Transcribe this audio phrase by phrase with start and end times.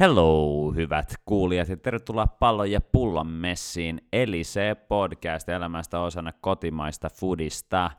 [0.00, 7.10] Hello, hyvät kuulijat, ja tervetuloa Pallon ja pullon messiin, eli se podcast elämästä osana kotimaista
[7.10, 7.90] foodista.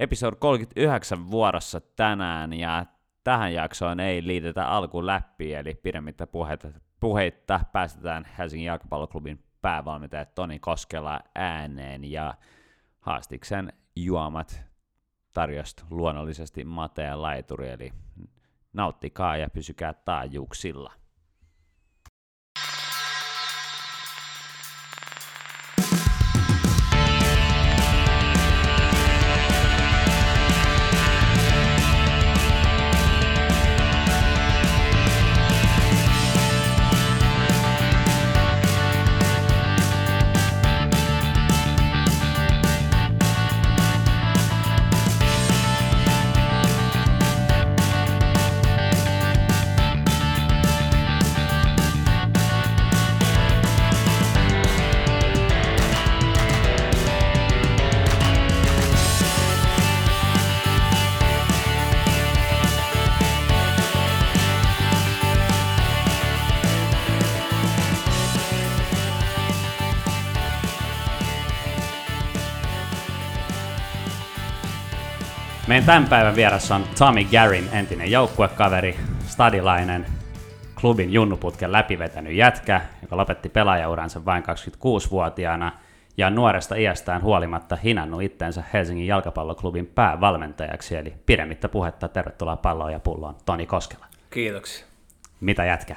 [0.00, 2.86] Episode 39 vuorossa tänään, ja
[3.24, 6.68] tähän jaksoon ei liitetä alkuun läpi, eli pidemmittä puheita,
[7.00, 12.34] puheitta päästetään Helsingin jalkapalloklubin päävalmentaja Toni Koskela ääneen, ja
[13.00, 14.64] haastiksen juomat
[15.32, 17.92] tarjost luonnollisesti Matea Laituri, eli
[18.72, 21.03] nauttikaa ja pysykää taajuuksilla.
[75.84, 78.96] Meidän tämän päivän vieressä on Tommy Garin entinen joukkuekaveri,
[79.26, 80.06] stadilainen,
[80.80, 85.72] klubin junnuputken läpivetänyt jätkä, joka lopetti pelaajauransa vain 26-vuotiaana
[86.16, 92.92] ja on nuoresta iästään huolimatta hinannut itsensä Helsingin jalkapalloklubin päävalmentajaksi, eli pidemmittä puhetta tervetuloa palloon
[92.92, 94.06] ja pulloon Toni Koskela.
[94.30, 94.86] Kiitoksia.
[95.40, 95.96] Mitä jätkä?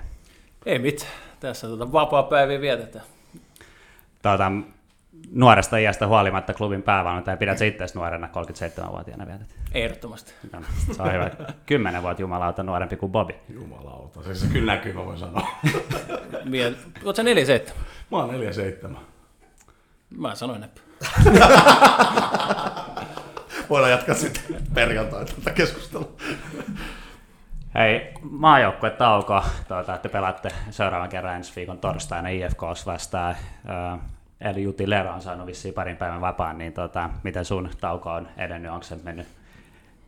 [0.65, 1.11] Ei mitään.
[1.39, 3.05] Tässä tuota vapaa-päiviä vietetään.
[4.21, 4.51] Tuota,
[5.31, 9.55] nuoresta iästä huolimatta klubin päävalmentaja, pidät itse nuorena 37-vuotiaana vietet?
[9.73, 10.33] Ehdottomasti.
[10.53, 11.31] No, se on hyvä.
[11.65, 13.35] Kymmenen vuotta jumalauta nuorempi kuin Bobi.
[13.53, 15.47] Jumalauta, se, se kyllä näkyy, mä voin sanoa.
[16.45, 16.75] Miel...
[17.03, 17.83] Oletko 47?
[18.11, 19.01] Mä oon 47.
[20.09, 20.81] Mä sanoin näppä.
[23.69, 26.11] Voidaan jatkaa sitten perjantaina tätä keskustelua.
[27.75, 33.35] Hei, maajoukkue tauko, tuota, että pelaatte seuraavan kerran ensi viikon torstaina IFKs vastaan.
[34.41, 38.27] Eli Juti Lero on saanut vissiin parin päivän vapaan, niin tota, miten sun tauko on
[38.37, 38.71] edennyt?
[38.71, 39.27] Onko se mennyt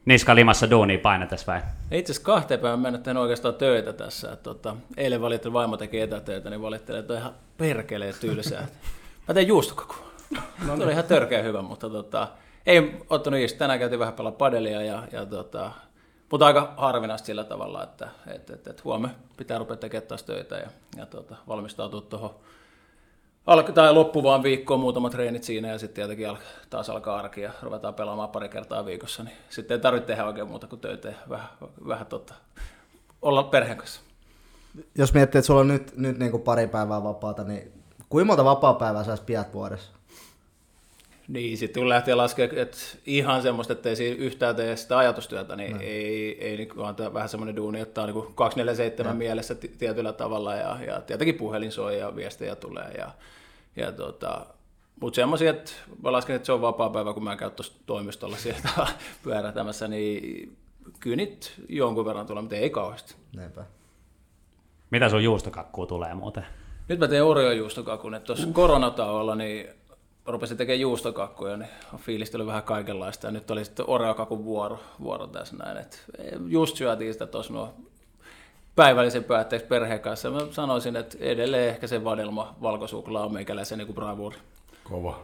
[0.06, 1.62] niska limassa duunia painetes vai?
[1.92, 4.32] Itse asiassa kahteen päivän mä en oikeastaan töitä tässä.
[4.32, 8.68] Et, tota, eilen valittelin, vaimo teki etätöitä, niin valittelin, että on ihan perkeleen tylsää.
[9.28, 10.10] Mä tein juustokakua.
[10.68, 10.84] No, niin.
[10.84, 12.28] oli ihan törkeä hyvä, mutta tota,
[12.66, 13.60] ei ottanut iistä.
[13.60, 15.72] Tänään käytiin vähän pelaa padelia, ja, ja tota,
[16.32, 20.56] mutta aika harvinaista sillä tavalla, että et, et, et huomenna pitää rupea tekemään taas töitä
[20.56, 22.36] ja, ja tota, valmistautua tuohon
[23.46, 26.36] alka, tai loppuvaan viikkoon muutamat treenit siinä ja sitten tietenkin al,
[26.70, 30.48] taas alkaa arki ja ruvetaan pelaamaan pari kertaa viikossa, niin sitten ei tarvitse tehdä oikein
[30.48, 31.48] muuta kuin töitä ja vähän,
[31.88, 32.34] vähän tota,
[33.22, 34.02] olla perheen kanssa.
[34.96, 37.72] Jos miettii, että sulla on nyt, nyt niin kuin pari päivää vapaata, niin
[38.10, 39.99] kuinka monta vapaa-päivää sä pidät vuodessa?
[41.30, 45.56] Niin, sitten kun lähtee laskemaan, että ihan semmoista, että ei siinä yhtään tee sitä ajatustyötä,
[45.56, 45.82] niin no.
[45.82, 49.18] ei, ei niin vaan vähän semmoinen duuni, että on niin 247 no.
[49.18, 53.12] mielessä tietyllä tavalla ja, ja tietenkin puhelin soi ja viestejä tulee ja,
[53.76, 54.46] ja tota,
[55.02, 55.72] mutta semmoisia, että
[56.04, 58.70] mä lasken, että se on vapaa päivä, kun mä käyn tuossa toimistolla sieltä
[59.24, 60.58] pyörätämässä, niin
[61.00, 63.16] kynit jonkun verran tulee, mutta ei kauheasti.
[63.36, 63.66] Näinpä.
[64.92, 66.46] Mitä sun juustokakkuu tulee muuten?
[66.88, 69.79] Nyt mä teen Oreo juustokakun, että tuossa koronatauolla niin
[70.32, 73.28] rupesin tekemään juustokakkuja, niin fiilistä oli vähän kaikenlaista.
[73.28, 75.78] Ja nyt oli sitten Oreo-kakun vuoro, vuoro tässä näin.
[75.78, 76.06] Et
[76.48, 77.74] just syötiin sitä tuossa nuo
[78.76, 80.30] päivällisen päätteeksi perheen kanssa.
[80.30, 84.38] Mä sanoisin, että edelleen ehkä se vadelma valkosuklaa on meikäläisen niin bravuuri.
[84.84, 85.20] Kova.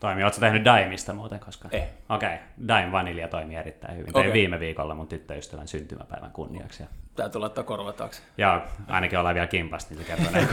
[0.00, 1.74] Toimi, ootko tehnyt Daimista muuten koskaan?
[1.74, 1.82] Ei.
[2.08, 2.38] Okei, okay.
[2.68, 4.10] Daim vanilja toimii erittäin hyvin.
[4.10, 4.22] Okay.
[4.22, 6.82] Tein viime viikolla mun tyttöystävän syntymäpäivän kunniaksi.
[7.16, 8.22] Täytyy laittaa korva taakse.
[8.38, 10.48] Joo, ainakin ollaan vielä kimpasta, niin se kertoo näin,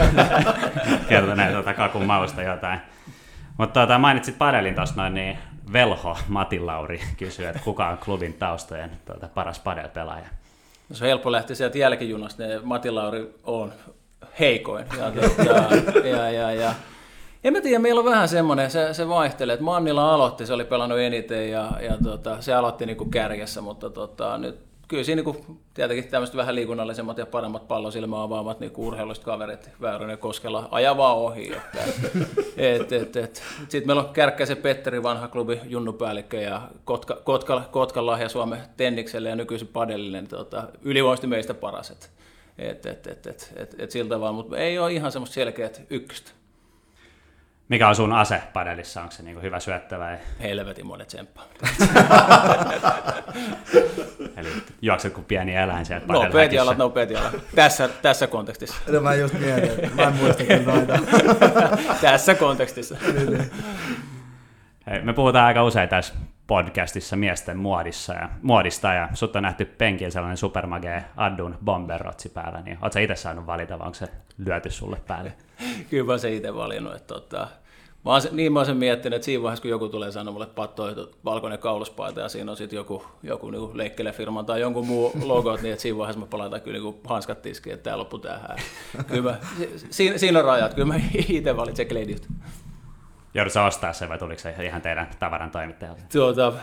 [1.09, 2.79] kertoo näin tuota kakun mausta jotain.
[3.57, 5.37] Mutta tuota, mainitsit padelin tuossa noin, niin
[5.73, 10.25] Velho Matin Lauri kysyy, että kuka on klubin taustojen tuota, paras padelpelaaja?
[10.89, 13.73] No se on helppo lähteä sieltä jälkijunasta, ne Matin Lauri on
[14.39, 14.85] heikoin.
[14.97, 15.11] Ja,
[16.03, 16.73] ja, ja, ja, ja.
[17.43, 20.65] En mä tiedä, meillä on vähän semmoinen, se, se vaihtelee, että Mannila aloitti, se oli
[20.65, 25.21] pelannut eniten ja, ja tota, se aloitti niin kuin kärjessä, mutta tota, nyt kyllä siinä
[25.21, 30.67] niin tietenkin tämmöiset vähän liikunnallisemmat ja paremmat pallosilmä avaamat niin urheiluiset kaverit, Väyrynen ja Koskela,
[30.71, 31.53] ajavaa ohi.
[31.53, 31.83] Että,
[32.57, 33.43] et, et, et.
[33.59, 39.29] Sitten meillä on Kärkkäisen Petteri, vanha klubi junnupäällikkö ja Kotka, Kotka, Kotkan lahja Suomen Tennikselle
[39.29, 41.91] ja nykyisin Padellille, niin tota, ylivoimaisesti meistä paras.
[41.91, 42.09] Et,
[42.57, 46.31] et, et, et, et, et, et siltä vaan, mutta ei ole ihan semmoista selkeät ykköstä.
[47.69, 49.01] Mikä on sun ase padelissa?
[49.01, 50.17] Onko se niinku hyvä syöttö vai?
[50.41, 51.45] Helvetin monet tsemppaa.
[54.37, 54.49] Eli
[54.81, 56.55] juokset kuin pieni eläin sieltä Nopeat padelhäkissä?
[56.61, 57.33] jalat, nopeat jalat.
[57.55, 58.75] Tässä, tässä kontekstissa.
[58.91, 60.99] No mä just mietin, mä en muista kyllä noita.
[62.01, 62.95] tässä kontekstissa.
[64.87, 66.13] Hei, me puhutaan aika usein tässä
[66.47, 72.61] podcastissa miesten muodissa ja, muodista, ja sut on nähty penkillä sellainen supermagee Addun bomberrotsi päällä,
[72.61, 75.33] niin oot sä itse saanut valita, vai onko se lyöty sulle päälle?
[75.89, 76.95] Kyllä mä se itse valinnut.
[76.95, 77.47] Että tota,
[78.05, 80.31] mä oon se, niin mä oon sen miettinyt, että siinä vaiheessa, kun joku tulee sanoa
[80.33, 84.87] mulle patto, että valkoinen kauluspaita ja siinä on sitten joku, joku niin leikkelefirman tai jonkun
[84.87, 88.19] muu logo, niin että siinä vaiheessa mä palataan kyllä niin hanskat tiskiin, että tämä loppu
[88.19, 88.57] tähän.
[89.07, 89.37] Kyllä mä,
[89.89, 90.95] siinä, siinä on rajat, kyllä mä
[91.29, 92.27] itse valitsen Gladiut.
[93.33, 96.01] Joudut ostaa se vai tuliko se ihan teidän tavaran toimittajalta?
[96.11, 96.53] Tuota,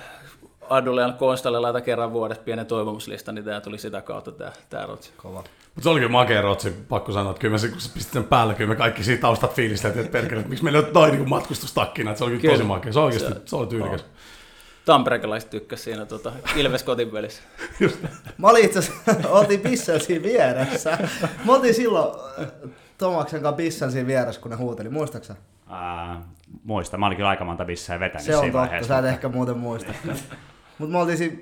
[0.71, 4.87] Adulle ja Konstalle laita kerran vuodessa pienen toivomuslista, niin tämä tuli sitä kautta tämä, tämä
[4.87, 5.13] rotsi.
[5.17, 5.39] Kova.
[5.75, 8.13] Mutta se oli kyllä makea rotsi, pakko sanoa, että kyllä me, se- kun sä pistit
[8.13, 11.13] sen päälle, kyllä me kaikki siitä taustat fiilisteltiin, että perkele, että miksi meillä on noin
[11.15, 12.55] niin matkustustakkina, että se oli kyllä, Kyllä.
[12.55, 12.93] tosi makea.
[12.93, 14.05] Se oikeasti, se, Se- oli tyylikäs.
[14.85, 17.43] Tamperekelaiset tykkäs siinä tota, Ilves kotipelissä.
[18.39, 20.99] Mä olin itse asiassa, oltiin Bissen siinä vieressä.
[21.45, 22.47] Mä oltiin silloin äh,
[22.99, 25.35] Tomaksen kanssa Bissen siinä vieressä, kun ne huuteli, muistaaksä?
[25.71, 26.23] Uh,
[26.65, 28.89] muista, mä olin kyllä aika monta bissää vetänyt Se on totta, vaiheessa.
[28.89, 29.93] sä et ehkä muuten muista.
[30.79, 31.37] Mutta me oltiin siinä,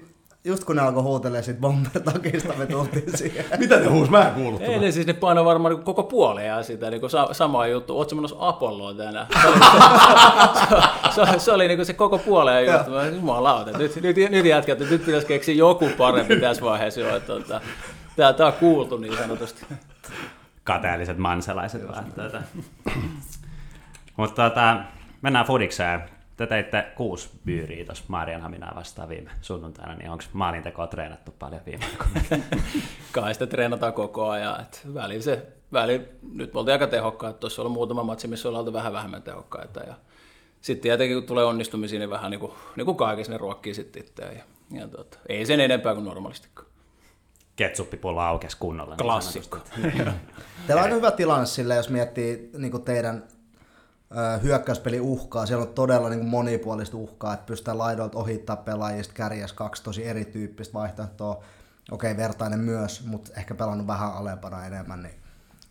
[0.45, 3.45] just kun ne alkoi huutelemaan sit bomber-takista, me tultiin siihen.
[3.59, 4.11] Mitä ne huus?
[4.11, 4.81] Mä en kuullut Ei, tuota.
[4.81, 7.99] ne siis ne painoi varmaan niin koko puoleen sitä niin sa- samaa juttu.
[7.99, 9.27] Ootko menossa Apolloon tänään?
[11.15, 12.91] Se oli, se, se, se oli niin se koko puoleen juttu.
[12.91, 17.17] Mä, Jumalauta, nyt, nyt, nyt jätkät, että nyt pitäisi keksiä joku parempi tässä vaiheessa jo.
[17.17, 17.61] Että, tota,
[18.17, 19.67] tää, tää on kuultu niin sanotusti.
[20.65, 22.05] Kateelliset manselaiset vaan.
[22.13, 22.43] Tuota.
[24.17, 24.77] Mutta tota,
[25.23, 26.03] mennään fudikseen.
[26.43, 31.85] Te teitte kuusi byyriä tuossa Marianhaminaa vastaan viime sunnuntaina, niin onko maalintekoa treenattu paljon viime
[31.85, 32.45] aikoina?
[33.13, 34.61] Kai sitä treenataan koko ajan.
[34.61, 37.39] Et välillä se, välillä, nyt me oltiin aika tehokkaita.
[37.39, 39.81] Tuossa on muutama matsi, missä ollaan oltu vähän vähemmän tehokkaita.
[39.81, 39.95] Ja
[40.61, 44.03] sitten tietenkin, kun tulee onnistumisia, niin vähän niin kuin, niin kuin kaikessa ne ruokkii sitten
[44.03, 44.37] itseään.
[44.37, 44.43] Ja,
[44.81, 46.69] ja tota, ei sen enempää kuin normaalistikaan.
[47.57, 48.95] Ketsuppipullo aukesi kunnolla.
[48.95, 49.59] niin Klassikko.
[49.59, 49.99] sanotusti.
[50.67, 53.25] Teillä on aika hyvä tilanne sille, jos miettii niin teidän
[54.43, 55.47] hyökkäyspeli uhkaa.
[55.47, 60.75] Siellä on todella niin monipuolista uhkaa, että pystytään laidoilta ohittaa pelaajista kärjessä kaksi tosi erityyppistä
[60.75, 61.43] vaihtoehtoa.
[61.91, 65.03] Okei, vertainen myös, mutta ehkä pelannut vähän alempana enemmän.
[65.03, 65.15] Niin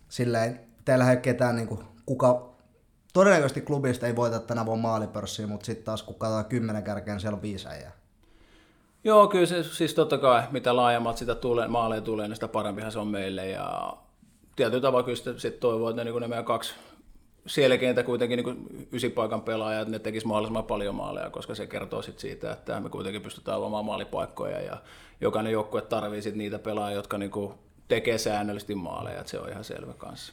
[0.08, 2.48] silleen, teillä ei ole ketään, niin kuin, kuka
[3.12, 7.36] todennäköisesti klubista ei voita tänä vuonna maalipörssiä, mutta sitten taas kun katsotaan kymmenen kärkeen, siellä
[7.36, 7.92] on viisi äijää.
[9.04, 12.92] Joo, kyllä se, siis totta kai, mitä laajemmat sitä tulee, maaleja tulee, niin sitä parempihan
[12.92, 13.48] se on meille.
[13.48, 13.96] Ja
[14.56, 16.74] tietyllä tavalla kyllä sitten sit toivoo, että ne, niin ne meidän kaksi
[17.46, 22.52] selkeintä kuitenkin niin ysipaikan pelaajat, ne tekisi mahdollisimman paljon maaleja, koska se kertoo sit siitä,
[22.52, 24.76] että me kuitenkin pystytään luomaan maalipaikkoja ja
[25.20, 27.54] jokainen joukkue tarvii sit niitä pelaajia, jotka niin kuin
[27.88, 30.32] tekee säännöllisesti maaleja, että se on ihan selvä kanssa.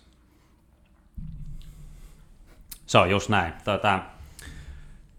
[2.85, 3.53] Se on just näin.
[3.63, 3.99] Tuota,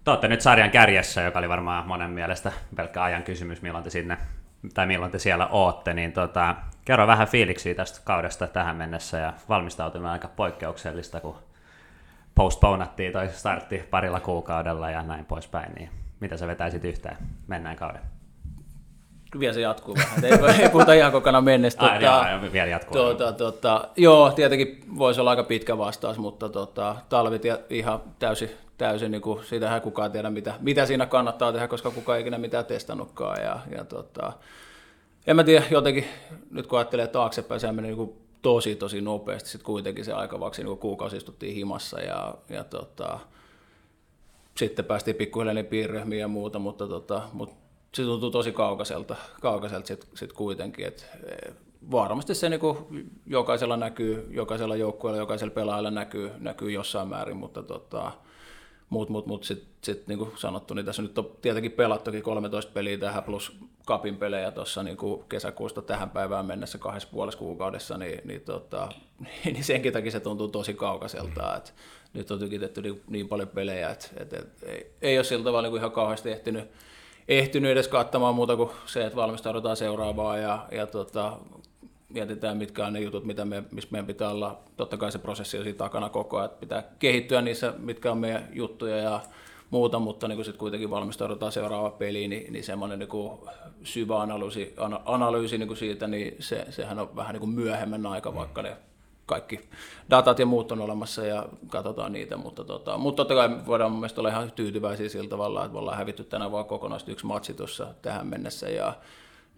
[0.05, 3.91] te olette nyt sarjan kärjessä, joka oli varmaan monen mielestä pelkkä ajan kysymys, milloin te
[3.91, 4.19] sinne
[4.75, 9.33] tai milloin te siellä ootte, niin tota, kerro vähän fiiliksiä tästä kaudesta tähän mennessä ja
[9.49, 11.37] valmistautuminen aika poikkeuksellista, kun
[12.41, 15.91] postponattiin toi startti parilla kuukaudella ja näin poispäin, niin
[16.21, 17.17] mitä sä vetäisit yhteen
[17.47, 18.01] mennään kauden?
[19.41, 21.81] Vielä se jatkuu vähän, ei, ei puhuta ihan kokonaan mennessä.
[21.81, 22.93] Ai, joo, joo, vielä jatkuu.
[22.93, 28.51] Tuota, tuota, joo, tietenkin voisi olla aika pitkä vastaus, mutta tota, talvit ja ihan täysin,
[28.79, 32.39] täysin niin kuin, siitähän kukaan tiedä, mitä, mitä siinä kannattaa tehdä, koska kukaan ei ikinä
[32.39, 33.43] mitään testannutkaan.
[33.43, 34.33] Ja, ja tota,
[35.27, 36.05] en mä tiedä, jotenkin
[36.51, 40.41] nyt kun ajattelee taaksepäin, se meni niin kuin tosi tosi nopeasti, sitten kuitenkin se aika
[40.41, 43.19] vaksi niin kuukausi istuttiin himassa ja, ja tota,
[44.57, 47.55] sitten päästiin pikkuhiljaa niin piirryhmiin ja muuta, mutta, tota, mutta
[47.95, 51.05] se tuntuu tosi kaukaiselta, kaukaiselta sitten sit kuitenkin, että
[51.91, 52.61] varmasti se niin
[53.27, 58.13] jokaisella näkyy, jokaisella joukkueella, jokaisella pelaajalla näkyy, näkyy jossain määrin, mutta tota,
[58.91, 62.73] mut, mut, mut sitten sit, niin kuin sanottu, niin tässä nyt on tietenkin pelattukin 13
[62.73, 63.57] peliä tähän plus
[63.87, 64.97] kapin pelejä tuossa niin
[65.29, 68.89] kesäkuusta tähän päivään mennessä kahdessa puolessa kuukaudessa, niin, niin, tota,
[69.45, 71.71] niin senkin takia se tuntuu tosi kaukaiselta, että
[72.13, 75.69] nyt on tykitetty niin, niin paljon pelejä, että, että, että ei, ei ole sillä tavalla
[75.69, 76.71] niin ihan kauheasti ehtinyt,
[77.29, 81.39] ehtinyt edes katsomaan muuta kuin se, että valmistaudutaan seuraavaa ja, ja tota,
[82.11, 84.61] mietitään, mitkä on ne jutut, mitä me, missä meidän pitää olla.
[84.77, 88.19] Totta kai se prosessi on siinä takana koko ajan, että pitää kehittyä niissä, mitkä on
[88.19, 89.21] meidän juttuja ja
[89.71, 93.09] muuta, mutta niin sitten kuitenkin valmistaudutaan seuraavaan peliin, niin, niin semmoinen niin
[93.85, 98.07] syvä analyysi, ana, analyysi niin kuin siitä, niin se, sehän on vähän niin kuin myöhemmän
[98.07, 98.77] aika, vaikka ne
[99.27, 99.61] kaikki
[100.11, 104.01] datat ja muut on olemassa ja katsotaan niitä, mutta, tota, mutta totta kai voidaan mun
[104.01, 107.55] mielestä olla ihan tyytyväisiä sillä tavalla, että me ollaan hävitty tänä vuonna kokonaisesti yksi matsi
[107.55, 108.95] tuossa tähän mennessä ja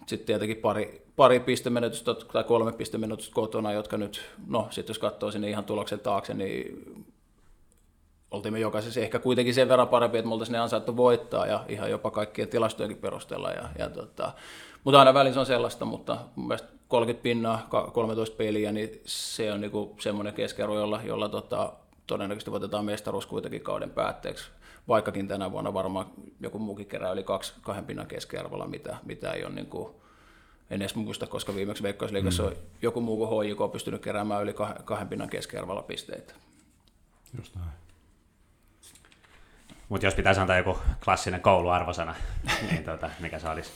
[0.07, 5.31] sitten tietenkin pari, pari pistemenetystä tai kolme pistemenetystä kotona, jotka nyt, no sitten jos katsoo
[5.31, 6.85] sinne ihan tuloksen taakse, niin
[8.31, 11.65] oltiin me jokaisessa ehkä kuitenkin sen verran parempi, että me oltaisiin ne ansaittu voittaa ja
[11.69, 13.51] ihan jopa kaikkien tilastojenkin perusteella.
[13.51, 14.33] Ja, ja tota,
[14.85, 19.61] mutta aina välissä on sellaista, mutta mun mielestä 30 pinnaa, 13 peliä, niin se on
[19.61, 21.73] niinku semmoinen keskiarvo, jolla, jolla tota,
[22.07, 24.51] todennäköisesti voitetaan mestaruus kuitenkin kauden päätteeksi.
[24.89, 26.07] Vaikkakin tänä vuonna varmaan
[26.41, 29.95] joku muukin kerää yli kaksi, kahden pinnan keskiarvolla, mitä, mitä ei ole niin kuin,
[30.71, 32.49] en edes muista, koska viimeksi Veikkausliigassa mm.
[32.49, 36.35] on joku muu kuin HJK pystynyt keräämään yli kahden pinnan keskiarvolla pisteitä.
[37.39, 37.71] Just näin.
[39.89, 42.15] Mutta jos pitäisi antaa joku klassinen kouluarvosana,
[42.71, 43.71] niin tuota, mikä se olisi?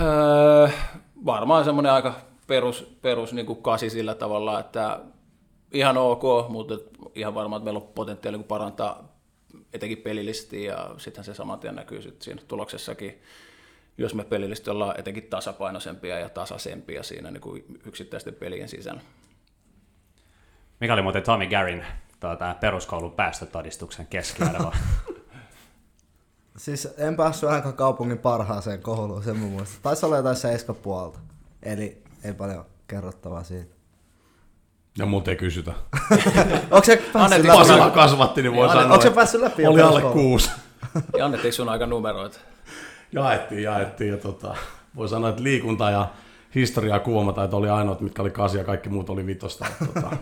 [0.00, 0.68] Öö,
[1.24, 2.14] varmaan semmoinen aika
[2.46, 5.00] perus, perus niin kuin kasi sillä tavalla, että
[5.72, 6.74] ihan ok, mutta
[7.14, 9.17] ihan varmaan, että meillä on potentiaali parantaa
[9.72, 13.22] etenkin pelillisesti ja sitten se saman tien näkyy sit siinä tuloksessakin,
[13.98, 19.00] jos me pelillisesti ollaan etenkin tasapainoisempia ja tasaisempia siinä niin kuin yksittäisten pelien sisällä.
[20.80, 21.84] Mikä oli muuten Tommy Garin
[22.20, 24.72] tuota, peruskoulun päästötodistuksen keskiarvo?
[26.56, 29.78] siis en päässyt ainakaan kaupungin parhaaseen kouluun, sen mun muista.
[29.82, 31.18] Taisi olla jotain seiska puolta,
[31.62, 33.77] eli ei paljon kerrottavaa siitä.
[34.98, 35.72] Ja muuten ei kysytä.
[36.70, 37.58] Onko se päässyt läpi?
[37.58, 38.92] Pasilla kasvatti, niin voi niin, sanoa.
[38.92, 39.66] Onko se päässyt läpi?
[39.66, 40.50] Oli alle kuusi.
[41.18, 42.38] Ja annettiin sun aika numeroita?
[43.12, 44.10] Jaettiin, jaettiin.
[44.10, 44.56] Ja tota,
[44.96, 46.08] voi sanoa, että liikunta ja
[46.54, 47.00] historia
[47.44, 49.66] että oli ainoat, mitkä oli kasia, kaikki muut oli vitosta.
[49.94, 50.16] Tota,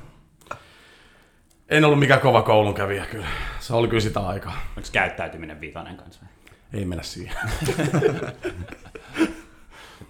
[1.68, 3.26] en ollut mikään kova koulun kävijä kyllä.
[3.60, 4.56] Se oli kyllä sitä aikaa.
[4.76, 6.20] Onko käyttäytyminen vitonen kanssa?
[6.72, 7.36] Ei mennä siihen.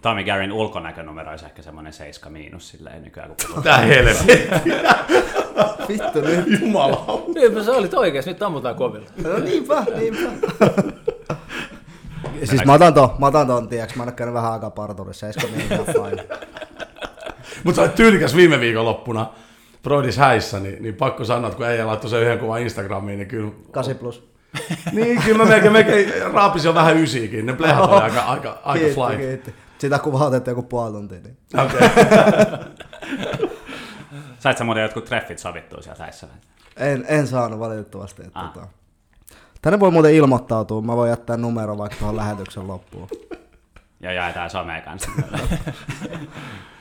[0.07, 3.63] Tommy Garin ulkonäkönumero olisi ehkä semmoinen 7 miinus silleen nykyään, kun puhutaan.
[3.63, 4.49] Tää helvetti.
[5.89, 6.61] Vittu nyt.
[6.61, 7.23] Jumala.
[7.35, 9.07] Niinpä sä olit oikeas, nyt ammutaan kovilla.
[9.25, 10.31] No niinpä, niinpä.
[12.45, 15.51] siis mä otan ton, mä otan ton, tiiäks, mä oon käynyt vähän aikaa parturissa, 7
[15.57, 15.89] miinus
[17.65, 19.27] Mutta sä olet tyylikäs viime viikon loppuna.
[19.83, 23.29] Broidis häissä, niin, niin pakko sanoa, että kun ei laittoi sen yhden kuvan Instagramiin, niin
[23.29, 23.53] kyllä...
[23.71, 24.29] 8 plus.
[24.93, 27.47] niin, kyllä mä melkein, melkein raapisi jo vähän ysiikin.
[27.47, 29.17] Ne plehat oli aika, aika, aika kiitti, fly.
[29.17, 29.66] Kiitti.
[29.78, 31.18] Sitä kuvaa otettiin joku puoli tuntia.
[31.21, 31.37] Niin.
[31.54, 31.88] Okay.
[34.38, 36.26] Sait sä muuten jotkut treffit sovittua siellä häissä?
[36.76, 38.23] En, en saanut valitettavasti.
[38.23, 38.52] Että ah.
[38.52, 38.66] tota.
[39.62, 40.83] Tänne voi muuten ilmoittautua.
[40.83, 43.09] Mä voin jättää numero vaikka tuohon lähetyksen loppuun.
[44.00, 45.11] Ja jaetaan someen kanssa.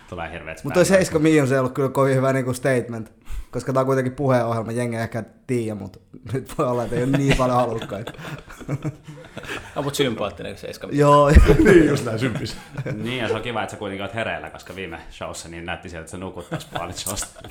[0.10, 3.12] Tulee hirveät Mutta toi 7 miljoonaa se ei ollut kyllä kovin hyvä niinku statement,
[3.52, 6.00] koska tää on kuitenkin puheenohjelma, jengi ehkä tiedä, mutta
[6.34, 8.12] nyt voi olla, että ei ole niin paljon halukkaita.
[9.76, 11.30] No, mutta sympaattinen 7 Joo.
[11.64, 12.58] niin, just näin sympis.
[12.94, 15.90] niin, ja se on kiva, että sä kuitenkin oot hereillä, koska viime showssa niin näytti
[15.90, 17.42] sieltä, että sä nukut tässä puolit showsta.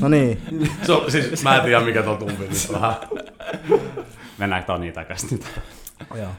[0.00, 0.42] no niin.
[0.86, 2.94] So, siis mä en tiedä, mikä tuo tumpi nyt vähän.
[4.38, 5.46] Mennään Toni takaisin nyt.
[6.14, 6.30] Joo.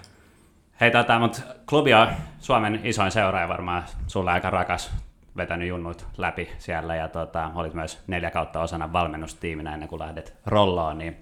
[0.81, 2.07] Hei, tota, mutta klubi on
[2.39, 4.91] Suomen isoin seuraaja varmaan sulle aika rakas
[5.37, 10.35] vetänyt junnut läpi siellä ja tota, olit myös neljä kautta osana valmennustiiminä ennen kuin lähdet
[10.45, 11.21] rolloon, niin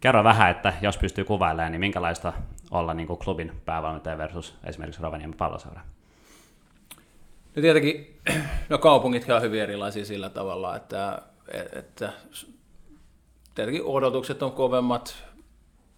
[0.00, 2.32] kerro vähän, että jos pystyy kuvailemaan, niin minkälaista
[2.70, 5.80] olla niin kuin klubin päävalmentaja versus esimerkiksi Rovaniemen palloseura?
[7.56, 8.20] No tietenkin,
[8.68, 11.22] no kaupungit on hyvin erilaisia sillä tavalla, että,
[11.72, 12.12] että
[13.54, 15.24] tietenkin odotukset on kovemmat,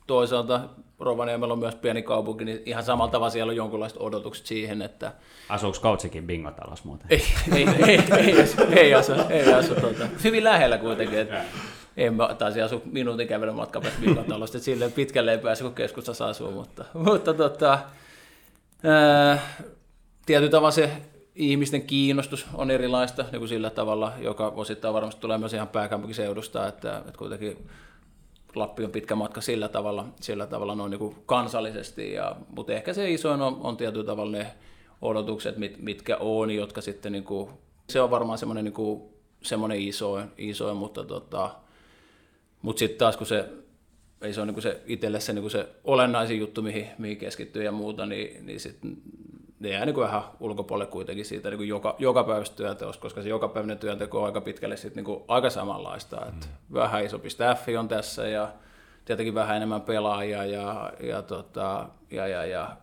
[0.07, 0.61] toisaalta
[0.99, 5.13] Rovaniemellä on myös pieni kaupunki, niin ihan samalla tavalla siellä on jonkinlaiset odotukset siihen, että...
[5.49, 7.07] Asuuko coachikin bingotalos muuten?
[7.11, 7.25] Ei,
[7.55, 10.09] ei, ei, ei, asu, ei asu, ei asu tuota.
[10.25, 11.19] hyvin lähellä kuitenkin.
[11.19, 11.45] Että
[11.97, 15.75] en mä taisi asu minuutin kävelyn matkan päästä bingotalosta, että silleen pitkälle ei pääse, kun
[15.75, 17.79] keskustassa asuu, mutta, mutta tota,
[18.85, 19.39] ää,
[20.27, 20.91] tietyllä tavalla se
[21.35, 26.69] ihmisten kiinnostus on erilaista niin kuin sillä tavalla, joka osittain varmasti tulee myös ihan pääkaupunkiseudusta,
[26.69, 27.69] että, että kuitenkin
[28.57, 32.93] Lappi on pitkä matka sillä tavalla, sillä tavalla noin niin kuin kansallisesti, ja, mutta ehkä
[32.93, 34.47] se isoin on, on tietyllä tavalla ne
[35.03, 37.51] odotukset, mit, mitkä on, jotka sitten niin kuin,
[37.89, 39.03] se on varmaan semmoinen, niin kuin,
[39.43, 41.51] semmoinen isoin, isoin, mutta, tota,
[42.63, 43.49] mutta sitten taas kun se
[44.23, 47.73] ei se ole niin se itselle se, niin se olennaisin juttu, mihin, mihin keskittyy ja
[47.73, 48.97] muuta, niin, niin sitten
[49.61, 53.49] ne jää niin vähän ulkopuolelle kuitenkin siitä niin joka, joka päivästä työnteosta, koska se joka
[53.49, 56.17] päiväinen työnteko on aika pitkälle sit niin aika samanlaista.
[56.17, 56.29] Mm.
[56.29, 58.49] Että vähän isompi staffi on tässä ja
[59.05, 62.77] tietenkin vähän enemmän pelaajia ja, ja, tota, ja, ja, ja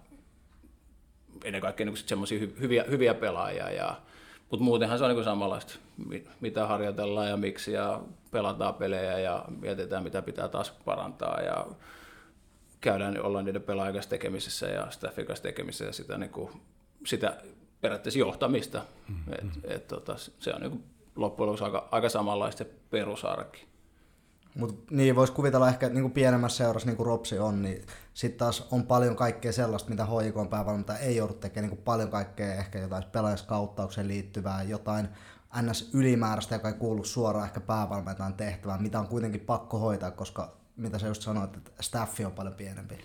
[1.44, 3.70] ennen kaikkea niin semmoisia hyviä, hyviä pelaajia.
[3.70, 3.96] Ja,
[4.50, 5.76] mutta muutenhan se on niin samanlaista,
[6.40, 8.02] mitä harjoitellaan ja miksi ja
[8.32, 11.42] pelataan pelejä ja mietitään, mitä pitää taas parantaa.
[11.42, 11.66] Ja,
[12.84, 16.50] käydään olla niiden pelaajien kanssa tekemisissä ja staffin kanssa tekemisissä ja sitä, niin kuin,
[17.06, 17.38] sitä
[17.82, 18.82] periaatteessa johtamista.
[19.10, 19.34] Mm-hmm.
[19.34, 20.84] Et, et, tota, se on niin
[21.16, 23.66] loppujen lopuksi aika, aika samanlaista se perusarki.
[24.56, 28.40] Mut niin, voisi kuvitella ehkä niin kuin pienemmässä seurassa, niin kuin Ropsi on, niin sitten
[28.40, 32.10] taas on paljon kaikkea sellaista, mitä HJK on päävalmentaja ei joudu tekemään, niin kuin paljon
[32.10, 35.08] kaikkea ehkä jotain pelaajaskauttaukseen liittyvää, jotain
[35.62, 41.00] NS-ylimääräistä, joka ei kuulu suoraan ehkä päävalmentajan tehtävään, mitä on kuitenkin pakko hoitaa, koska mitä
[41.00, 42.98] sä just sanoit, että staffi on paljon pienempi.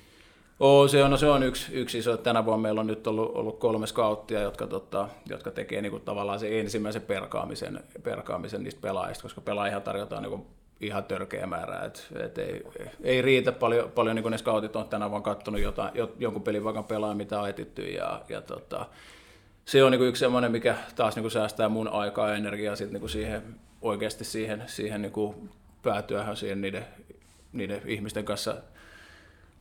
[0.60, 2.16] Oo, se on, no se on yksi, yksi iso.
[2.16, 6.02] Tänä vuonna meillä on nyt ollut, ollut kolme skauttia, jotka, tota, jotka tekee niin kuin,
[6.02, 10.46] tavallaan se ensimmäisen perkaamisen, perkaamisen niistä pelaajista, koska pelaajia tarjotaan niin kuin,
[10.80, 11.84] ihan törkeä määrä.
[11.84, 12.62] Et, et ei,
[13.02, 16.64] ei, riitä paljon, paljon niin kuin ne scoutit on tänä vuonna katsonut jotain, jonkun pelin
[16.64, 17.82] vaikka pelaa, mitä on etitty.
[17.82, 18.86] Ja, ja tota,
[19.64, 22.76] se on niin kuin yksi semmoinen, mikä taas niin kuin säästää mun aikaa ja energiaa
[22.76, 23.42] sit, niin kuin siihen,
[23.82, 25.50] oikeasti siihen, siihen niin kuin
[25.82, 26.84] päätyähän siihen niiden,
[27.52, 28.56] niiden ihmisten kanssa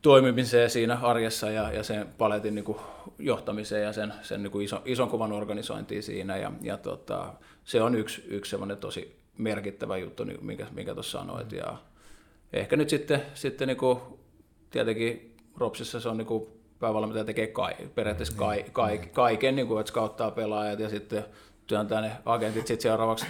[0.01, 2.77] toimimiseen siinä arjessa ja, ja sen paletin niin kuin
[3.19, 6.37] johtamiseen ja sen, sen niin kuin ison, ison kuvan organisointiin siinä.
[6.37, 11.19] Ja, ja tota, se on yksi, yksi semmoinen tosi merkittävä juttu, niin minkä, minkä tuossa
[11.19, 11.51] sanoit.
[11.51, 11.77] Ja
[12.53, 13.99] ehkä nyt sitten, sitten niin kuin,
[14.69, 16.47] tietenkin Ropsissa se on niin kuin
[16.79, 21.25] päävalmentaja tekee kai, periaatteessa kai, kai, kaiken, niin kuin, että skauttaa pelaajat ja sitten
[21.67, 23.25] työntää ne agentit sitten seuraavaksi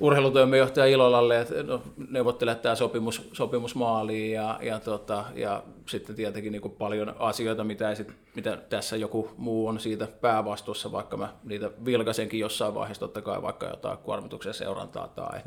[0.00, 6.52] urheilutoimenjohtaja Ilolalle, että no, neuvottelee tämä sopimus, sopimus maaliin ja, ja, tota, ja sitten tietenkin
[6.52, 11.70] niin paljon asioita, mitä, sit, mitä tässä joku muu on siitä päävastuussa, vaikka mä niitä
[11.84, 15.40] vilkaisenkin jossain vaiheessa, totta kai vaikka jotain kuormituksen seurantaa tai,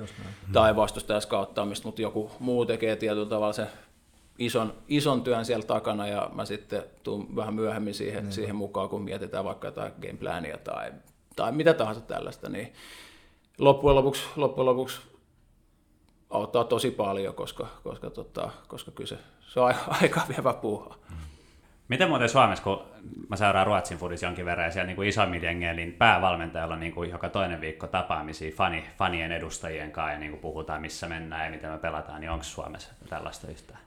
[0.54, 3.68] tai vastustajan skauttaamista, mutta joku muu tekee tietyllä tavalla se
[4.40, 8.34] ison, ison työn siellä takana ja mä sitten tuun vähän myöhemmin siihen, niin.
[8.34, 10.92] siihen mukaan, kun mietitään vaikka jotain gameplania tai,
[11.36, 12.74] tai mitä tahansa tällaista, niin
[13.58, 15.02] loppujen lopuksi, loppujen lopuksi
[16.30, 20.96] auttaa tosi paljon, koska, koska, tota, koska kyllä se, se on aika vievä puuha.
[21.88, 22.82] Miten muuten Suomessa, kun
[23.30, 26.80] mä seuraan Ruotsin fudis jonkin verran ja siellä niin kuin isommilla jengeillä, niin päävalmentajalla on
[26.80, 31.08] niin kuin joka toinen viikko tapaamisia fani, fanien edustajien kanssa ja niin kuin puhutaan missä
[31.08, 33.80] mennään ja miten me pelataan, niin onko Suomessa tällaista yhtään?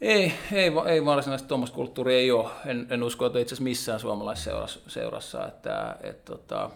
[0.00, 2.50] Ei, ei, ei varsinaisesti tuommoista kulttuuria ei ole.
[2.66, 5.46] En, en usko, että itse asiassa missään suomalaisessa seurassa.
[5.46, 6.70] Että, et, tota,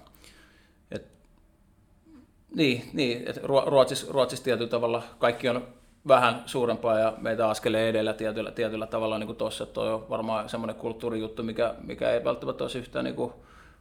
[2.54, 5.66] niin, niin että Ruotsissa, Ruotsissa tietyllä tavalla kaikki on
[6.08, 9.66] vähän suurempaa ja meitä askelee edellä tietyllä, tietyllä tavalla niin kuin tuossa.
[9.66, 13.32] Tuo on varmaan semmoinen kulttuurijuttu, mikä, mikä ei välttämättä olisi yhtään niin kuin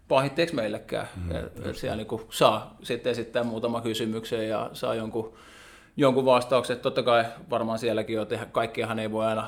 [0.08, 1.08] pahitteeksi meillekään.
[1.16, 5.34] Mm, et, et siellä niin kuin saa sitten esittää muutama kysymyksen ja saa jonkun
[5.98, 6.80] jonkun vastauksen.
[6.80, 9.48] Totta kai varmaan sielläkin on, että kaikkiahan ei voi aina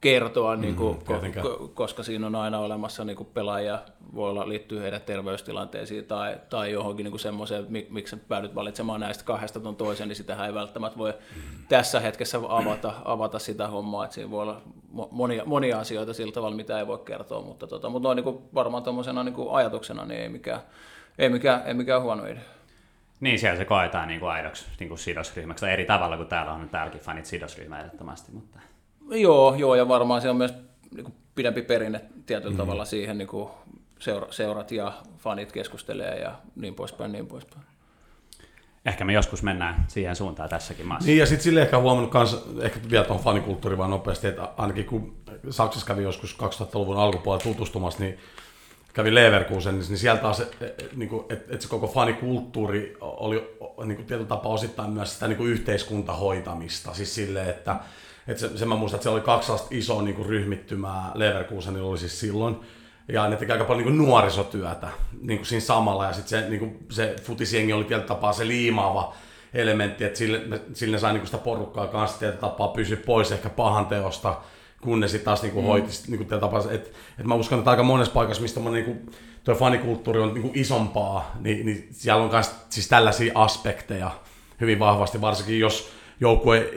[0.00, 3.78] kertoa, mm, niin kuin, ko- koska siinä on aina olemassa niin kuin pelaajia,
[4.14, 9.60] voi olla liittyy heidän terveystilanteisiin tai, tai johonkin niin semmoiseen, miksi päädyt valitsemaan näistä kahdesta
[9.60, 11.42] ton toisen, niin sitä ei välttämättä voi mm.
[11.68, 14.62] tässä hetkessä avata, avata sitä hommaa, että siinä voi olla
[15.10, 18.38] monia, monia asioita sillä tavalla, mitä ei voi kertoa, mutta, tota, mutta noin niin kuin
[18.54, 20.60] varmaan tuommoisena niin ajatuksena niin ei mikään,
[21.18, 22.42] ei mikään, ei mikään huono idea.
[23.20, 26.52] Niin, siellä se koetaan niin kuin aidoksi niin kuin sidosryhmäksi, tai eri tavalla kuin täällä
[26.52, 28.32] on täälläkin fanit sidosryhmä ehdottomasti.
[28.32, 28.58] Mutta...
[29.10, 30.54] Joo, joo, ja varmaan se on myös
[30.94, 32.56] niin kuin pidempi perinne tietyllä mm.
[32.56, 33.48] tavalla siihen, niin kuin
[33.98, 37.62] seura, seurat ja fanit keskustelee ja niin poispäin, niin poispäin.
[38.84, 41.06] Ehkä me joskus mennään siihen suuntaan tässäkin maassa.
[41.06, 44.84] Niin, ja sitten sille ehkä huomannut kans, ehkä vielä tuon fanikulttuuri vaan nopeasti, että ainakin
[44.84, 45.16] kun
[45.50, 48.18] Saksassa kävi joskus 2000-luvun alkupuolella tutustumassa, niin
[48.94, 50.42] kävi Leverkusen, niin sieltä taas,
[50.96, 55.28] niin kuin, että, että se koko fanikulttuuri oli niin kuin tietyllä tapaa osittain myös sitä
[55.28, 56.94] niin kuin yhteiskuntahoitamista.
[56.94, 57.76] Siis silleen, että,
[58.28, 61.10] että se, se mä muistan, että siellä oli kaksi isoa niin kuin ryhmittymää.
[61.14, 62.56] Leverkusenilla oli siis silloin,
[63.08, 64.88] ja ne teki aika paljon niin kuin nuorisotyötä
[65.22, 68.46] niin kuin siinä samalla, ja sitten se, niin kuin, se futisjengi oli tietyllä tapaa se
[68.46, 69.14] liimaava
[69.54, 73.32] elementti, että sille, sille ne sai niin kuin sitä porukkaa kanssa tietyllä tapaa pysyä pois
[73.32, 74.36] ehkä pahan teosta,
[74.80, 75.66] kun ne sitten taas niinku mm.
[75.66, 79.12] hoiti niinku tapaa, että et mä uskon, että aika monessa paikassa, mistä niinku,
[79.44, 84.10] tuo fanikulttuuri on niinku isompaa, niin, niin siellä on myös siis tällaisia aspekteja
[84.60, 86.70] hyvin vahvasti, varsinkin jos joukkue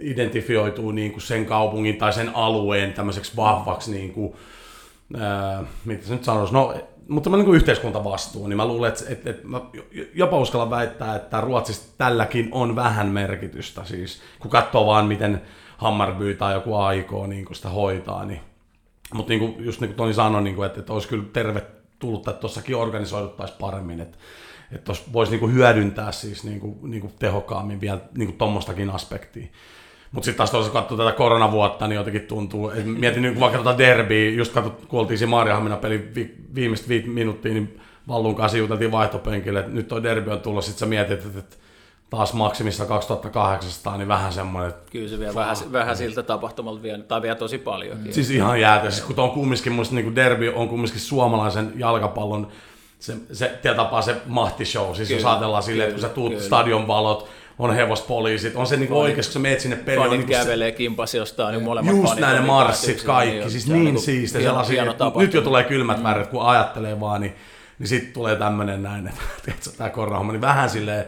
[0.00, 4.36] identifioituu niinku sen kaupungin tai sen alueen tämmöiseksi vahvaksi, niinku,
[5.20, 6.74] ää, mitä se nyt sanoisi, no,
[7.08, 9.60] mutta niin yhteiskuntavastuu, niin mä luulen, että, että, että mä
[10.14, 15.42] jopa uskallan väittää, että Ruotsissa tälläkin on vähän merkitystä, siis kun katsoo vaan miten
[15.78, 18.24] Hammarby tai joku aikoo niin sitä hoitaa.
[18.24, 18.40] Niin.
[19.14, 22.28] Mutta niin kuin, just niin kuin Toni sanoi, niin kuin, että, että olisi kyllä tervetullut,
[22.28, 24.00] että tuossakin organisoiduttaisiin paremmin.
[24.00, 24.18] Että,
[24.72, 29.46] että voisi niin kuin hyödyntää siis niin kuin, niin kuin tehokkaammin vielä niin tuommoistakin aspektia.
[30.12, 33.78] Mutta sitten taas tuossa katsoo tätä koronavuotta, niin jotenkin tuntuu, että mietin niin vaikka tuota
[33.78, 38.58] derbiä, just katsot, kun oltiin siinä Marjahamina peli vi, viimeistä viit minuuttia, niin Vallun kanssa
[38.58, 41.56] juteltiin vaihtopenkille, että nyt tuo derbi on tullut, sitten sä mietit, että, että
[42.10, 44.72] taas maksimissa 2800, niin vähän semmoinen...
[44.92, 47.98] Kyllä se vielä vähän, vähän siltä tapahtumalta vielä, tai vielä tosi paljon.
[47.98, 48.12] Mm.
[48.12, 48.90] Siis ihan jäätä.
[48.90, 52.48] Siis kun on kumminkin, musta niin derby on kumminkin suomalaisen jalkapallon
[52.98, 54.94] se, se tapaa se mahtishow.
[54.94, 58.76] Siis kyllä, jos ajatellaan silleen, että kun sä tuut stadion valot, on hevospoliisit, on se
[58.76, 60.02] niin oikeasti, kun sä meet sinne peliin.
[60.02, 60.76] Fanit niin kävelee se...
[60.76, 64.84] kimpas jostain, niin molemmat Just näin ne marssit kaikki, niin, siis niin niin siistä sellaisia,
[65.16, 66.02] nyt jo tulee kylmät mm.
[66.02, 67.34] väret, kun ajattelee vaan, niin,
[67.78, 71.04] niin sitten tulee tämmöinen näin, että tämä korona niin vähän silleen,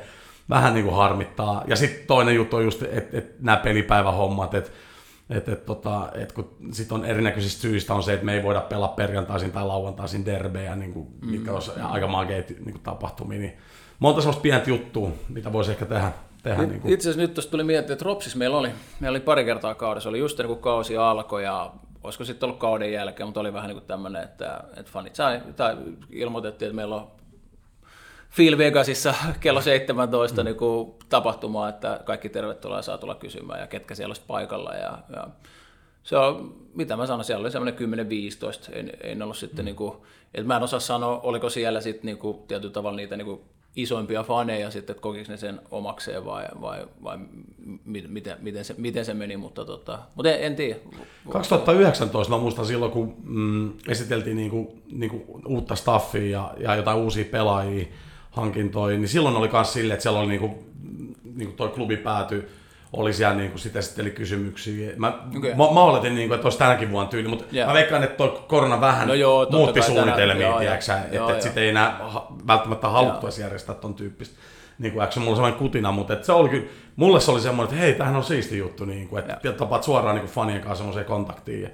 [0.50, 1.64] vähän niin kuin harmittaa.
[1.66, 4.70] Ja sitten toinen juttu on just, että et nämä pelipäivähommat, että
[5.30, 8.60] et, et, tota, et kun sit on erinäköisistä syistä on se, että me ei voida
[8.60, 11.30] pelaa perjantaisin tai lauantaisin derbejä, niin kuin, mm.
[11.30, 13.52] mitkä olisi aika mageet niin kuin tapahtumia, niin
[13.98, 16.12] monta sellaista pientä juttua, mitä voisi ehkä tehdä.
[16.42, 16.94] Tehdä niin kuin.
[16.94, 18.68] Itse asiassa nyt tuosta tuli miettiä, että Ropsis meillä oli,
[19.00, 21.72] meillä oli pari kertaa kaudessa, oli just ennen kuin kausi alkoi ja
[22.05, 25.40] olisiko sitten ollut kauden jälkeen, mutta oli vähän niin kuin tämmöinen, että, että fanit sai,
[25.57, 25.76] tai
[26.11, 27.11] ilmoitettiin, että meillä on
[28.37, 30.44] Phil Vegasissa kello 17 mm.
[30.44, 34.74] niin kuin tapahtumaa, että kaikki tervetuloa saa tulla kysymään ja ketkä siellä olisi paikalla.
[34.74, 35.29] Ja, ja
[36.03, 38.09] se on, mitä mä sanon, siellä oli semmoinen
[38.70, 39.64] 10-15, ei, ei ollut sitten, mm.
[39.64, 39.96] niin kuin,
[40.35, 43.40] että mä en osaa sanoa, oliko siellä sitten niin kuin, tietyllä tavalla niitä niin kuin,
[43.76, 47.18] isoimpia faneja sitten, että kokiko ne sen omakseen vai, vai, vai
[47.85, 50.78] miten, miten, se, miten se meni, mutta, tota, mutta en, en tiedä.
[51.28, 57.24] 2019 mä muistan silloin, kun mm, esiteltiin niinku, niinku uutta staffia ja, ja jotain uusia
[57.24, 57.87] pelaajia,
[58.30, 60.64] hankintoja, niin silloin oli myös silleen, että siellä oli niinku,
[61.35, 62.48] niinku toi klubi pääty,
[62.92, 64.92] oli siellä niinku sit esitteli kysymyksiä.
[64.96, 65.50] Mä, okay.
[65.50, 67.68] mä, mä oletin, niinku, että olisi tänäkin vuonna tyyli, mutta yeah.
[67.68, 71.68] mä veikkaan, että toi korona vähän no joo, muutti suunnitelmia, että joo, et sit ei
[71.68, 72.00] enää
[72.46, 74.37] välttämättä haluttu edes järjestää ton tyyppistä.
[74.79, 77.85] Niin kuin, mulla sellainen kutina, mutta et se oli kyllä, mulle se oli semmoinen, että
[77.85, 79.57] hei, tämähän on siisti juttu, niin kuin, että yeah.
[79.57, 81.62] tapaat suoraan niin kuin fanien kanssa semmoiseen kontaktiin.
[81.62, 81.68] Ja,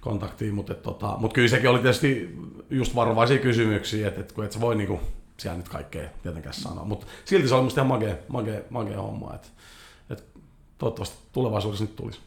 [0.00, 2.36] kontaktiin mutta, et, tota, mutta kyllä sekin oli tietysti
[2.70, 5.00] just varovaisia kysymyksiä, että, että kun et sä voi niin kuin,
[5.36, 6.84] siellä nyt kaikkea tietenkään sanoa.
[6.84, 9.34] Mutta silti se oli musta ihan magea, magea, magea homma.
[9.34, 9.52] Et, et
[10.78, 12.20] toivottavasti tulevaisuudessa nyt tulisi.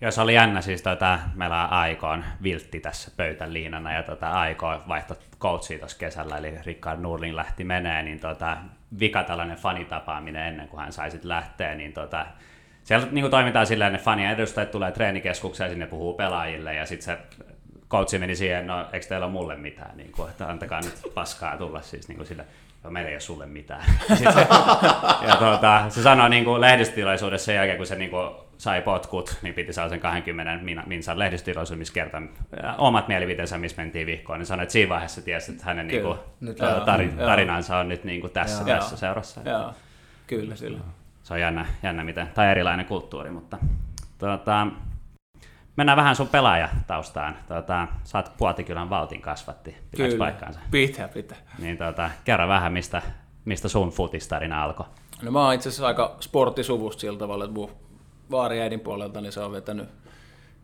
[0.00, 4.30] Joo, se oli jännä siis, tota, meillä on Aikoon viltti tässä pöytän liinana ja tota,
[4.30, 8.56] Aiko vaihtoi coachia tuossa kesällä, eli Rickard Nurlin lähti menee, niin tota,
[9.00, 12.26] vika tällainen fanitapaaminen ennen kuin hän sai sitten lähteä, niin tota,
[12.84, 17.04] siellä niin kuin toimitaan silleen, että fanien edustajat tulee treenikeskukseen, sinne puhuu pelaajille ja sitten
[17.04, 17.18] se
[17.90, 21.56] coachi meni siihen, no eikö teillä ole mulle mitään, niin kuin, että antakaa nyt paskaa
[21.56, 22.44] tulla siis niin kuin sille,
[22.90, 23.84] meillä ei ole sulle mitään.
[24.18, 24.46] se,
[25.28, 29.38] ja tuota, se sanoi niin kuin lehdistötilaisuudessa sen jälkeen, kun se niin kuin, sai potkut,
[29.42, 32.28] niin piti saada sen 20 minsan lehdistötilaisuuden, missä kertoi
[32.78, 36.18] omat mielipiteensä, missä mentiin vihkoon, niin sanoi, että siinä vaiheessa tiesi, että hänen niin kuin,
[36.84, 38.78] tarin, tarinansa on nyt niin kuin tässä, joo.
[38.78, 39.40] tässä seurassa.
[39.44, 39.72] Joo.
[40.26, 40.78] Kyllä, kyllä.
[41.22, 43.58] Se on jännä, jännä miten, tai erilainen kulttuuri, mutta
[44.18, 44.66] tuota,
[45.78, 47.36] Mennään vähän sun pelaajataustaan.
[47.48, 50.60] Tuota, sä oot Puotikylän Valtin kasvatti, pitääkö Kyllä, paikkaansa?
[50.70, 51.38] pitää, pitää.
[51.58, 53.02] Niin tuota, kerro vähän, mistä,
[53.44, 54.86] mistä sun futistarina alkoi.
[55.22, 57.70] No mä oon itse asiassa aika sporttisuvusta sillä tavalla, että mun
[58.30, 59.88] vaariäidin puolelta niin se on vetänyt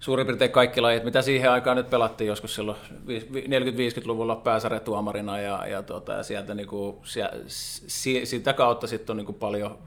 [0.01, 5.83] suurin piirtein kaikki lajit, mitä siihen aikaan nyt pelattiin joskus silloin 40-50-luvulla pääsarjatuomarina ja, ja,
[5.83, 7.03] tuota, ja sieltä niinku,
[7.87, 9.79] si, sitä kautta sitten on niinku paljon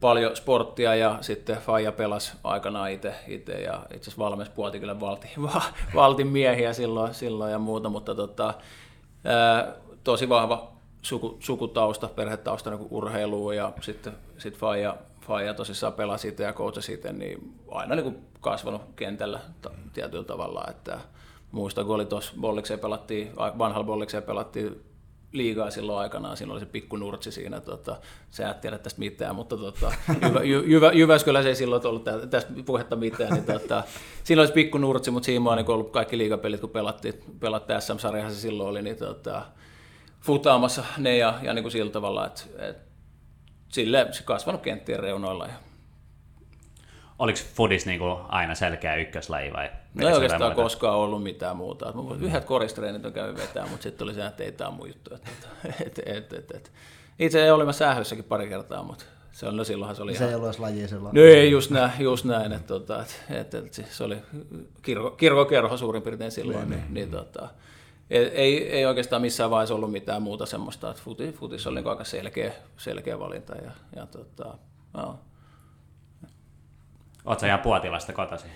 [0.00, 5.00] paljon sporttia ja sitten Faija pelasi aikanaan itse, itse ja itse asiassa valmis puolti kyllä
[5.00, 5.28] valti,
[5.94, 8.54] valtin miehiä silloin, silloin ja muuta, mutta tota,
[9.24, 16.28] ää, tosi vahva suku, sukutausta, perhetausta niin urheiluun ja sitten sit Faija, Faija tosissaan pelasi
[16.28, 19.40] itse ja coachasi itse, niin aina niin kasvanut kentällä
[19.92, 21.00] tietyllä tavalla, että
[21.52, 24.87] muista kun oli tuossa Bollikseen pelattiin, vanhalla Bollikseen pelattiin
[25.32, 27.96] liigaa silloin aikanaan, siinä oli se pikku nurtsi siinä, tota,
[28.30, 29.92] sä et tiedä tästä mitään, mutta tota,
[30.28, 33.82] Jyvä, Jyvä, Jyväskylässä ei silloin ollut tästä puhetta mitään, niin tota,
[34.24, 38.32] siinä olisi pikku nurtsi, mutta siinä on niin ollut kaikki liigapelit, kun pelattiin, pelattiin SM-sarjahan
[38.32, 39.42] se silloin oli, niin tota,
[40.20, 42.82] futaamassa ne ja, ja niin kuin sillä tavalla, että, että
[43.68, 45.67] sille se kasvanut kenttien reunoilla ja
[47.18, 49.70] Oliko foodis niin kuin aina selkeä ykköslaji vai?
[49.94, 50.62] No ei oikeastaan muuta?
[50.62, 51.92] koskaan ollut mitään muuta.
[51.92, 52.22] Mm.
[52.24, 55.14] Yhdet koristreenit on käynyt vetää, mutta sitten tuli se, että ei tämä mun juttu.
[55.14, 55.28] Et,
[55.80, 56.72] et, et, et, et.
[57.18, 60.28] Itse olin mä sählyssäkin pari kertaa, mutta se, on, no silloinhan se oli Se ihan...
[60.28, 61.14] ei ollut edes laji silloin.
[61.14, 64.16] No ei, just näin, just näin että, tota, että, että, että se oli
[64.82, 67.48] kirko, kirkokerho suurin piirtein silloin, niin, niin, niin tota,
[68.10, 72.04] ei, ei oikeastaan missään vaiheessa ollut mitään muuta semmoista, että futis, futis oli niin aika
[72.04, 73.54] selkeä, selkeä valinta.
[73.54, 74.58] Ja, ja tota,
[74.94, 75.18] no.
[77.28, 78.46] Oletko ihan Puotilasta kotosi?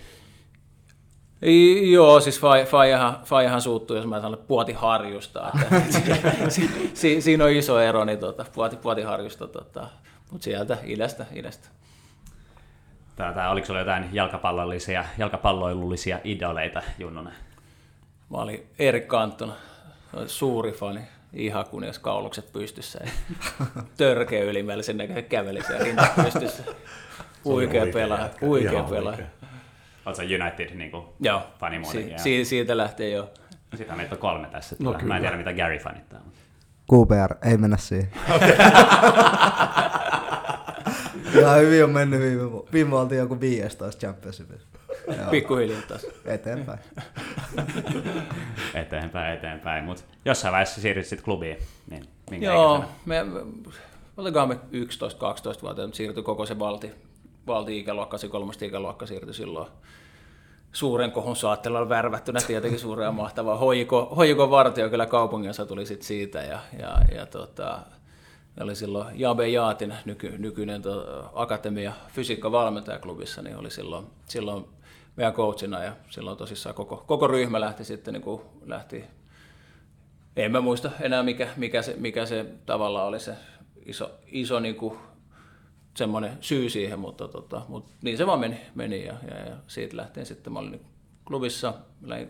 [1.90, 5.50] Joo, siis Fajahan, Fajahan suuttuu, jos mä sanon Puotiharjusta.
[6.48, 9.88] Si, si, siinä on iso ero, niin tuota, Puoti, Puotiharjusta, tuota,
[10.30, 11.68] mutta sieltä idästä, idästä.
[13.16, 17.34] Tätä, oliko sinulla jotain jalkapallollisia, jalkapalloilullisia idoleita Junnonen?
[18.30, 19.54] Mä olin Erik Kantona,
[20.26, 21.00] suuri fani,
[21.32, 23.10] ihan kunnias kaulukset pystyssä ja
[23.96, 26.64] törkeä ylimääräisen näköinen käveli siellä pystyssä.
[27.44, 29.24] Huikea pelaaja, huikea pelaaja.
[30.06, 32.18] Oletko United niin kuin joo, fanimuotokin?
[32.18, 33.30] Si- si- siitä lähtee jo.
[33.76, 34.76] Sitä meitä on kolme tässä.
[34.78, 36.20] No, Mä en tiedä, mitä Gary fanittaa.
[36.24, 36.40] Mutta...
[36.92, 38.08] QPR, ei mennä siihen.
[38.36, 38.48] Okay.
[41.40, 44.66] Ihan hyvin on mennyt viime, viime oltiin joku 15 Championshipissa.
[45.30, 46.06] Pikkuhiljaa taas.
[46.24, 46.78] Eteenpäin.
[48.74, 49.84] eteenpäin, eteenpäin.
[49.84, 51.56] Mutta jossain vaiheessa siirryt sitten klubiin.
[51.90, 53.16] Niin Joo, me,
[54.16, 54.58] otetaan me 11-12
[55.62, 56.90] vuotta, mutta siirtyi koko se valti,
[57.46, 59.68] valti-ikäluokka, se kolmas ikäluokka siirtyi silloin
[60.72, 63.56] suuren kohun saatteella värvättynä tietenkin suuren ja mahtava.
[63.56, 67.78] Hoiko, Hoiko Vartio kyllä kaupungissa tuli sit siitä ja, ja, ja tota,
[68.60, 74.64] oli silloin Jabe Jaatin nyky, nykyinen to, akatemia fysiikkavalmentajaklubissa, niin oli silloin, silloin
[75.16, 79.04] meidän coachina ja silloin tosissaan koko, koko ryhmä lähti sitten niin kuin lähti
[80.36, 83.34] en mä muista enää mikä, mikä, se, mikä se tavalla oli se
[83.86, 84.98] iso, iso niin kuin
[85.94, 89.96] semmoinen syy siihen, mutta, tota, mutta niin se vaan meni, meni ja, ja, ja siitä
[89.96, 90.80] lähtien sitten mä olin
[91.24, 92.28] klubissa, lähin,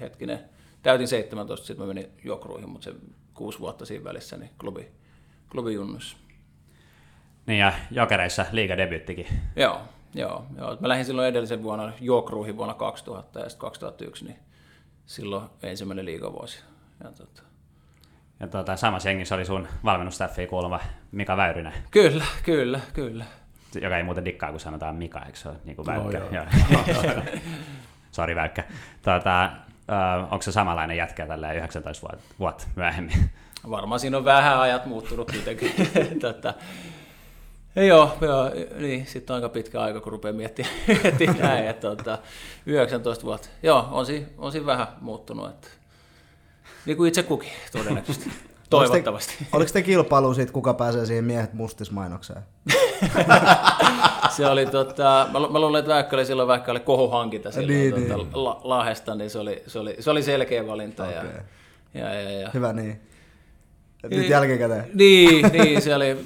[0.00, 0.38] hetkinen,
[0.82, 2.94] täytin 17, sitten mä menin Jokruihin, mutta se
[3.34, 4.88] kuusi vuotta siinä välissä, niin klubi,
[5.50, 6.16] klubi junnussa.
[7.46, 9.26] Niin ja Jokereissa liigadebyyttikin.
[9.56, 9.80] Joo,
[10.14, 10.76] joo, joo.
[10.80, 14.38] Mä lähdin silloin edellisen vuonna Jokruihin vuonna 2000 ja sitten 2001, niin
[15.06, 16.58] silloin ensimmäinen liigavuosi.
[17.04, 17.42] Ja, tota,
[18.42, 20.80] ja tuota, samassa jengissä oli sun valmennustaffiin kuuluva
[21.12, 21.72] Mika Väyrynen.
[21.90, 23.24] Kyllä, kyllä, kyllä.
[23.80, 26.18] Joka ei muuten dikkaa, kun sanotaan Mika, eikö se ole niin kuin Väykkä?
[26.18, 26.46] No,
[28.12, 28.64] Sori Väykkä.
[29.02, 29.52] Tuota,
[30.22, 33.30] onko se samanlainen jätkä tällä 19 vuotta, vuotta myöhemmin?
[33.70, 35.72] Varmaan siinä on vähän ajat muuttunut kuitenkin.
[36.20, 36.54] tota,
[37.76, 42.18] Joo, joo niin, sitten on aika pitkä aika, kun rupeaa miettimään, miettimään näin, että tota,
[42.66, 43.48] 19 vuotta.
[43.62, 45.50] Joo, on siinä, on siinä vähän muuttunut.
[45.50, 45.68] Että
[46.86, 48.30] niin kuin itse kukin, todennäköisesti.
[48.70, 49.32] Toivottavasti.
[49.38, 52.42] Oliko te, oliko te kilpailu siitä, kuka pääsee siihen miehet mustismainokseen?
[54.36, 57.94] se oli tota, mä, mä luulen, että vaikka oli silloin vaikka oli kohuhankinta silloin niin,
[57.94, 58.28] tota, niin.
[58.32, 61.02] La, Lahesta, niin se oli, se oli, se oli selkeä valinta.
[61.02, 61.14] Okay.
[61.94, 62.50] Ja, ja, ja, ja.
[62.54, 63.00] Hyvä niin.
[64.10, 64.84] Nyt jälkikäteen.
[64.94, 66.16] Niin, niin, se oli,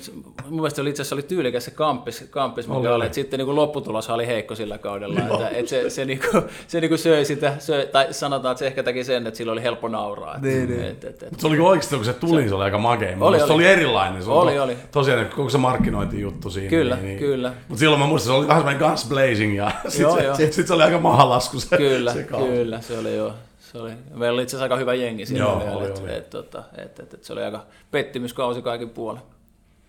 [0.44, 3.04] mun mielestä oli itse asiassa oli tyylikäs se kamppis, kamppis mikä oli, oli.
[3.04, 5.34] Että sitten niin kuin lopputulos oli heikko sillä kaudella, no.
[5.34, 8.58] että, että se, se, niin kuin, se niin kuin söi sitä, söi, tai sanotaan, että
[8.58, 10.34] se ehkä teki sen, että sillä oli helppo nauraa.
[10.34, 10.82] Että, niin, niin.
[10.82, 13.16] Et, et, et, se oli oikeasti, kun se tuli, se, se oli aika makea.
[13.20, 13.46] Oli, oli.
[13.46, 14.22] Se oli erilainen.
[14.22, 14.76] Se oli, oli.
[14.92, 16.68] Tosiaan koko se markkinointijuttu siinä.
[16.68, 17.18] Kyllä, niin, niin.
[17.18, 17.52] kyllä.
[17.68, 20.74] Mutta silloin mä muistan, se oli vähän semmoinen guns blazing ja sitten se, sit se,
[20.74, 23.32] oli aika mahalasku se, kyllä, se Kyllä, se oli joo
[23.76, 26.14] se oli, meillä oli itse asiassa aika hyvä jengi siinä Joo, vielä, oli, että, oli.
[26.14, 29.22] Et, et, et, et, et, se oli aika pettymyskausi kaikin puolin.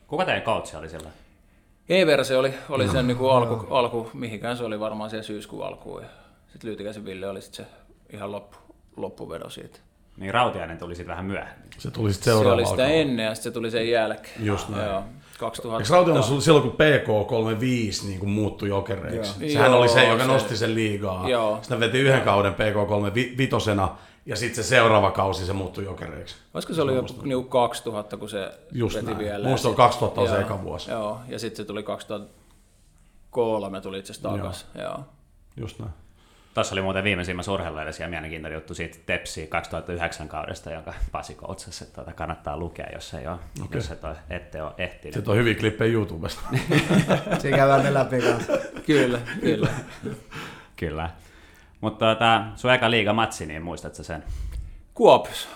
[0.08, 1.10] Kuka teidän coach oli sillä?
[1.90, 5.66] E-verse oli, oli no, sen niin kuin alku, alku, mihinkään se oli varmaan siellä syyskuun
[5.66, 6.02] alkuun.
[6.02, 6.10] Ja
[6.52, 7.72] sitten Lyytikäisen Ville oli sitten se
[8.14, 8.58] ihan loppu,
[8.98, 9.80] loppuvedo siitä.
[10.18, 11.70] Niin Rautiainen tuli sitten vähän myöhemmin.
[11.78, 14.46] Se tuli sitten seuraavaan Se oli sitä ennen ja sitten se tuli sen jälkeen.
[14.46, 14.90] Just näin.
[14.90, 15.04] Joo.
[15.38, 15.78] 2000.
[15.80, 19.34] Eikö Rautiainen ollut silloin, kun PK35 niin kuin muuttui jokereiksi?
[19.40, 19.52] Joo.
[19.52, 20.28] Sehän Joo, oli se, joka se...
[20.28, 21.30] nosti sen liigaa.
[21.30, 21.58] Joo.
[21.62, 23.90] Sitten veti yhden kauden PK35
[24.26, 26.36] ja sitten se seuraava kausi se muuttui jokereiksi.
[26.54, 29.18] Olisiko se oli jo niin 2000, kun se Just veti näin.
[29.18, 29.48] vielä.
[29.48, 30.92] Muista on 2000 on se eka vuosi.
[30.92, 34.68] Joo, ja sitten se tuli 2003 tuli itse asiassa takaisin.
[34.76, 34.84] Joo.
[34.84, 35.00] Joo.
[35.58, 35.92] Just näin.
[36.58, 41.84] Tuossa oli muuten viimeisimmässä urheiluedes ja mielenkiintoinen juttu siitä Tepsi 2009 kaudesta, jonka Pasi koutsasi,
[41.84, 43.78] että tuota kannattaa lukea, jos ei ole, okay.
[43.78, 45.26] jos et ole, ette ole ehtinyt.
[45.26, 46.42] Se on hyvin klippejä YouTubesta.
[47.40, 48.54] Siinä käydään ne läpi kanssa.
[48.86, 49.68] Kyllä, kyllä.
[50.76, 51.10] kyllä.
[51.82, 54.24] Mutta tuota, sun eka liiga-matsi, niin muistatko sen?
[54.94, 55.48] Kuopis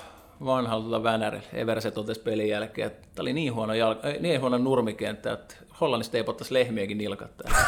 [0.46, 1.48] vanhalla tuota Vänärillä.
[1.54, 6.18] Everse totesi pelin jälkeen, että tämä oli niin huono, jalka, niin huono nurmikenttä, että Hollannista
[6.18, 7.52] ei pottaisi lehmiäkin nilkattaa.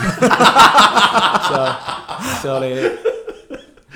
[1.48, 1.56] se,
[2.42, 2.74] se, oli,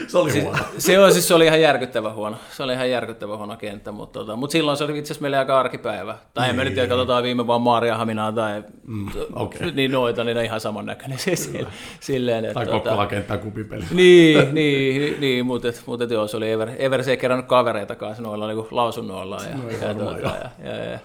[0.08, 0.58] se oli huono.
[0.58, 2.38] Se, se, oli, siis se oli ihan järkyttävä huono.
[2.52, 5.38] Se oli ihan järkyttävä huono kenttä, mutta, tota, mutta silloin se oli itse asiassa meille
[5.38, 6.18] aika arkipäivä.
[6.34, 9.72] Tai niin, mä nyt tiedä, katsotaan viime vaan Maaria Haminaa tai mm, okay.
[9.76, 11.20] niin noita, niin ne ihan samannäköinen.
[11.20, 11.54] Siis
[12.00, 13.84] silleen, että, tai tota, Kokkola kenttää kupipeli.
[13.98, 18.24] Niin, niin, niin mutta, mutta joo, se oli Ever, Ever se ei kerännyt kavereita kanssa
[18.24, 19.38] noilla niin lausunnoilla.
[19.52, 21.00] Ja, no, ja, tuota, ja, ja, ja,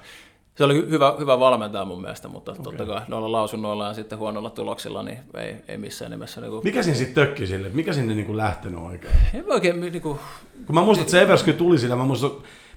[0.55, 2.65] se oli hyvä, hyvä valmentaja mun mielestä, mutta okay.
[2.65, 6.41] totta kai noilla lausunnoilla ja sitten huonoilla tuloksilla niin ei, ei missään nimessä.
[6.41, 6.65] Niin kuin...
[6.65, 7.69] Mikä siinä sitten tökki sille?
[7.69, 9.15] Mikä sinne niin kuin lähtenyt oikein?
[9.35, 10.19] En oikein niin kuin...
[10.67, 12.31] Kun mä muistan, että se Eversky tuli sillä, mä muistan,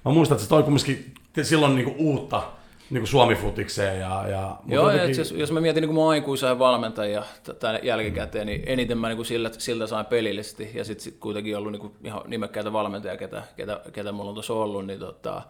[0.06, 2.44] mä muistan että se toi kumminkin silloin niin kuin uutta
[2.90, 4.00] niin kuin Suomi-futikseen.
[4.00, 5.16] Ja, ja, Joo, jotenkin...
[5.16, 7.24] ja jos, jos mä mietin niin kuin mun aikuisen valmentajia
[7.60, 11.58] tämän jälkikäteen, niin eniten mä niin kuin sillä, siltä sain pelillisesti, ja sitten sit kuitenkin
[11.58, 15.42] ollut niin kuin ihan nimekkäitä valmentajia, ketä, ketä, ketä mulla on tuossa ollut, niin tota,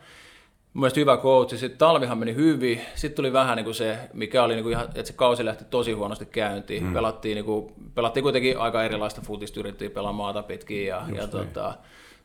[0.76, 1.56] Mielestäni hyvä coach.
[1.58, 2.82] Sitten talvihan meni hyvin.
[2.96, 5.66] Sitten tuli vähän niin kuin se, mikä oli niin kuin ihan, että se kausi lähti
[5.70, 6.84] tosi huonosti käyntiin.
[6.84, 6.94] Mm.
[6.94, 10.86] Pelattiin, niin kuin, pelattiin kuitenkin aika erilaista futista, yritettiin pelaa maata pitkin.
[10.86, 11.74] Ja, ja tota,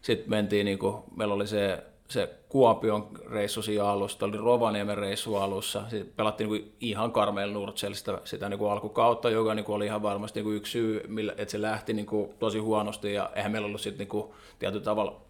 [0.03, 5.37] sitten mentiin, niin kuin, meillä oli se, se Kuopion reissu siinä alussa, oli Rovaniemen reissu
[5.37, 5.83] alussa.
[5.89, 9.77] Sitten pelattiin niin kuin ihan Karmel Nurtsel sitä, sitä niin kuin alkukautta, joka niin kuin
[9.77, 13.13] oli ihan varmasti niin kuin yksi syy, millä, että se lähti niin kuin tosi huonosti.
[13.13, 14.27] Ja eihän meillä ollut sitten niin kuin,
[14.59, 15.21] tietyllä tavalla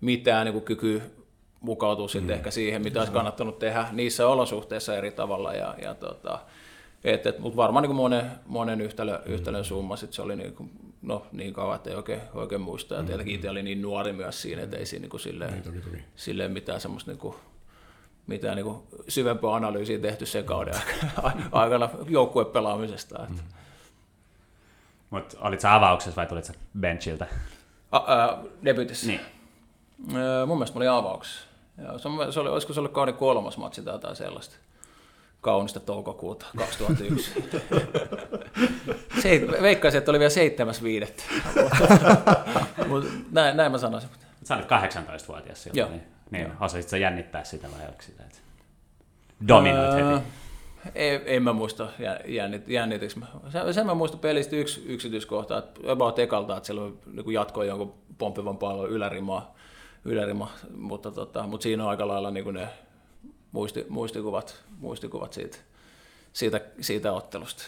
[0.00, 1.02] mitään niin kuin kykyä
[1.62, 2.38] mukautua sitten mm.
[2.38, 5.54] ehkä siihen, mitä olisi kannattanut tehdä niissä olosuhteissa eri tavalla.
[5.54, 6.38] Ja, ja tota,
[7.04, 9.32] et, et, mutta varmaan niin monen, monen yhtälö, mm.
[9.32, 10.70] yhtälön summa sit se oli niin kuin,
[11.02, 12.94] no, niin kauan, että ei oikein, oikein muista.
[12.94, 15.62] Ja tietenkin itse oli niin nuori myös siinä, että ei siinä niin kuin silleen, niin,
[15.62, 16.04] toki, toki.
[16.16, 17.34] silleen mitään semmoista niin kuin,
[18.26, 20.74] mitään niin kuin syvempää analyysiä tehty sen kauden
[21.52, 23.26] aikana joukkuepelaamisesta.
[23.28, 23.38] Mm.
[25.10, 27.26] Mutta olit sä avauksessa vai tulit sä benchiltä?
[27.92, 29.06] A, ää, debytissä?
[29.06, 29.20] Niin.
[30.14, 31.51] Ää, mun mielestä mä olin avauksessa.
[31.82, 34.56] Ja se, se oli, olisiko se ollut kauden kolmas matsi tai jotain sellaista.
[35.40, 37.32] Kaunista toukokuuta 2001.
[39.22, 41.22] se, veikkaisin, että oli vielä seitsemäs viidettä.
[42.88, 44.10] Mut näin, näin mä sanoisin.
[44.44, 45.88] Sä olit 18-vuotias silloin, Joo.
[45.88, 48.38] niin, niin osasit sä jännittää sitä vai oliko sitä, että
[49.48, 50.24] dominoit Öö, heti?
[50.94, 51.88] Ei, en mä muista
[52.26, 53.26] jännit, jännityks mä.
[53.48, 57.94] Sen, sen mä muistan pelistä yksi yksityiskohta, että about ekalta, että siellä niin jatkoi jonkun
[58.18, 59.54] pomppivan pallon ylärimaa,
[60.04, 62.68] ylärima, mutta, tota, mutta siinä on aika lailla niin ne
[63.52, 65.58] muisti, muistikuvat, muistikuvat siitä,
[66.32, 67.62] siitä, siitä ottelusta.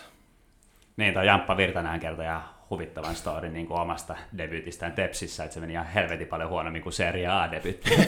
[0.96, 5.60] Niin, toi Jamppa Virtanään kertoi ihan huvittavan storin niin kuin omasta debyytistään Tepsissä, että se
[5.60, 7.90] meni ihan helvetin paljon huonommin kuin Serie A-debyytti.
[7.94, 7.98] Ja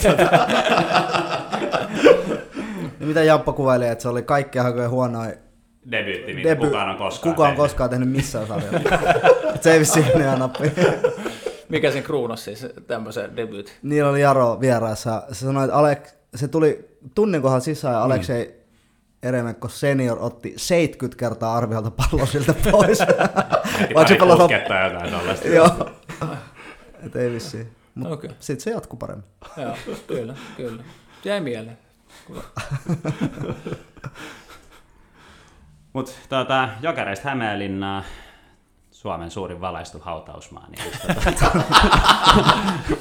[3.07, 5.27] mitä Jamppa kuvaili, että se oli kaikkea hakoja huonoa
[5.91, 6.67] debyytti, mitä debut.
[6.67, 7.71] kukaan on koskaan Kukaan on tehnyt.
[7.71, 8.79] koskaan tehnyt missään sarjassa.
[9.61, 10.73] Se ei vissiin ihan nappi.
[11.69, 13.79] Mikä sen kruunas siis tämmöisen debyyt?
[13.83, 15.23] Niillä oli Jaro vieraassa.
[15.33, 18.67] Se sanoi, että Alek, se tuli tunnin kohdalla sisään ja Aleksei
[19.23, 22.99] Eremenko senior otti 70 kertaa arviolta pallon siltä pois.
[23.95, 24.17] Vaikka se
[24.69, 25.49] tai jotain tollaista.
[25.49, 25.91] Joo.
[27.07, 27.69] Et ei vissiin.
[27.95, 28.31] Mut Okei.
[28.41, 29.25] Sitten se jatkuu paremmin.
[29.57, 29.77] Joo,
[30.07, 30.83] kyllä, kyllä.
[31.25, 31.79] Jäi mieleen.
[35.93, 38.05] Mutta tuota, Jokereista Hämeenlinnaa,
[39.07, 41.59] Suomen suurin valaistu hautausmaa, niin just, tota,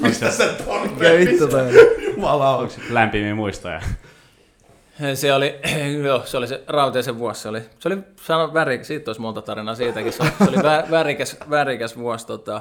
[0.00, 2.06] Mistä se Mikä vittu toi oli?
[2.10, 3.80] Jumala lämpimiä muistoja.
[5.14, 5.60] Se oli,
[6.06, 7.40] joo, se oli se rauteisen vuosi.
[7.40, 10.12] Se oli, se oli sano, väri, siitä olisi monta tarinaa siitäkin.
[10.12, 12.26] Se oli, se oli vä, värikäs, värikäs vuosi.
[12.26, 12.52] Tota,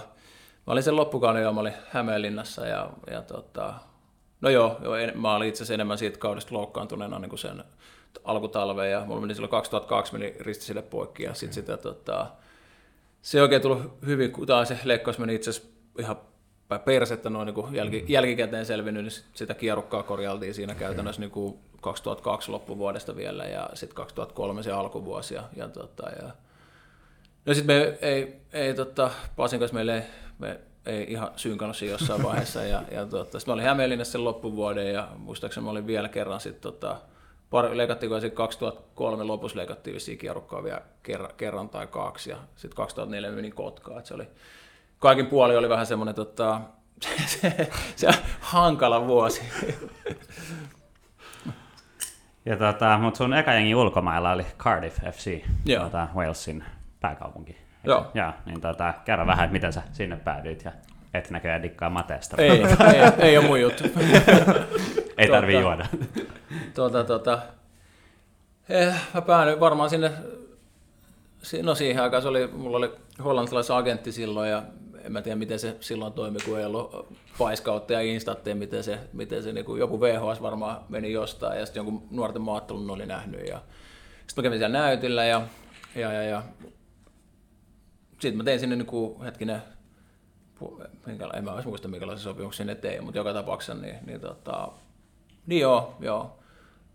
[0.68, 3.74] mä olin sen loppukauden jo, mä olin Hämeenlinnassa ja, ja tota,
[4.42, 7.64] no joo, joo, en, mä olin itse asiassa enemmän siitä kaudesta loukkaantuneena niin kuin sen
[8.24, 12.28] alkutalveen ja mulla meni silloin 2002 meni ristisille poikki ja sitten sitä tota,
[13.26, 16.16] se ei oikein tullut hyvin, kun taas se leikkaus meni itse asiassa ihan
[16.68, 21.32] päin persettä noin niin jälki, jälkikäteen selvinnyt, niin sit- sitä kierrukkaa korjaltiin siinä käytännössä niin
[21.32, 25.34] kuin 2002 loppuvuodesta vielä ja sitten 2003 se alkuvuosi.
[25.34, 26.32] Ja, ja, tota, ja
[27.46, 30.04] No sitten me ei, ei tota, Pasin kanssa meille ei,
[30.40, 32.64] me ei ihan synkannut siinä jossain vaiheessa.
[32.64, 36.40] Ja, ja tota, sitten mä olin Hämeenlinnassa sen loppuvuoden ja muistaakseni mä olin vielä kerran
[36.40, 36.98] sitten tota,
[37.50, 42.76] pari, leikattiin sitten 2003 lopussa leikattiin vissiin kierrukkaa vielä kerran, kerran tai kaksi ja sitten
[42.76, 44.00] 2004 menin Kotkaan.
[44.00, 44.28] Et se oli,
[45.00, 46.62] kaikin puoli oli vähän semmoinen tota,
[47.26, 48.08] se, se,
[48.40, 49.42] hankala vuosi.
[52.46, 55.84] Ja tota, mutta sun eka jengi ulkomailla oli Cardiff FC, Joo.
[55.84, 56.64] tota, Walesin
[57.00, 57.58] pääkaupunki.
[57.84, 58.12] Joo.
[58.14, 60.72] Joo, niin tota, kerro vähän, että miten sä sinne päädyit ja
[61.14, 62.38] et näköjään dikkaa mateesta.
[62.42, 63.84] ei, ei, ei ole mun juttu.
[65.18, 65.88] ei tarvii tota- juoda.
[66.76, 67.40] Tuota, tuota,
[68.70, 70.12] eh, mä päädyin varmaan sinne,
[71.42, 72.92] si- no siihen aikaan se oli, mulla oli
[73.24, 74.64] hollantilaisen agentti silloin ja
[75.04, 79.00] en mä tiedä miten se silloin toimi, kun ei ollut paiskautta ja instatteja, miten se,
[79.14, 83.06] miten se niin kuin joku VHS varmaan meni jostain ja sitten jonkun nuorten maattelun oli
[83.06, 83.62] nähnyt ja
[84.28, 85.42] sitten mä kävin siellä näytillä ja,
[85.96, 86.44] ja, ja, ja
[88.12, 89.62] sitten mä tein sinne niin kuin, hetkinen,
[91.06, 94.70] minkäla- en mä muista minkälaisen sopimuksen ne tein, mutta joka tapauksessa niin, niin, tota,
[95.48, 96.40] niin joo, joo.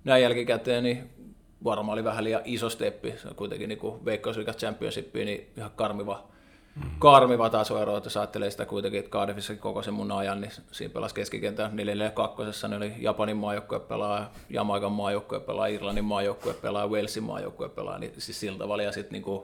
[0.05, 1.11] Näin jälkikäteen niin
[1.65, 3.15] varmaan oli vähän liian iso steppi.
[3.17, 6.25] Se on kuitenkin niin kuin Veikkausliigas Championshipiin, niin ihan karmiva,
[6.77, 6.91] mm.
[6.99, 10.95] karmiva tasoero, että jos ajattelee sitä kuitenkin, että Cardiffissa koko sen mun ajan, niin siinä
[10.95, 16.89] pelasi keskikentän 4 kakkosessa, niin oli Japanin maajoukkue pelaa, Jamaikan maajoukkue pelaa, Irlannin maajoukkue pelaa,
[16.89, 18.83] Walesin maajoukkue pelaa, niin siis sillä tavalla.
[18.83, 19.43] Ja sitten niin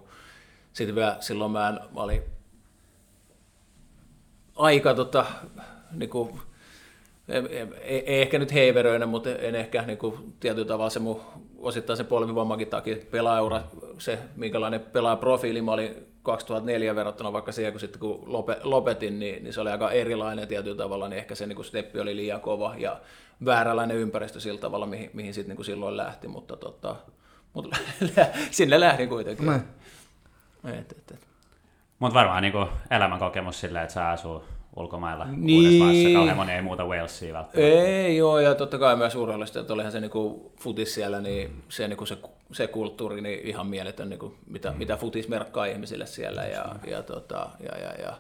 [0.73, 2.23] sit vielä silloin mä, en, mä olin
[4.57, 5.27] aika tota,
[5.93, 6.41] niin kuin,
[7.29, 7.43] ei,
[7.81, 11.21] ei, ei ehkä nyt heiveröinen, mutta en ehkä niin kuin, tietyllä tavalla se mun
[11.59, 13.63] osittain se polvivammakin takia pelaajaura,
[13.99, 19.45] se minkälainen pelaajaprofiili mä olin 2004 verrattuna vaikka siihen, kun sitten kun lope, lopetin, niin,
[19.45, 22.41] niin, se oli aika erilainen tietyllä tavalla, niin ehkä se niin kuin steppi oli liian
[22.41, 23.01] kova ja
[23.45, 26.97] vääränlainen ympäristö sillä tavalla, mihin, mihin sitten niin kuin silloin lähti, mutta, tota,
[27.53, 27.77] mutta
[28.51, 29.47] sinne lähdin kuitenkin.
[29.47, 29.63] Näin.
[30.65, 31.27] Et, et, et.
[31.99, 34.45] Mutta varmaan niinku elämänkokemus silleen, että saa asuu
[34.77, 35.59] ulkomailla Niin.
[35.59, 36.09] uudessa maassa.
[36.19, 37.73] Kauhean moni ei muuta Walesia välttämättä.
[37.83, 41.89] Ei joo, ja totta kai myös urheilusta, että olihan se niinku futis siellä, niin se,
[41.89, 42.17] niinku se,
[42.53, 44.79] se kulttuuri niin ihan mieletön, niinku, mitä, mm.
[44.79, 48.17] mitä futis merkkaa ihmisille siellä, ja, ja, tota, ja, ja, ja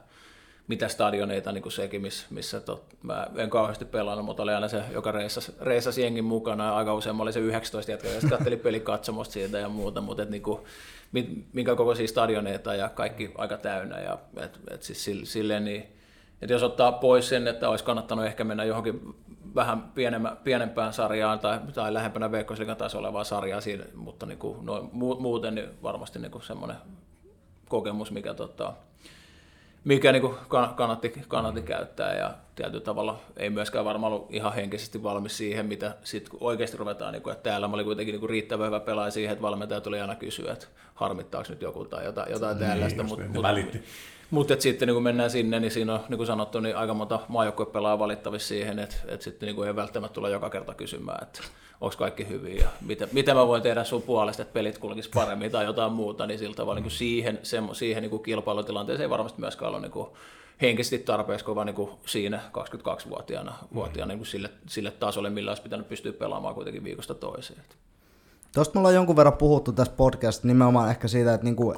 [0.68, 4.68] mitä stadioneita, niin kuin sekin, missä, missä tot, mä en kauheasti pelannut, mutta oli aina
[4.68, 8.20] se, joka reissasi, reissasi jengin mukana, ja aika usein mä olin se 19 jätkä, ja
[8.30, 10.60] katseli pelikatsomusta siitä ja muuta, mutta et, niin kuin,
[11.52, 15.95] minkä kokoisia stadioneita ja kaikki aika täynnä, ja et, et siis sille- silleen niin,
[16.42, 19.14] että jos ottaa pois sen, että olisi kannattanut ehkä mennä johonkin
[19.54, 24.66] vähän pienemmä, pienempään sarjaan tai, tai lähempänä Veikkausliigan tasolla olevaa sarjaa siinä, mutta niin kuin,
[24.66, 26.76] no, muuten niin varmasti niin kuin semmoinen
[27.68, 28.72] kokemus, mikä, tota,
[29.84, 30.34] mikä niin kuin
[30.76, 35.94] kannatti, kannatti käyttää ja tietyllä tavalla ei myöskään varmaan ollut ihan henkisesti valmis siihen, mitä
[36.04, 39.10] sitten oikeasti ruvetaan, niin kuin, että täällä mä olin kuitenkin niin kuin riittävän hyvä pelaaja
[39.10, 43.02] siihen, että valmentaja tuli aina kysyä, että harmittaako nyt joku tai jotain, jotain niin, tällaista.
[43.02, 43.82] Mutta mut, välitti.
[44.30, 47.20] Mutta sitten niin kun mennään sinne, niin siinä on, niin kuin sanottu, niin aika monta
[47.28, 51.40] maajoukkuepelaajaa valittavissa siihen, että, että sitten niin kuin ei välttämättä tulla joka kerta kysymään, että
[51.80, 55.50] onko kaikki hyvin ja mitä, mitä mä voin tehdä sun puolesta, että pelit kulkisi paremmin
[55.50, 59.40] tai jotain muuta, niin sillä tavalla niin siihen, se, siihen niin kuin kilpailutilanteeseen ei varmasti
[59.40, 60.08] myöskään ole niin kuin
[60.60, 65.62] henkisesti tarpeeksi kova niin kuin siinä 22-vuotiaana vuotiaana, niin kuin sille, sille tasolle, millä olisi
[65.62, 67.60] pitänyt pystyä pelaamaan kuitenkin viikosta toiseen.
[68.54, 71.76] Tuosta me ollaan jonkun verran puhuttu tässä podcastissa nimenomaan ehkä siitä, että niin kuin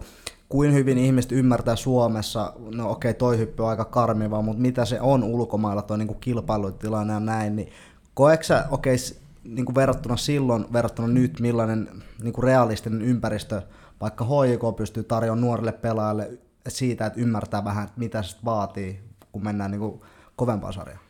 [0.49, 4.85] kuin hyvin ihmiset ymmärtää Suomessa, no okei, okay, toi hyppy on aika karmiva, mutta mitä
[4.85, 7.69] se on ulkomailla, tuo niin kilpailutilanne ja näin, niin
[8.15, 11.89] koeksä, okei, okay, niin kuin verrattuna silloin, verrattuna nyt, millainen
[12.23, 13.63] niin kuin realistinen ympäristö
[14.01, 16.39] vaikka HJK pystyy tarjoamaan nuorille pelaajille
[16.71, 19.01] siitä, että ymmärtää vähän, että mitä se vaatii,
[19.33, 20.01] kun mennään niin kuin
[20.37, 21.01] kovempaan sarjaan?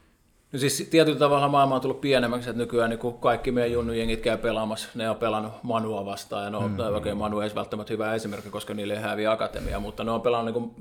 [0.52, 4.38] No siis tietyllä tavalla maailma on tullut pienemmäksi, että nykyään niin kaikki meidän junnujengit käy
[4.38, 6.96] pelaamassa, ne on pelannut Manua vastaan, ja no, mm.
[6.96, 10.54] okay, Manu ei välttämättä hyvä esimerkki, koska niille ei häviä akatemia, mutta ne on pelannut
[10.54, 10.74] niin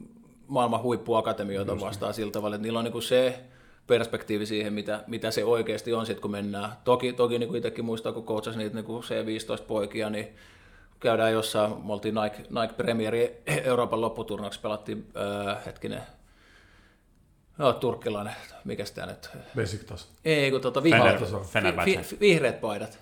[0.47, 2.15] maailman huippuakatemioita Just vastaan niin.
[2.15, 3.43] sillä tavalla, että niillä on niin se
[3.87, 6.71] perspektiivi siihen, mitä, mitä se oikeasti on sitten, kun mennään.
[6.83, 10.27] Toki, toki niin kuin itsekin muistaa, kun coachasi niitä niin kuin C15-poikia, niin
[10.99, 15.07] käydään jossain, me oltiin Nike, Nike Premieri Euroopan lopputurnauksessa, pelattiin
[15.47, 16.01] äh, hetkinen,
[17.57, 19.29] No, turkkilainen, mikä sitä nyt?
[19.55, 20.11] Besiktas.
[20.25, 21.21] Ei, kun tuota vihreät,
[21.85, 22.99] vi, vihreät paidat.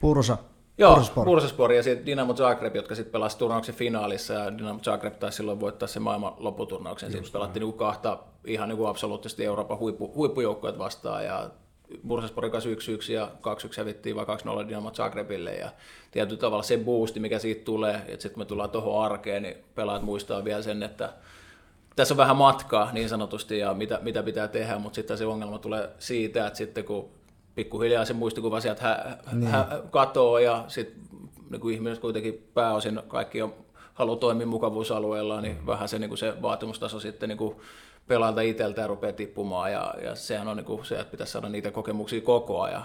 [0.00, 0.38] Pursa.
[0.78, 1.24] Joo, Pursaspor.
[1.24, 5.60] Pursaspor ja sitten Dynamo Zagreb, jotka sitten pelasivat turnauksen finaalissa ja Dynamo Zagreb taisi silloin
[5.60, 7.12] voittaa sen maailman lopputurnauksen.
[7.12, 11.50] Sitten pelattiin niinku kahta ihan niinku absoluuttisesti Euroopan huippu, huippujoukkoja vastaan ja
[12.08, 14.24] Bursaspori 1-1 ja 2-1 hävittiin vai
[14.64, 15.70] 2-0 Dynamo Zagrebille ja
[16.10, 20.02] tietyllä tavalla se boosti, mikä siitä tulee, että sitten me tullaan tuohon arkeen, niin pelaajat
[20.02, 21.12] muistaa vielä sen, että
[21.96, 25.58] tässä on vähän matkaa niin sanotusti ja mitä, mitä pitää tehdä, mutta sitten se ongelma
[25.58, 27.08] tulee siitä, että sitten kun
[27.54, 29.50] pikkuhiljaa se muistikuva sieltä hä, niin.
[29.50, 31.02] hä, katoo ja sitten
[31.50, 33.54] niin kuin ihmiset kuitenkin pääosin kaikki on
[33.94, 35.66] haluaa toimia mukavuusalueella, niin mm.
[35.66, 37.56] vähän se, niin kuin se vaatimustaso sitten niin kuin
[38.08, 41.70] pelaalta itseltään rupeaa tippumaan ja, ja sehän on niin kuin se, että pitäisi saada niitä
[41.70, 42.82] kokemuksia koko ajan.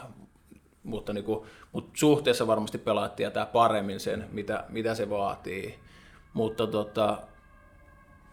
[0.83, 5.79] Mutta, niin kuin, mutta suhteessa varmasti pelaat tietää paremmin sen, mitä, mitä se vaatii.
[6.33, 7.17] Mutta tota,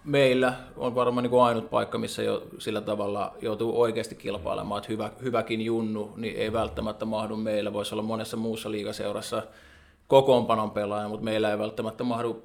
[0.04, 4.92] meillä on varmaan niin kuin ainut paikka, missä jo sillä tavalla joutuu oikeasti kilpailemaan, että
[4.92, 7.72] hyvä, hyväkin junnu niin ei välttämättä mahdu meillä.
[7.72, 9.42] Voisi olla monessa muussa liigaseurassa
[10.06, 12.42] kokoonpanon pelaaja, mutta meillä ei välttämättä mahdu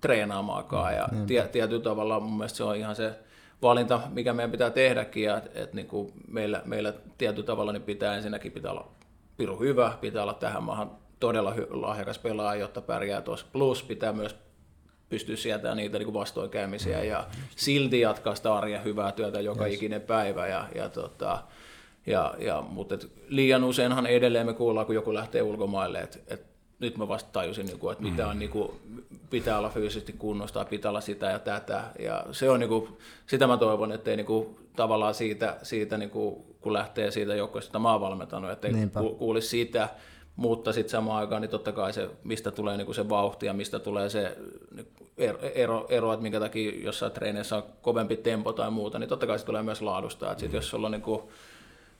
[0.00, 0.94] treenaamaakaan.
[0.94, 3.18] Ja tie, tietyllä tavalla mun mielestä se on ihan se
[3.62, 5.22] valinta, mikä meidän pitää tehdäkin.
[5.24, 8.88] Ja, et, et niin kuin meillä, meillä tietyllä tavalla niin pitää ensinnäkin pitää olla
[9.36, 10.90] piru hyvä, pitää olla tähän maahan
[11.20, 13.46] todella lahjakas pelaaja, jotta pärjää tuossa.
[13.52, 14.36] Plus pitää myös
[15.08, 17.26] pystyy sietämään niitä niin vastoinkäymisiä ja
[17.56, 19.74] silti jatkaa sitä arjen hyvää työtä joka yes.
[19.74, 20.46] ikinen päivä.
[20.46, 21.38] Ja, ja, tota,
[22.06, 26.55] ja, ja, mutta et liian useinhan edelleen me kuullaan, kun joku lähtee ulkomaille, että et
[26.78, 28.70] nyt mä vasta tajusin, niin kuin, että mitä on, niin kuin,
[29.30, 31.84] pitää olla fyysisesti kunnosta, pitää olla sitä ja tätä.
[31.98, 32.88] Ja se on, niin kuin,
[33.26, 37.34] sitä mä toivon, että ei niin kuin, tavallaan siitä, siitä niin kuin, kun lähtee siitä
[37.34, 38.74] joukkoista, mä oon valmentanut, että ei
[39.18, 39.88] kuulisi sitä,
[40.36, 43.52] mutta sitten samaan aikaan niin totta kai se, mistä tulee niin kuin se vauhti ja
[43.52, 44.36] mistä tulee se
[44.74, 44.86] niin
[45.54, 49.38] ero, ero, että minkä takia jossain treeneissä on kovempi tempo tai muuta, niin totta kai
[49.38, 50.30] se tulee myös laadusta.
[50.30, 51.22] Että sit jos sulla on niin kuin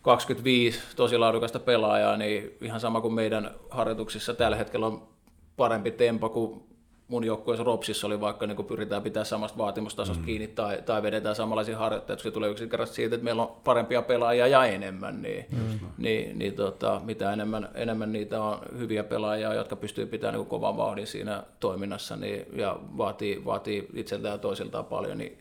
[0.06, 5.08] 25 tosi laadukasta pelaajaa, niin ihan sama kuin meidän harjoituksissa tällä hetkellä on
[5.56, 6.62] parempi tempo kuin
[7.08, 10.26] mun joukkueessa Ropsissa oli vaikka niin pyritään pitää samasta vaatimustasosta mm.
[10.26, 14.46] kiinni tai, tai vedetään samanlaisia harjoitteita, se tulee yksinkertaisesti siitä, että meillä on parempia pelaajia
[14.46, 15.78] ja enemmän, niin, mm.
[15.98, 20.76] niin, niin tota, mitä enemmän, enemmän niitä on hyviä pelaajia, jotka pystyy pitämään niin kovan
[20.76, 25.38] vauhdin siinä toiminnassa niin, ja vaatii, vaatii itseltään ja toisiltaan paljon, niin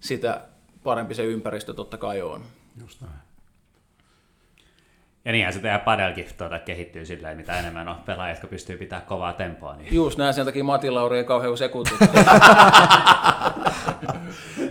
[0.00, 0.40] sitä
[0.84, 2.42] parempi se ympäristö totta kai on.
[2.80, 3.31] Just näin.
[5.24, 9.06] Ja niinhän se tehdään padelkin tuota, kehittyy silleen, mitä enemmän on pelaajia, jotka pystyy pitämään
[9.06, 9.76] kovaa tempoa.
[9.76, 9.94] Niin...
[9.94, 11.90] Just näin, sen takia Mati Lauri ei kauhean sekunti.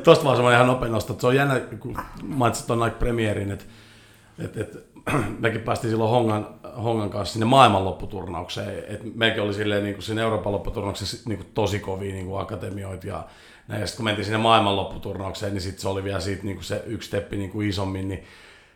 [0.04, 1.16] Tuosta vaan semmoinen ihan nopea nosto.
[1.20, 3.66] Se on jännä, kun mainitsit tuon Nike Premierin, että
[4.40, 4.86] et, et,
[5.40, 6.48] mekin päästiin silloin Hongan,
[6.84, 8.84] Hongan kanssa sinne maailmanlopputurnaukseen.
[8.88, 12.42] Et mekin oli silleen, niin kuin siinä Euroopan lopputurnauksessa niin kuin tosi kovia niin kuin
[12.42, 13.24] akatemioita ja
[13.68, 13.82] näin.
[13.82, 16.84] Ja sitten kun mentiin sinne maailmanlopputurnaukseen, niin sitten se oli vielä siitä niin kuin se
[16.86, 18.24] yksi steppi niin kuin isommin, niin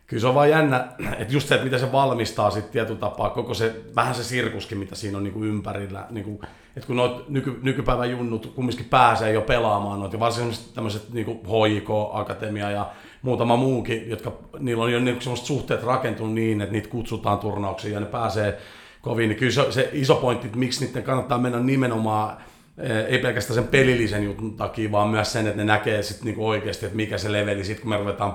[0.08, 0.88] kyllä se on vaan jännä,
[1.20, 4.78] että just se, että miten se valmistaa sitten tietyllä tapaa, koko se, vähän se sirkuskin,
[4.78, 6.06] mitä siinä on niin kuin ympärillä.
[6.10, 6.39] Niin kuin,
[6.76, 11.39] että kun noit nyky, nykypäivän junnut kumminkin pääsee jo pelaamaan noita, varsinkin tämmöiset kuin
[11.70, 12.89] HIK, Akatemia ja
[13.22, 17.93] muutama muukin, jotka niillä on jo niin semmoiset suhteet rakentunut niin, että niitä kutsutaan turnauksiin
[17.93, 18.58] ja ne pääsee
[19.01, 19.30] kovin.
[19.30, 22.38] Niin kyllä se, se iso pointti, että miksi niiden kannattaa mennä nimenomaan
[22.78, 26.47] eh, ei pelkästään sen pelillisen jutun takia, vaan myös sen, että ne näkee sit niinku
[26.47, 28.32] oikeasti, että mikä se leveli, sit kun me ruvetaan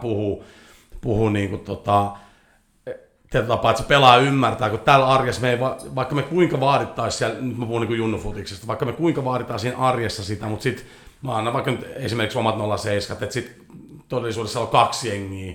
[1.01, 2.13] puhua, puhua niinku tota,
[3.31, 5.61] tietyllä tapaa, että se pelaa ymmärtää, kun täällä arjessa me ei,
[5.95, 9.79] vaikka me kuinka vaadittaisiin siellä, nyt mä puhun niin junnufutiksesta, vaikka me kuinka vaaditaan siinä
[9.79, 10.87] arjessa sitä, mutta sitten
[11.23, 13.67] mä annan vaikka nyt esimerkiksi omat 07, että sitten
[14.09, 15.55] todellisuudessa on kaksi jengiä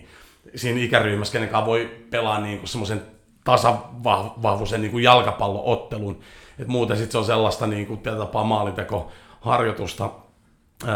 [0.56, 3.02] siinä ikäryhmässä, kenen voi pelaa niin kuin semmoisen
[3.44, 6.20] tasavahvuisen niin kuin jalkapalloottelun.
[6.60, 10.10] Et muuten sitten se on sellaista niin kuin, tapaa maalintekoharjoitusta.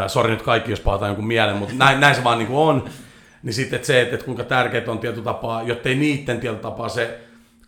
[0.06, 2.84] sori nyt kaikki, jos palataan jonkun mielen, mutta näin, näin se vaan niin kuin on.
[3.42, 6.88] Niin sitten että se, että, että kuinka tärkeää on tietyllä tapaa, jottei niiden tietyllä tapaa
[6.88, 7.18] se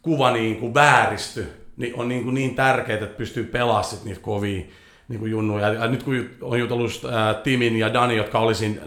[0.03, 4.20] kuva niin kuin vääristy, niin on niin, kuin niin tärkeää, että pystyy pelaamaan sit niitä
[4.20, 4.62] kovia
[5.09, 5.68] niin kuin junnuja.
[5.68, 8.81] Ja nyt kun on jutellut ää, Timin ja Dani, jotka oli siinä,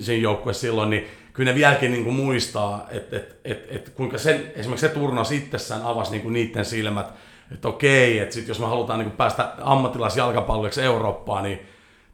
[0.00, 4.18] siinä joukkueessa silloin, niin kyllä ne vieläkin niin kuin muistaa, että, että, että, että kuinka
[4.18, 7.06] sen, esimerkiksi se turnaus itsessään avasi niin kuin niiden silmät,
[7.52, 11.60] että okei, että sit jos me halutaan niin kuin päästä ammattilaisjalkapalloiksi Eurooppaan, niin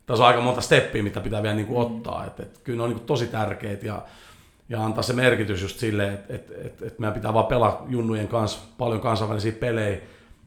[0.09, 2.25] tässä on aika monta steppiä, mitä pitää vielä niin kuin ottaa.
[2.27, 4.03] Että, että kyllä ne on niin kuin tosi tärkeitä ja,
[4.69, 8.29] ja antaa se merkitys just silleen, että, että, että, että meidän pitää vaan pelaa junnujen
[8.29, 9.99] kanssa paljon kansainvälisiä pelejä,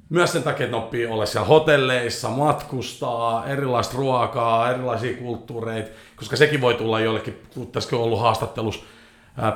[0.09, 6.35] myös sen takia, että ne oppii olla siellä hotelleissa, matkustaa, erilaista ruokaa, erilaisia kulttuureita, koska
[6.35, 8.83] sekin voi tulla jollekin, kun tässäkin on ollut haastattelus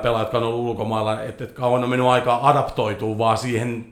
[0.02, 3.86] pelaajat, jotka on ollut ulkomailla, että, että kauan on mennyt aikaa adaptoituu vaan siihen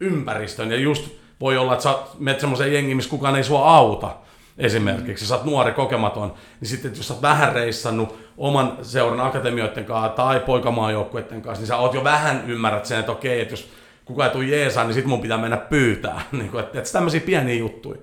[0.00, 0.70] ympäristöön.
[0.70, 1.10] Ja just
[1.40, 4.10] voi olla, että sä menet semmoiseen jengiin, missä kukaan ei sua auta
[4.58, 9.84] esimerkiksi, sä oot nuori, kokematon, niin sitten jos sä oot vähän reissannut oman seuran akatemioiden
[9.84, 13.70] kanssa tai poikamaajoukkuiden kanssa, niin sä oot jo vähän ymmärrät sen, että okei, että jos
[14.04, 16.20] kuka ei tule jeesaan, niin sit mun pitää mennä pyytää.
[16.32, 18.00] niin kuin, että, että tämmöisiä pieniä juttuja.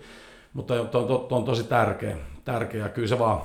[0.54, 2.18] Mutta to, to, to, on tosi tärkeä.
[2.46, 2.90] tärkeä.
[2.90, 3.42] Kyllä se vaan,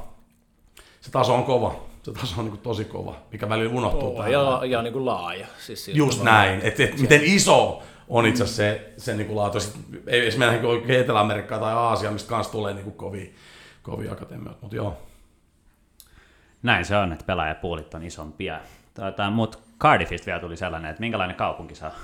[1.00, 1.80] se taso on kova.
[2.03, 4.18] Se taso on niin kuin tosi kova, mikä välillä unohtuu.
[4.18, 5.46] Oh, ja, ja niin kuin laaja.
[5.59, 6.61] Siis Just näin.
[6.62, 9.61] Että et, miten iso on itse asiassa se, se niin kuin laatu.
[9.61, 13.30] Sitten, ei edes mennä niin Etelä-Amerikkaan tai Aasiaan, mistä kanssa tulee niin kuin kovia,
[13.82, 15.03] kovia akatemioita, mutta joo.
[16.62, 18.61] Näin se on, että pelaajapuolit on isompia.
[18.94, 21.94] Tuota, mutta Cardiffista vielä tuli sellainen, että minkälainen kaupunki saa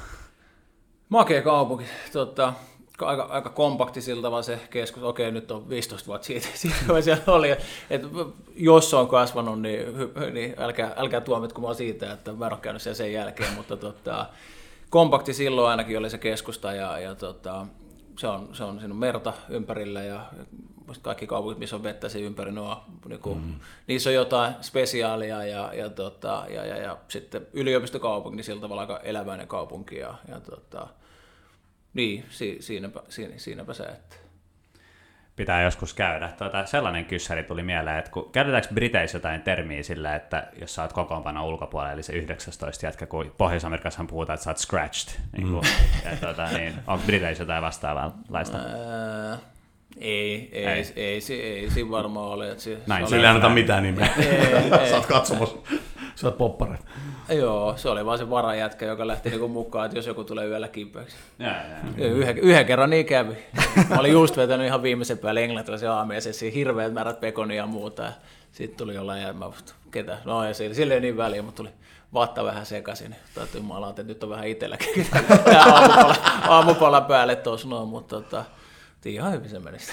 [1.09, 1.84] Makea kaupunki.
[2.12, 2.53] Tota,
[3.01, 5.03] aika, aika kompakti siltä vaan se keskus.
[5.03, 7.51] Okei, nyt on 15 vuotta siitä, siitä kun siellä oli.
[7.90, 8.03] Et
[8.57, 9.80] jos on kasvanut, niin,
[10.32, 14.26] niin älkää, älkää tuomitko mua siitä, että mä en ole käynyt sen jälkeen, mutta tota,
[14.91, 17.66] kompakti silloin ainakin oli se keskusta ja, ja tota,
[18.18, 20.26] se on, se on siinä on merta ympärillä ja
[21.03, 22.76] kaikki kaupungit, missä on vettä siinä ympäri, ne on,
[23.09, 23.55] niin kuin, mm.
[23.86, 28.80] niissä on jotain spesiaalia ja, ja, tota, ja, ja, ja sitten yliopistokaupunki, niin sillä tavalla
[28.80, 30.89] aika eläväinen kaupunki ja, ja tota,
[31.95, 34.16] niin, si, siinäpä, siinä, siinäpä se, että
[35.39, 36.28] pitää joskus käydä.
[36.39, 40.82] Tuota, sellainen kyssäri tuli mieleen, että kun, käytetäänkö Briteissä jotain termiä sillä, että jos sä
[40.82, 45.49] oot kokoonpano ulkopuolella, eli se 19 jätkä, kun Pohjois-Amerikassa puhutaan, että sä oot scratched, niin,
[45.49, 46.11] kuin, mm.
[46.11, 49.39] ja, tuota, niin onko Briteissä jotain vastaavaa Ää,
[50.01, 52.51] ei, ei, ei, ei, ei, ei siinä varmaan ole.
[52.51, 54.11] Että se, Näin, se sillä ei anneta mitään nimeä.
[54.18, 55.57] Ei, ei, Sä oot katsomassa.
[56.14, 56.84] Sä oot poppareita.
[57.28, 60.68] Joo, se oli vaan se varajätkä, joka lähti niinku mukaan, että jos joku tulee yöllä
[60.68, 61.16] kipeäksi.
[61.96, 63.36] Yhden, yhden kerran niin kävi.
[63.88, 68.12] Mä olin just vetänyt ihan viimeisen päälle englantilaisen aamiaisen, hirveät määrät pekonia ja muuta.
[68.53, 69.51] Sitten tuli jollain ja mä
[69.90, 70.18] ketä?
[70.24, 71.70] No ja sille, sille ei niin väliä, mutta tuli
[72.14, 73.16] vatta vähän sekaisin.
[73.34, 75.07] Täytyy maalaa, että nyt on vähän itselläkin
[75.72, 76.16] aamupala,
[76.49, 78.44] aamupala päälle tuossa noin, mutta tota,
[79.07, 79.78] ihan hyvin se meni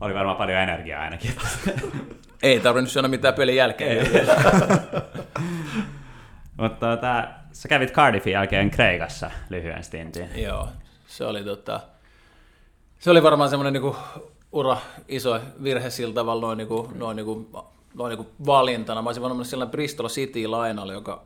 [0.00, 1.30] Oli varmaan paljon energiaa ainakin.
[2.42, 4.06] Ei tarvinnut sanoa mitään pelin jälkeen.
[6.56, 10.28] Mutta tota, sä kävit Cardiffin jälkeen Kreikassa lyhyen stintin.
[10.42, 10.68] Joo,
[11.06, 11.80] se oli, tota,
[12.98, 13.96] se oli varmaan semmoinen niinku
[14.52, 14.76] ura
[15.08, 17.48] iso virhe sillä tavalla noin, niinku, noin, niinku,
[17.94, 19.02] noin niinku valintana.
[19.02, 21.22] Mä olisin voinut mennä sellainen Bristol City lainalle, joka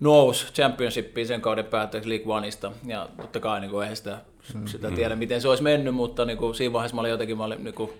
[0.00, 2.72] nousi championshipiin sen kauden päätteeksi League Oneista.
[2.86, 4.96] Ja totta kai niin kuin, eihän sitä, sitä mm-hmm.
[4.96, 7.64] tiedä, miten se olisi mennyt, mutta niin kuin, siinä vaiheessa mä olin jotenkin mä olin,
[7.64, 7.90] niin kuin,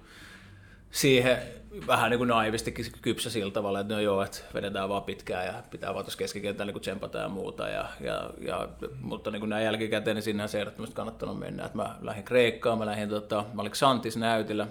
[0.90, 1.38] siihen
[1.86, 5.54] vähän niin kuin naivisti kypsä sillä tavalla, että no joo, että vedetään vaan pitkään ja
[5.70, 7.68] pitää vaan tuossa keskikentällä niin tsempata ja muuta.
[7.68, 8.68] Ja, ja, ja,
[9.00, 11.64] mutta niin kuin näin jälkikäteen, niin sinnehän se ehdottomasti kannattanut mennä.
[11.64, 14.66] Että mä lähdin Kreikkaan, mä lähdin, tota, mä olin Xantis näytillä,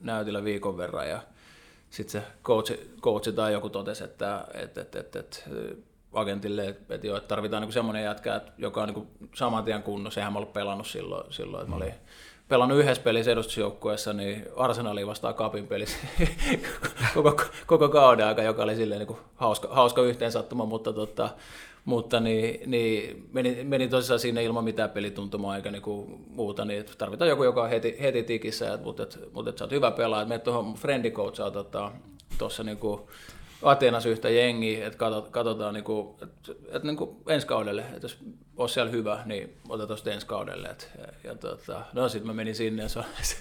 [0.00, 1.20] näytillä viikon verran ja
[1.90, 5.36] sitten se coach, coach tai joku totesi, että, että, että, että, että
[6.14, 9.82] agentille, että, että, joo, että tarvitaan niin semmoinen jätkä, että joka on niin saman tien
[9.82, 10.20] kunnossa.
[10.20, 11.94] Eihän mä ollut pelannut silloin, silloin että mä olin
[12.48, 15.98] pelannut yhdessä pelissä edustusjoukkueessa, niin Arsenali vastaa Kapin pelissä
[17.14, 21.30] koko, koko kauden aika, joka oli silleen niin hauska, hauska yhteensattuma, mutta, tota,
[21.84, 27.28] mutta niin, niin meni, meni tosissaan siinä ilman mitään pelituntumaa eikä niinku muuta, niin tarvitaan
[27.28, 30.44] joku, joka on heti, heti tikissä, mutta, et, mutta et sä oot hyvä pelaaja, menet
[30.44, 31.92] tuohon friendly coachaa tuossa
[32.38, 33.10] tota, niinku
[33.64, 34.98] Ateenassa yhtä jengiä, että
[35.30, 38.18] katsotaan niinku, et, et niinku ensi kaudelle, että jos
[38.56, 40.68] olisi siellä hyvä, niin otetaan sitten ensi kaudelle.
[40.68, 40.90] Et,
[41.24, 43.36] ja, tota, no sitten mä menin sinne ja se, se,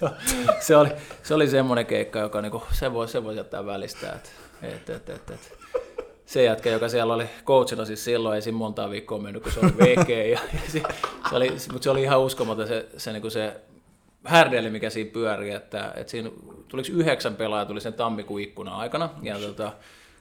[0.59, 0.89] se, oli,
[1.23, 4.13] se oli semmoinen keikka, joka niinku, se voi, se voi jättää välistä.
[4.13, 5.57] Et, et, et, et, et.
[6.25, 9.59] Se jätkä, joka siellä oli coachina siis silloin, ei siinä montaa viikkoa mennyt, kun se
[9.59, 10.09] oli VG.
[10.09, 10.83] Ja, ja se,
[11.29, 13.61] se, oli, mutta se oli ihan uskomaton se, se, niin se
[14.25, 16.31] härdeli, mikä siinä pyöri, että, että siinä
[16.67, 19.09] tuliko yhdeksän pelaajaa tuli sen tammikuun ikkuna aikana.
[19.21, 19.71] Ja tota,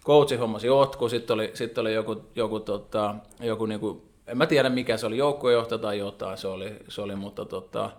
[0.05, 4.68] coachi hommasi jotkut, sitten oli, sitten oli joku, joku, tota, joku niinku, en mä tiedä
[4.68, 7.90] mikä se oli, joukkuejohtaja tai jotain se oli, se oli mutta tota,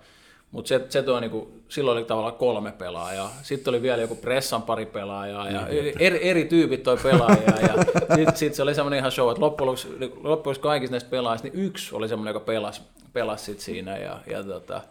[0.54, 3.32] mutta se, se toi niinku, silloin oli tavallaan kolme pelaajaa.
[3.42, 7.60] Sitten oli vielä joku pressan pari pelaajaa ja niin, eri, eri tyypit toi pelaajia.
[7.62, 7.84] ja
[8.16, 9.88] sitten sit se oli semmoinen ihan show, että loppujen lopuksi,
[10.24, 12.82] loppujen kaikista näistä pelaajista, niin yksi oli semmoinen, joka pelasi,
[13.14, 13.98] pelasi sit siinä.
[13.98, 14.82] Ja, ja tota,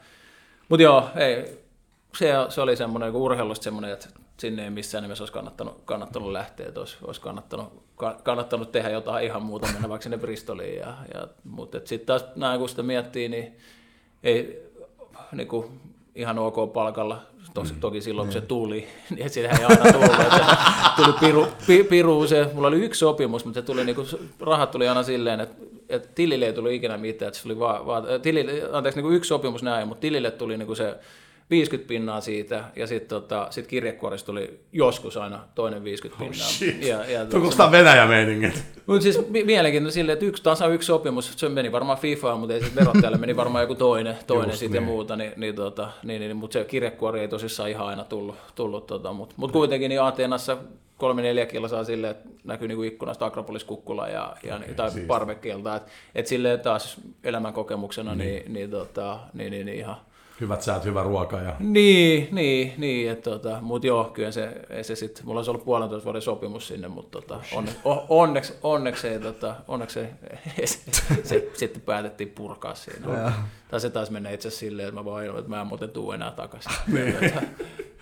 [0.69, 1.59] mutta joo, ei,
[2.19, 4.09] se, se oli semmoinen niin urheilusta semmoinen, että
[4.43, 7.83] sinne ei missään nimessä olisi kannattanut, kannattanut lähteä, että olisi, olisi kannattanut,
[8.23, 10.77] kannattanut tehdä jotain ihan muuta, mennä vaikka sinne Bristoliin.
[10.77, 13.57] Ja, ja, mutta sitten taas näin, kun sitä miettii, niin
[14.23, 14.63] ei
[15.33, 15.81] niin kuin,
[16.15, 17.23] ihan ok palkalla,
[17.55, 17.81] Tos, mm.
[17.81, 18.47] toki silloin kun se mm.
[18.47, 20.47] tuli, niin sitä ei aina tullut, että
[20.97, 24.07] tuli piru, pi, piru, se, mulla oli yksi sopimus, mutta se tuli, niin kuin,
[24.41, 27.87] rahat tuli aina silleen, että, että tilille ei tullut ikinä mitään, että se tuli vaan,
[27.87, 30.95] vaan tilille, anteeksi, niin kuin yksi sopimus näin, mutta tilille tuli niin kuin se
[31.53, 36.49] 50 pinnaa siitä, ja sitten tota, sit kirjekuorista tuli joskus aina toinen 50 pinnaa.
[36.49, 38.65] Oh ja, ja, Tuosta Venäjä meiningit.
[38.87, 42.61] Mutta siis mielenkiintoista silleen, että yksi, taas yksi sopimus, se meni varmaan FIFA, mutta ei
[42.61, 44.89] sitten verottajalle meni varmaan joku toinen, toinen sitten niin.
[44.89, 48.37] ja muuta, niin, niin, tota, niin, niin, mutta se kirjekuori ei tosissaan ihan aina tullut,
[48.55, 50.57] tullut tota, mutta mut kuitenkin niin Ateenassa
[50.97, 55.07] kolme neljä kilsaa silleen, että näkyy niinku ikkunasta Akropolis kukkula ja, ja okay, tai siis.
[55.07, 59.97] parvekkeelta, että et silleen taas elämän kokemuksena niin, niin, niin, tota, niin, niin, niin ihan,
[60.43, 61.41] hyvät säät, hyvä ruoka.
[61.41, 61.57] Ja...
[61.59, 65.65] Niin, niin, niin että tota, mutta joo, kyllä se, ei se sit, mulla olisi ollut
[65.65, 67.73] puolentoista vuoden sopimus sinne, mutta tota, onne,
[68.09, 70.09] onneksi, onneksi, ei, tota, onneksi ei,
[70.67, 70.79] se,
[71.25, 73.19] se, sitten päätettiin purkaa siinä.
[73.19, 73.33] Ja.
[73.69, 76.13] Tai se taisi mennä itse asiassa silleen, että mä vaan että mä en muuten tuu
[76.13, 76.73] enää takaisin.
[76.87, 77.17] niin.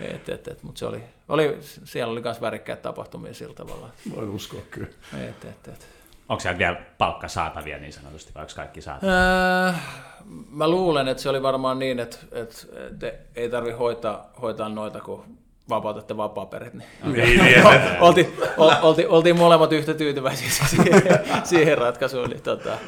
[0.00, 3.88] et, et, et, mutta se oli, oli, siellä oli myös värikkäät tapahtumia sillä tavalla.
[4.16, 4.88] Voin uskoa kyllä.
[5.28, 5.88] Et, et, et.
[6.28, 9.68] Onko siellä vielä palkka saatavia niin sanotusti, vai onko kaikki saatavia?
[9.68, 10.09] Äh,
[10.50, 12.56] mä luulen, että se oli varmaan niin, että, että,
[12.90, 15.24] että ei tarvi hoitaa, hoitaa noita, kun
[15.68, 16.74] vapautatte vapaaperit.
[16.74, 17.26] Niin, okay.
[17.26, 17.62] niin, niin
[18.00, 18.32] oltiin,
[18.82, 21.02] oltiin, oltiin, molemmat yhtä tyytyväisiä siihen,
[21.44, 22.30] siihen ratkaisuun.
[22.30, 22.78] Niin, tota,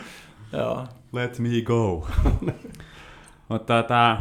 [0.52, 0.86] joo.
[1.12, 2.08] Let me go.
[3.48, 4.16] Mutta tota,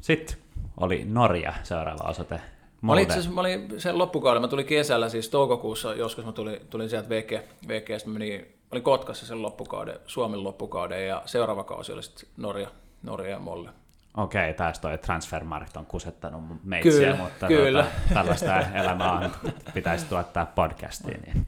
[0.00, 0.36] sitten
[0.76, 2.40] oli Norja seuraava osoite.
[2.80, 6.60] Mä olin, itse mä olin sen loppukauden, mä tulin kesällä, siis toukokuussa joskus mä tulin,
[6.70, 7.32] tulin sieltä VG,
[7.68, 12.68] VG mä menin olin Kotkassa sen loppukauden, Suomen loppukauden ja seuraava kausi oli sitten Norja,
[13.02, 13.70] Norja ja Molle.
[14.16, 17.82] Okei, taas toi Transfermarkt on kusettanut meitsiä, kyllä, mutta kyllä.
[17.82, 19.30] Tuota, tällaista elämää on,
[19.74, 21.22] pitäisi tuottaa podcastiin.
[21.22, 21.46] Niin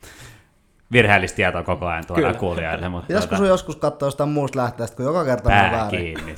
[0.92, 2.88] virheellistä tietoa koko ajan tuodaan kuulijoille.
[2.88, 3.48] Mutta Pitäisikö tuota...
[3.48, 5.88] joskus katsoa jostain muusta lähteestä, kun joka kerta on väärin?
[5.90, 6.34] kiinni.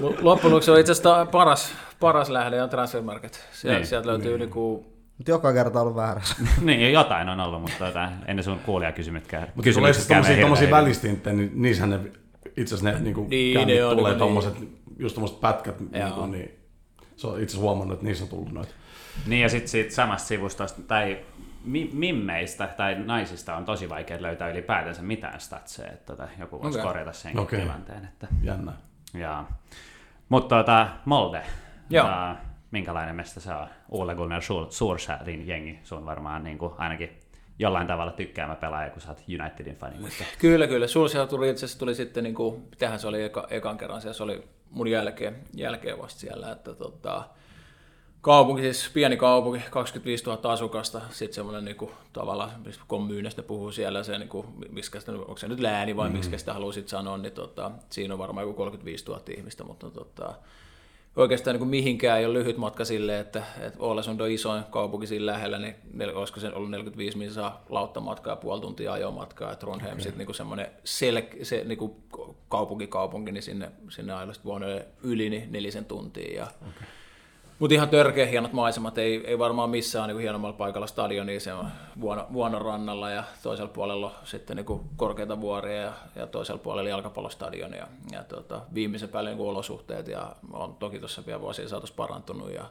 [0.20, 3.48] Loppujen on itse asiassa paras, paras lähde on Transfermarket.
[3.52, 3.86] Sieltä, niin.
[3.86, 4.40] sieltä löytyy niin.
[4.40, 6.36] Niinku mutta joka kerta on ollut väärässä.
[6.60, 9.48] niin, jotain on ollut, mutta tota, ennen sun kuulijakysymytkään.
[9.54, 10.08] Mutta tulee siis
[10.40, 12.00] tommosia välistinttejä, niin niissähän ne
[12.56, 14.78] itse asiassa ne niinku niin, ne on, tulee niin, tommoset, niin.
[14.98, 16.50] just tommoset pätkät, niinku, niin
[17.16, 18.72] se on itse asiassa huomannut, että niissä on tullut noita.
[19.26, 21.18] Niin ja sitten siitä samasta sivustosta, tai
[21.92, 26.90] mimmeistä tai naisista on tosi vaikea löytää ylipäätänsä mitään statseja, että tota, joku voisi okay.
[26.90, 27.60] korjata sen okay.
[27.60, 28.04] tilanteen.
[28.04, 28.28] Että...
[28.42, 28.72] Jännä.
[29.14, 29.44] Ja.
[30.28, 31.42] Mutta tota, Molde,
[31.90, 32.06] Joo.
[32.06, 32.36] Uh,
[32.70, 33.66] minkälainen mesta se on?
[33.90, 37.10] Ole Gunnar Solskjaerin jengi, se on varmaan niin kuin ainakin
[37.58, 39.98] jollain tavalla tykkäämä pelaaja, kun sä oot Unitedin fani.
[39.98, 40.24] Mutta...
[40.38, 40.86] Kyllä, kyllä.
[40.86, 44.22] Solskjaer tuli itse asiassa tuli sitten, niin kuin, tähän se oli eka, ekan kerran, se
[44.22, 47.24] oli mun jälkeen, jälkeen vasta siellä, että tota,
[48.20, 52.50] kaupunki, siis pieni kaupunki, 25 000 asukasta, sitten semmoinen niin kuin, tavallaan,
[52.86, 56.16] kommunista puhuu siellä, se, niin kuin, miskä sitä, onko se nyt lääni vai mm-hmm.
[56.16, 60.34] miksi sitä haluaisit sanoa, niin tota, siinä on varmaan joku 35 000 ihmistä, mutta tota,
[61.16, 65.06] oikeastaan niin kuin mihinkään ei ole lyhyt matka sille, että, että Ålesund on isoin kaupunki
[65.06, 65.74] siinä lähellä, niin
[66.14, 70.02] olisiko se ollut 45 minsaa lauttamatkaa ja puoli tuntia ajomatkaa, että Trondheim okay.
[70.02, 71.92] sitten niin semmoinen sel- se niin kuin
[72.48, 74.66] kaupunki kaupunki, niin sinne, sinne Ailosta vuonna
[75.02, 76.88] yli niin nelisen tuntia ja okay.
[77.58, 81.66] Mutta ihan törkeä hienot maisemat, ei, ei varmaan missään niin hienommalla paikalla stadioni, se on
[82.00, 87.76] vuono, vuonon rannalla ja toisella puolella sitten niin korkeita vuoria ja, ja toisella puolella jalkapallostadioni
[87.76, 92.54] ja, ja tota, viimeisen päälle niin olosuhteet ja on toki tuossa vielä vuosien saatossa parantunut
[92.54, 92.64] ja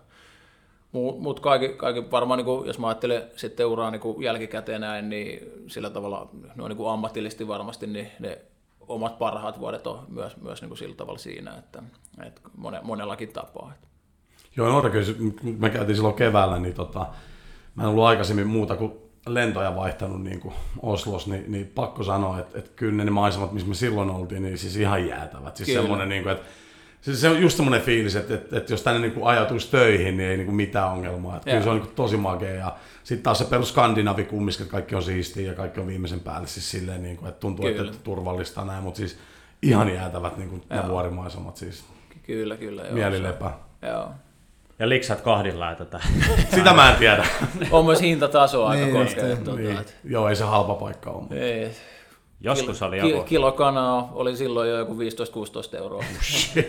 [1.20, 5.52] mutta kaikki, kaikki varmaan, niin kuin, jos mä ajattelen sitten uraa niin jälkikäteen näin, niin
[5.68, 8.42] sillä tavalla no, niin kuin ammatillisesti varmasti niin ne
[8.88, 11.84] omat parhaat vuodet on myös, myös niin kuin sillä tavalla siinä, että,
[12.26, 13.74] että mone, monellakin tapaa.
[14.58, 15.06] Joo, no kyllä,
[15.60, 17.08] me käytiin silloin keväällä, niin tota,
[17.76, 18.94] mä en ollut aikaisemmin muuta kuin
[19.28, 23.70] lentoja vaihtanut niin kuin Oslos, niin, niin pakko sanoa, että, että kyllä ne maisemat, missä
[23.70, 25.56] me silloin oltiin, niin siis ihan jäätävät.
[25.56, 26.46] Siis semmoinen, niin kuin, että
[27.06, 30.18] Siis se on just semmoinen fiilis, että, että, että jos tänne niin kuin ajatuisi töihin,
[30.18, 31.36] niin ei niin kuin mitään ongelmaa.
[31.36, 32.54] Että kyllä se on niin kuin tosi makea.
[32.54, 36.20] Ja sitten taas se perus skandinavi kumminkin, että kaikki on siistiä ja kaikki on viimeisen
[36.20, 36.48] päälle.
[36.48, 37.92] Siis silleen, niin kuin, että tuntuu, kyllä.
[37.92, 39.18] että turvallista näin, mutta siis
[39.62, 41.58] ihan jäätävät niin kuin ne vuorimaisemat.
[41.58, 41.86] Siis
[42.24, 42.82] kyllä, kyllä.
[42.82, 43.52] Joo, mielilepä.
[43.82, 44.10] Joo.
[44.80, 46.00] Ja liksat kohdillaan tätä.
[46.56, 47.26] Sitä mä en tiedä.
[47.72, 49.36] on myös hintataso aika niin, korkea.
[49.36, 49.80] Tuota, niin.
[50.04, 51.40] Joo, ei se halpa paikka ole.
[51.40, 51.72] Ei.
[52.42, 53.24] Joskus oli joku...
[53.24, 54.94] Kilo kanaa oli silloin jo joku
[55.74, 56.04] 15-16 euroa.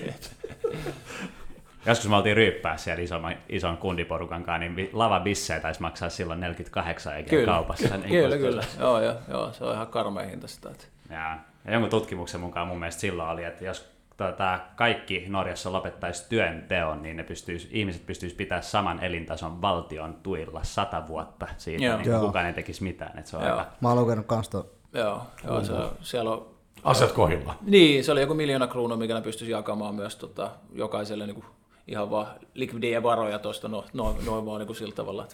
[1.86, 6.40] Joskus me oltiin ryyppää siellä ison, ison kundiporukan kanssa, niin lava bissejä taisi maksaa silloin
[6.40, 7.96] 48 eikä kyllä, kaupassa.
[7.96, 8.64] Niin kyllä, kyllä.
[8.80, 10.70] Joo, joo, joo, se on ihan karmea hinta sitä.
[10.70, 10.84] Että...
[11.10, 16.28] Ja, ja jonkun tutkimuksen mukaan mun mielestä silloin oli, että jos tota, kaikki Norjassa lopettaisi
[16.28, 21.98] työnteon, niin ne pystyis, ihmiset pystyisivät pitämään saman elintason valtion tuilla sata vuotta siitä, joo.
[21.98, 23.18] niin kukaan ei tekisi mitään.
[23.18, 23.66] Että se on aika...
[23.80, 24.50] Mä oon lukenut kans
[24.92, 26.46] Joo, joo se, siellä on...
[26.84, 27.54] Asiat kohilla.
[27.62, 31.46] Niin, se oli joku miljoona kruunua, mikä ne pystyisi jakamaan myös tota, jokaiselle niin kuin,
[31.88, 35.26] ihan vaan likvidiä varoja tuosta no, no, noin vaan niin kuin sillä tavalla.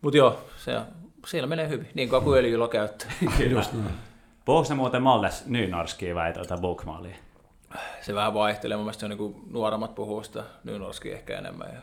[0.00, 0.80] Mutta joo, se,
[1.26, 3.12] siellä menee hyvin, niin kuin öljyllä käyttää.
[4.44, 7.16] Puhuuko se muuten Malles Nynorskia vai tuota Bookmalia?
[8.00, 11.68] Se vähän vaihtelee, mun mielestä se on niin nuoremmat puhuu sitä Nynorskia ehkä enemmän.
[11.74, 11.80] Ja...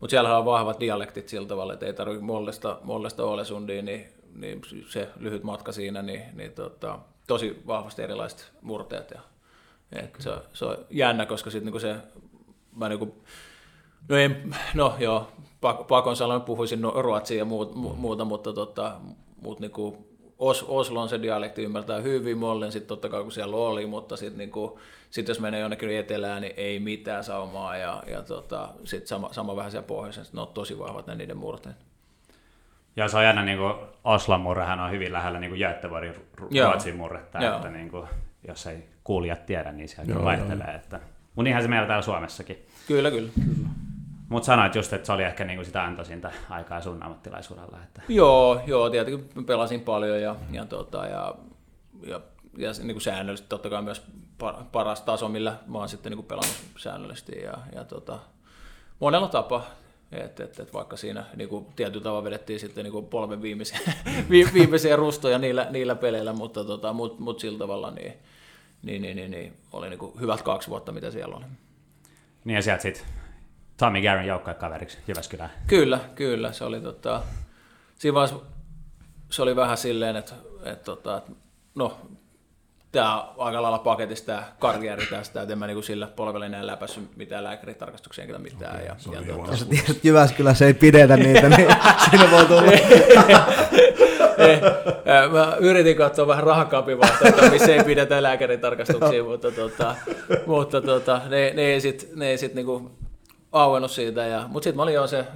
[0.00, 4.62] Mutta siellä on vahvat dialektit sillä tavalla, että ei tarvitse Mollesta, Mollesta Olesundiin, niin niin
[4.88, 9.10] se lyhyt matka siinä, niin, niin tota, tosi vahvasti erilaiset murteet.
[9.10, 9.20] Ja,
[9.92, 11.96] et se, se, on jännä, koska sitten niinku se,
[12.76, 13.22] mä niinku,
[14.08, 15.28] no, en, no joo,
[15.88, 19.00] pakon sanoen puhuisin ruotsia ja muut, mu, muuta, mutta tota,
[19.42, 20.06] mut niinku,
[20.38, 24.38] Os, Oslon se dialekti ymmärtää hyvin, Mollen sitten totta kai kun siellä oli, mutta sitten
[24.38, 24.80] niinku,
[25.10, 29.56] sit jos menee jonnekin etelään, niin ei mitään saumaa ja, ja tota, sitten sama, sama
[29.56, 31.76] vähän siellä pohjoisessa, ne on tosi vahvat ne niiden murteet.
[32.96, 33.74] Ja se on jännä, niin kuin
[34.04, 37.56] Oslan murrehan on hyvin lähellä niin Göteborgin Ruotsin murretta, Joo.
[37.56, 38.08] että niin kuin,
[38.48, 40.74] jos ei kuulijat tiedä, niin se vaihtelee.
[40.74, 42.66] Että, mutta niinhän se meillä täällä Suomessakin.
[42.88, 43.30] Kyllä, kyllä.
[44.28, 47.78] Mutta sanoit just, että se oli ehkä niinku sitä antoisinta aikaa sun ammattilaisuudella.
[47.84, 48.02] Että...
[48.08, 51.34] Joo, joo, tietenkin pelasin paljon ja, ja, tota, ja,
[52.06, 52.20] ja,
[52.58, 54.06] ja niin kuin säännöllisesti totta kai myös
[54.72, 58.18] paras taso, millä mä oon sitten niin kuin pelannut säännöllisesti ja, ja tota,
[59.00, 59.66] monella tapaa
[60.12, 63.78] et, et, et vaikka siinä niin kuin tietyllä tavalla vedettiin sitten niin kuin polven viimeisiä,
[64.54, 68.12] viimeisiä rustoja niillä, niillä peleillä, mutta tota, mut, mut sillä tavalla niin,
[68.82, 71.44] niin, niin, niin, niin oli niin kuin hyvät kaksi vuotta, mitä siellä oli.
[72.44, 73.06] Niin ja sieltä sitten
[73.76, 75.50] Tommy Garen joukkuekaveriksi Jyväskylään.
[75.66, 76.52] Kyllä, kyllä.
[76.52, 77.22] Se oli, tota,
[77.98, 78.46] siinä vaiheessa,
[79.30, 81.32] se oli vähän silleen, että, että, tota, että
[81.74, 82.00] no
[82.92, 86.66] tämä on aika lailla paketissa tämä karrieri tästä, että en mä niinku sillä polvella enää
[86.66, 88.74] läpässyt mitään lääkäritarkastuksia eikä mitään.
[88.74, 91.68] Okay, ja, ja tuota, Jos tiedät, että Jyväskylässä ei pidetä niitä, niin
[92.10, 92.72] siinä voi tulla.
[94.36, 94.60] ei,
[95.32, 99.94] mä yritin katsoa vähän rahakaapin vaihtoehtoja, missä ei pidetä lääkäritarkastuksia, mutta, tota,
[100.46, 102.90] mutta tota, ne, ne ei sitten sit niinku
[103.56, 104.26] auennut siitä.
[104.26, 105.26] Ja, mutta sitten mä olin jo se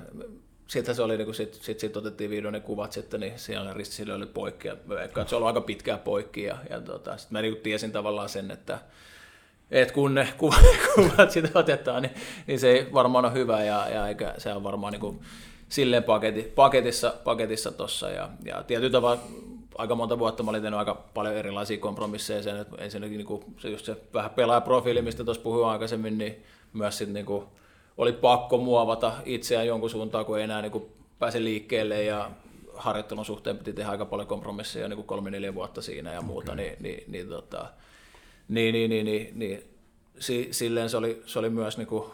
[0.71, 3.73] sitten se oli, niin kun sit, sit, sit otettiin videon ne kuvat sitten, niin siellä
[3.73, 7.43] ristisille oli poikki, ja veikkaan, se oli aika pitkää poikki, ja, ja tota, sitten mä
[7.43, 8.79] niin tiesin tavallaan sen, että,
[9.71, 10.65] että kun ne kuvat,
[10.95, 12.15] kuvat sitä otetaan, niin,
[12.47, 15.21] niin, se ei varmaan ole hyvä, ja, ja eikä, se on varmaan niin kuin,
[15.69, 19.21] silleen paketi, paketissa paketissa tossa, ja, ja tietyllä tavalla
[19.79, 23.45] aika monta vuotta mä olin tehnyt aika paljon erilaisia kompromisseja sen, että ensinnäkin niin kuin,
[23.59, 27.47] se just se vähän pelaajaprofiili, mistä tuossa puhuin aikaisemmin, niin myös sitten niin kuin,
[28.01, 30.85] oli pakko muovata itseään jonkun suuntaan, kun ei enää niin kuin
[31.19, 32.31] pääse liikkeelle ja
[32.75, 36.53] harjoittelun suhteen piti tehdä aika paljon kompromisseja niin kuin kolme neljä vuotta siinä ja muuta,
[36.53, 36.65] okay.
[36.65, 37.71] niin, niin, niin, tota,
[38.49, 39.65] niin, niin, niin, niin, niin
[40.19, 42.05] si, silleen se oli, se oli myös niin kuin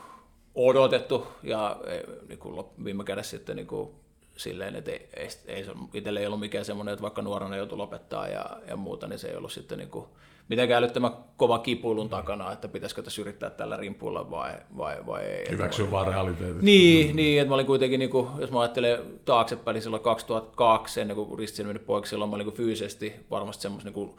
[0.55, 3.91] odotettu ja e, niin kuin viime kädessä sitten niin kuin
[4.37, 8.29] silleen, että ei, ei, ei, itselle ei ollut mikään semmoinen, että vaikka nuorena joutui lopettaa
[8.29, 10.07] ja, ja muuta, niin se ei ollut sitten niin kuin
[10.49, 15.51] mitenkään älyttömän kova kipuilun takana, että pitäisikö tässä yrittää tällä rimpulla vai, vai, vai ei.
[15.51, 16.63] Hyväksyä vaan realiteetit.
[16.63, 17.17] Niin, mm.
[17.17, 21.17] niin, että mä olin kuitenkin, niin kuin, jos mä ajattelen taaksepäin, niin silloin 2002, ennen
[21.17, 24.17] kuin ristin mennyt poikki, silloin mä olin niin fyysisesti varmasti semmoisen niin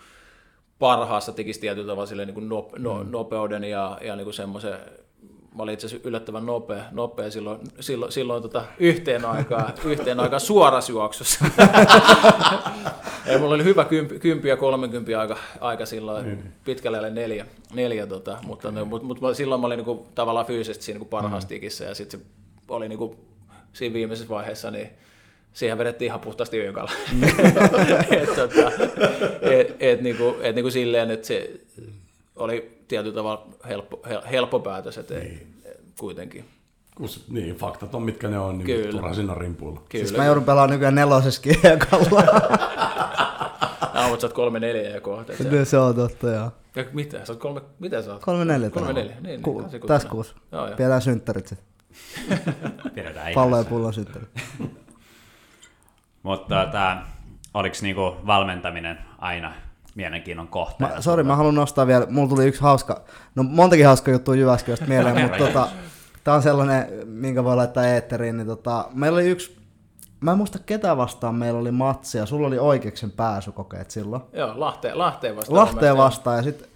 [0.79, 2.69] parhaassa tekisi tietyllä tavalla niin kuin no,
[3.03, 3.11] mm.
[3.11, 4.79] nopeuden ja, ja niin semmoisen
[5.57, 10.39] mä olin itse asiassa yllättävän nopea, nopea silloin, silloin, silloin tota, yhteen aikaan, yhteen aikaan
[10.39, 11.45] suorasjuoksussa.
[13.25, 16.37] Ei, mulla oli hyvä kympi, kympi ja 30 aika, aika silloin, mm.
[16.65, 18.87] pitkälle neljä, neljä tota, mutta, mm.
[18.87, 21.87] mutta, mutta, silloin mä olin niinku, tavallaan fyysisesti siinä niinku parhaassa mm.
[21.87, 22.25] ja sitten se
[22.69, 23.15] oli niinku,
[23.73, 24.89] siinä viimeisessä vaiheessa, niin
[25.53, 26.91] siihen vedettiin ihan puhtaasti yökalla.
[28.21, 28.71] et, tota,
[29.41, 31.51] et, et, niinku, et niinku silleen, että se
[32.35, 35.47] oli tietyllä tavalla helppo, helppo päätös, että niin.
[35.99, 36.45] kuitenkin.
[36.95, 38.91] Kus, niin, faktat on mitkä ne on, niin Kyllä.
[38.91, 39.81] turha siinä rimpuilla.
[39.89, 40.05] Kyllä.
[40.05, 42.23] Siis mä joudun pelaamaan nykyään nelosessa kiekalla.
[43.93, 45.33] no, mutta sä oot kolme neljä ja kohta.
[45.37, 46.51] Se, se on totta, joo.
[46.75, 47.25] Ja mitä?
[47.25, 48.21] Sä oot kolme, mitä sä oot?
[48.21, 48.69] Kolme neljä.
[48.69, 50.35] Kolme neljä, niin, Ku, niin tässä kuussa.
[50.77, 51.67] Pidetään synttärit sitten.
[52.95, 54.29] Pidetään Pallo ja pullon synttärit.
[56.23, 56.97] Mutta tota,
[57.53, 59.53] oliko niinku valmentaminen aina
[59.97, 61.01] mielenkiinnon kohta?
[61.01, 63.01] Sori, mä haluan nostaa vielä, mulla tuli yksi hauska,
[63.35, 65.67] no montakin hauska juttua Jyväskylästä mieleen, mutta tota,
[66.23, 69.57] tää on sellainen, minkä voi laittaa eetteriin, niin tota, meillä oli yksi
[70.19, 72.25] Mä en muista ketä vastaan meillä oli matsia.
[72.25, 74.21] Sulla oli oikeiksen pääsykokeet silloin.
[74.33, 75.55] Joo, Lahteen, Lahteen vastaan.
[75.55, 76.67] Lahteen vastaan ja sitten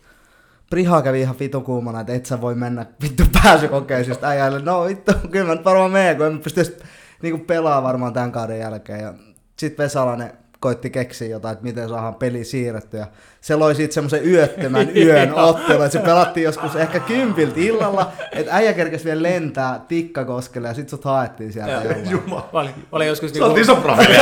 [0.69, 4.17] Priha kävi ihan vitu kuumana, että et sä voi mennä vittu pääsykokeisiin.
[4.21, 6.77] äijälle, no vittu, kyllä mä nyt varmaan menen, kun en pysty
[7.21, 8.99] niinku pelaa varmaan tämän kauden jälkeen.
[8.99, 9.13] Ja
[9.57, 13.07] sitten Vesalainen koitti keksiä jotain, että miten saadaan peli siirrettyä.
[13.41, 18.55] Se loi siitä semmoisen yöttömän yön ottelun, että se pelattiin joskus ehkä kympiltä illalla, että
[18.55, 22.49] äijä kerkesi vielä lentää Tikkakoskelle ja sitten sut haettiin sieltä Jumala.
[22.53, 23.33] Mä olin, mä olin joskus...
[23.33, 24.15] Sä oot iso profiili,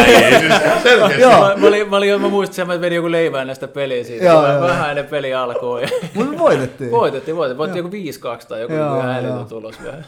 [0.84, 1.22] selkeästi.
[1.22, 1.32] Joo.
[1.32, 4.26] Mä, mä, olin, mä, olin, mä muistin, että mä vedin joku leivää näistä peliä siitä.
[4.26, 5.86] Joo, joo, vähän ennen peli alkoi.
[6.14, 6.92] Mutta me voitettiin.
[6.92, 7.58] Voitettiin, voitettiin.
[7.58, 10.04] Voitettiin joku 5-2 tai joku joo, ihan älytön tulos vielä.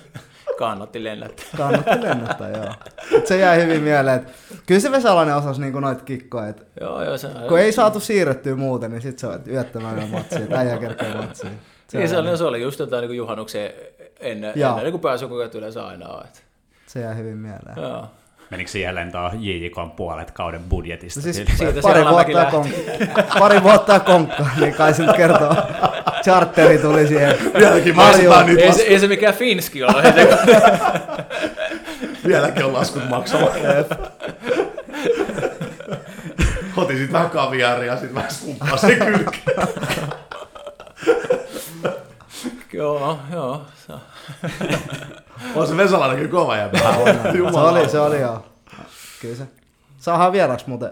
[0.58, 1.45] Kannatti lennättää.
[1.58, 2.74] Kannatti lennättää, joo.
[3.18, 4.16] Et se jäi hyvin mieleen.
[4.20, 4.34] Että
[4.66, 6.47] kyllä se Vesalainen osasi niinku noita kikkoja.
[6.47, 10.43] Että joo, joo, se, kun ei saatu siirrettyä muuten, niin sitten se on yöttämään matsiin,
[10.43, 11.60] että äijä kerkee matsiin.
[11.88, 13.74] Se, niin, se, oli, se oli just jotain niin juhannuksen
[14.20, 16.26] ennen, ennen kuin pääsi joku yleensä aina on.
[16.26, 16.39] Että.
[16.88, 17.76] Se jäi hyvin mieleen.
[17.78, 18.08] Joo.
[18.52, 21.20] Menikö siihen lentoon JJK puolet kauden budjetista?
[21.20, 25.56] No siis siitä pari, vuotta konk- pari vuotta konkka, niin kai se nyt kertoo.
[26.24, 27.36] Charteri tuli siihen.
[27.58, 30.04] Vieläkin maksetaan niitä ei, se, ei se mikään Finski ole.
[32.28, 33.52] Vieläkin on laskut maksalla.
[36.78, 39.68] Otin sit vähän kaviaria ja sit vähän skumppaa sen kylkeen.
[42.74, 43.62] joo, joo.
[45.56, 46.80] on se Vesalainen kyllä kova jäbä.
[47.52, 48.46] se oli, se oli joo.
[49.22, 49.48] Kyllä se.
[49.98, 50.92] Saadaan vieraksi muuten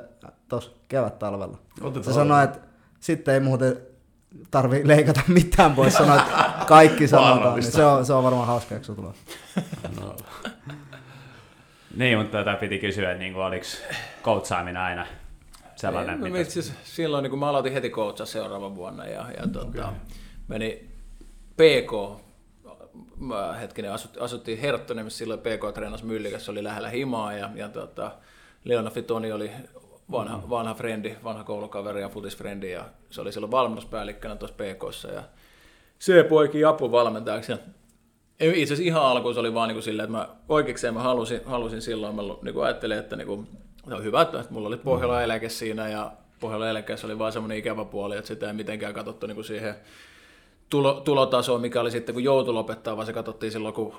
[0.50, 1.58] tuossa kevät-talvella.
[2.02, 2.60] Se sanoi, että
[3.00, 3.78] sitten ei muuten
[4.52, 7.56] tarvi leikata mitään pois, sanoa, että kaikki sanotaan.
[7.56, 9.14] Niin se, on, se on varmaan hauska jakso tulla.
[10.00, 10.16] No.
[11.96, 13.66] niin, mutta tätä piti kysyä, että niin kuin, oliko
[14.22, 15.06] koutsaaminen aina
[15.76, 16.26] sellainen?
[16.26, 16.50] Ei, mitä...
[16.50, 19.94] siis, silloin niin kun mä aloitin heti koutsaa seuraavan vuonna ja, ja tuota, okay.
[20.48, 20.89] meni
[21.60, 22.22] PK,
[23.62, 28.12] hetkinen, asut, asuttiin Herttoniemessä silloin PK treenasi Myllikässä, oli lähellä himaa ja, ja tuota,
[28.64, 29.52] Leona Fitoni oli
[30.12, 30.50] vanha, mm.
[30.50, 35.24] vanha frendi, vanha koulukaveri ja futisfrendi ja se oli silloin valmennuspäällikkönä tuossa PKssa ja
[36.00, 37.52] se poiki apuvalmentajaksi.
[37.52, 37.58] Ja
[38.40, 41.82] itse asiassa ihan alkuun se oli vaan niin silleen, että mä oikeikseen mä halusin, halusin
[41.82, 43.48] silloin, mä niin kuin ajattelin, että niin kuin,
[43.88, 47.58] se on hyvä, että mulla oli Pohjola eläke siinä ja Pohjola eläkeessä oli vaan semmoinen
[47.58, 49.76] ikävä puoli, että sitä ei mitenkään katsottu niin kuin siihen
[50.70, 53.94] tulo, tulotasoon, mikä oli sitten kun joutui lopettaa, vaan se katsottiin silloin, kun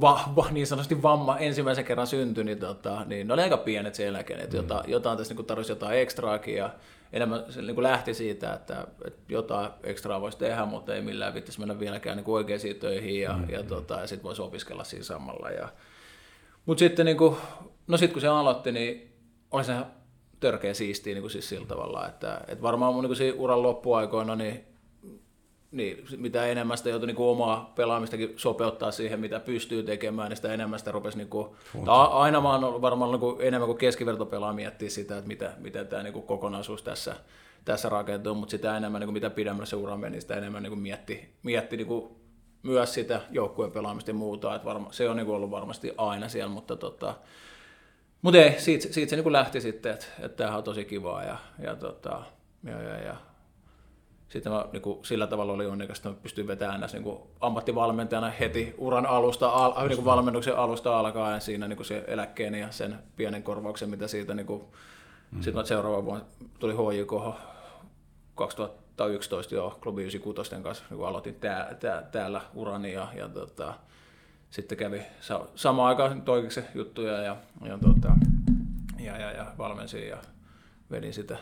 [0.00, 3.94] va, va, niin sanotusti vamma ensimmäisen kerran syntyi, niin, tota, niin ne oli aika pienet
[3.94, 4.62] se eläke, että mm.
[4.62, 6.70] jotain, jotain tässä niin tarvitsisi jotain ekstraakin ja
[7.12, 11.34] enemmän se niin kuin lähti siitä, että, että jotain ekstraa voisi tehdä, mutta ei millään
[11.34, 13.50] vittisi mennä vieläkään niin oikeisiin töihin ja, mm.
[13.50, 15.50] ja, tota, ja sitten voisi opiskella siinä samalla.
[15.50, 15.68] Ja,
[16.66, 17.36] mutta sitten niin kuin,
[17.86, 19.12] no sit kun se aloitti, niin
[19.50, 19.74] oli se
[20.40, 24.36] törkeä siistiä niin kuin siis sillä tavalla, että, että varmaan mun niin kuin uran loppuaikoina,
[24.36, 24.71] niin
[25.72, 30.52] niin, mitä enemmän sitä joutui niin omaa pelaamistakin sopeuttaa siihen, mitä pystyy tekemään, niin sitä
[30.52, 31.48] enemmän sitä rupesi, niin kuin,
[32.10, 36.02] aina mä oon varmaan niin kuin, enemmän kuin keskivertopelaa miettiä sitä, että mitä, miten tämä
[36.02, 37.16] niin kuin kokonaisuus tässä,
[37.64, 40.70] tässä rakentuu, mutta sitä enemmän, niin kuin, mitä pidemmälle se ura meni, sitä enemmän niin
[40.70, 42.16] kuin mietti, mietti niin kuin,
[42.62, 46.28] myös sitä joukkueen pelaamista ja muuta, että varma, se on niin kuin, ollut varmasti aina
[46.28, 47.14] siellä, mutta tota,
[48.22, 51.24] mutta ei, siitä, siitä se niin kuin lähti sitten, että, että tämähän on tosi kivaa
[51.24, 52.22] ja, ja, tota,
[52.64, 53.16] ja, ja, ja
[54.32, 58.30] sitten mä niin kuin, sillä tavalla oli onnekas, että mä pystyin vetämään näissä niin ammattivalmentajana
[58.30, 62.70] heti uran alusta, al, niin kuin valmennuksen alusta alkaen siinä niin kuin se eläkkeeni ja
[62.70, 64.62] sen pienen korvauksen, mitä siitä niin kuin,
[65.32, 65.42] mm.
[65.42, 66.24] sitten seuraava vuonna
[66.58, 67.34] tuli HJK
[68.34, 73.74] 2011 jo klubi 96 kanssa, niin aloitin tää, tää, täällä urani ja, ja tota,
[74.50, 78.12] sitten kävi sa- samaan aikaan toikeksi juttuja ja, ja, tota,
[78.98, 80.18] ja, ja, ja valmensin ja
[80.90, 81.38] vedin sitä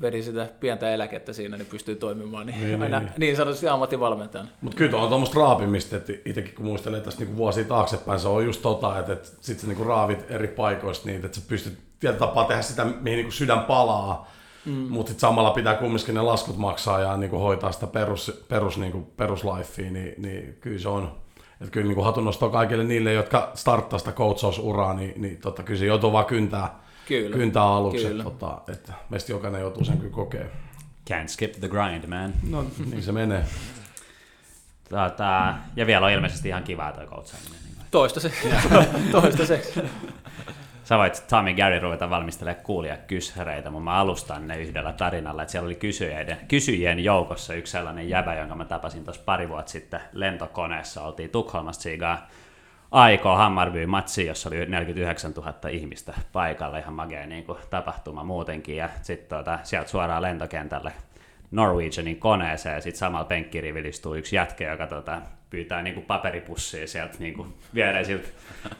[0.00, 3.10] veri sitä pientä eläkettä siinä, niin pystyy toimimaan niin, Niin, aina niin.
[3.18, 4.50] niin, sanotusti ammattivalmentajana.
[4.60, 8.44] Mutta kyllä on tuommoista raapimista, että itsekin kun muistelee tästä niinku vuosia taaksepäin, se on
[8.44, 12.26] just tota, että, että sit sä niinku raavit eri paikoista niin, että sä pystyt tietyllä
[12.26, 14.30] tapaa tehdä sitä, mihin niinku sydän palaa,
[14.64, 14.72] mm.
[14.72, 19.02] mutta sitten samalla pitää kumminkin ne laskut maksaa ja niinku hoitaa sitä perus, perus, niinku,
[19.16, 21.12] peruslifea, niin, niin kyllä se on.
[21.60, 25.86] Että kyllä niinku hatunnosto kaikille niille, jotka starttaa sitä coachausuraa, niin, niin tota, kyllä se
[25.86, 27.36] joutuu vaan kyntää, Kyllä.
[27.36, 28.22] kyntää aluksi, Kyllä.
[28.22, 30.44] että, tota, että meistä jokainen joutuu sen kyllä kokea.
[31.10, 32.32] Can't skip the grind, man.
[32.50, 33.44] No niin se menee.
[34.88, 37.58] Tota, ja vielä on ilmeisesti ihan kivaa toi coachaaminen.
[37.64, 37.86] niin kuin.
[37.90, 38.48] Toistaiseksi.
[39.12, 39.80] Toistaiseksi.
[40.84, 45.52] Sä voit Tommy Gary ruveta valmistelemaan kuulia kyssäreitä, mutta mä alustan ne yhdellä tarinalla, että
[45.52, 50.00] siellä oli kysyjien, kysyjien joukossa yksi sellainen jäbä, jonka mä tapasin tuossa pari vuotta sitten
[50.12, 51.02] lentokoneessa.
[51.02, 52.28] Oltiin Tukholmasta siigaa
[52.90, 58.76] Aiko Hammarby matsi, jossa oli 49 000 ihmistä paikalla, ihan magea niin kuin, tapahtuma muutenkin,
[58.76, 60.92] ja sitten tuota, sieltä suoraan lentokentälle
[61.50, 67.14] Norwegianin koneeseen, ja sitten samalla penkkirivillä istuu yksi jätkä, joka tota, pyytää niinku paperipussia sieltä
[67.18, 68.28] niinku viereisiltä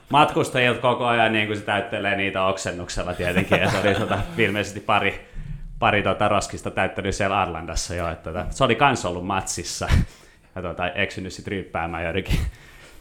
[0.09, 4.81] matkustajilta koko ajan, niin kuin se täyttelee niitä oksennuksella tietenkin, ja se oli tota, ilmeisesti
[4.81, 5.29] pari,
[5.79, 9.89] pari tota, roskista täyttänyt siellä Arlandassa jo, että tota, se oli kans ollut matsissa,
[10.57, 12.39] ja tota, eksynyt sitten ryyppäämään joidenkin,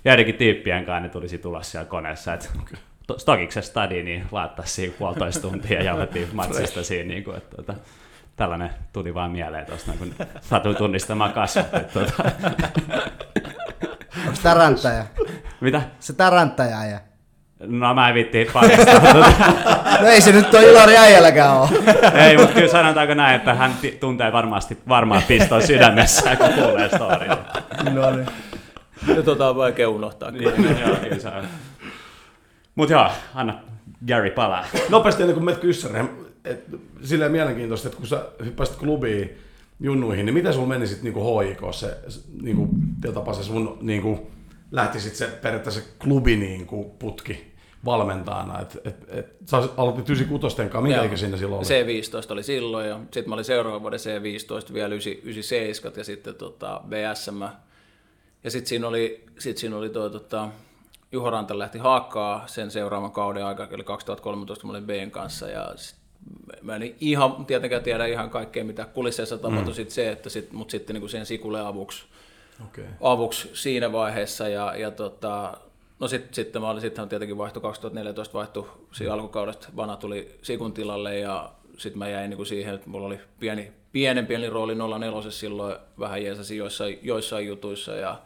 [0.05, 2.47] joidenkin tyyppien kanssa, ne tulisi tulla siellä koneessa, että
[3.07, 7.55] to- Stokiksen stadi, niin laattaa siinä puolitoista tuntia ja jauhettiin matsista siinä, niin kuin, että
[7.55, 7.73] tota,
[8.35, 11.73] tällainen tuli vaan mieleen tuosta, kun satuin tunnistamaan kasvot.
[11.73, 12.23] että Tota,
[14.27, 15.05] Onko tää ränttäjä?
[15.61, 15.81] mitä?
[15.99, 16.99] Se tää ränttäjä ja.
[17.59, 18.99] No mä en vitti paljastaa.
[18.99, 19.31] tota.
[20.01, 21.69] No ei se nyt toi Ilari äijälläkään oo.
[22.13, 27.29] Ei, mutta kyllä sanotaanko näin, että hän tuntee varmasti varmaan pistoa sydämessä, kun kuulee storin.
[27.93, 28.27] No niin.
[29.07, 30.31] Ja tota on vaikea unohtaa.
[30.31, 30.51] Kyllä.
[30.51, 31.47] Niin, joo, kyllä se on.
[32.75, 33.59] Mut joo, anna
[34.07, 34.65] Gary palaa.
[34.89, 36.09] Nopeasti ennen kuin menet kyssäriin,
[36.45, 36.65] et,
[37.03, 39.37] silleen mielenkiintoista, että kun sä hyppäsit klubiin
[39.79, 41.97] junnuihin, niin miten sulla meni sitten niinku HIK se,
[42.41, 42.69] niinku,
[43.13, 44.31] tapaa se sun niinku,
[44.71, 50.81] lähti sit se periaatteessa klubi niinku, putki valmentajana, että et, et, sä aloitit 96 kanssa,
[50.81, 51.05] minkä Joo.
[51.05, 51.65] ikäisinä silloin oli?
[51.65, 56.35] C15 oli silloin ja sitten mä olin seuraavan vuoden C15 vielä 9 97 ja sitten
[56.35, 57.43] tota BSM.
[58.45, 60.49] Ja sitten siinä oli, sit siinä oli toi, tota,
[61.11, 65.73] Juho Ranta lähti haakkaa sen seuraavan kauden aika, eli 2013 mä olin Bn kanssa ja
[65.75, 65.95] sit
[66.61, 69.75] mä en ihan tietenkään tiedä ihan kaikkea mitä kulisseissa tapahtui mm.
[69.75, 72.05] sit se, että sit, mut sitten niinku siihen Sikulle avuksi
[72.65, 72.85] Okei.
[73.01, 75.57] avuksi siinä vaiheessa ja, ja tota,
[75.99, 80.73] no sit, sitten mä olin, sittenhän tietenkin vaihto 2014 vaihtui siinä alkukaudesta, Vana tuli Sikun
[80.73, 85.31] tilalle ja sitten mä jäin niinku siihen, että mulla oli pieni, pienen pieni rooli 04
[85.31, 88.21] silloin, vähän jeesasin joissain, joissain jutuissa ja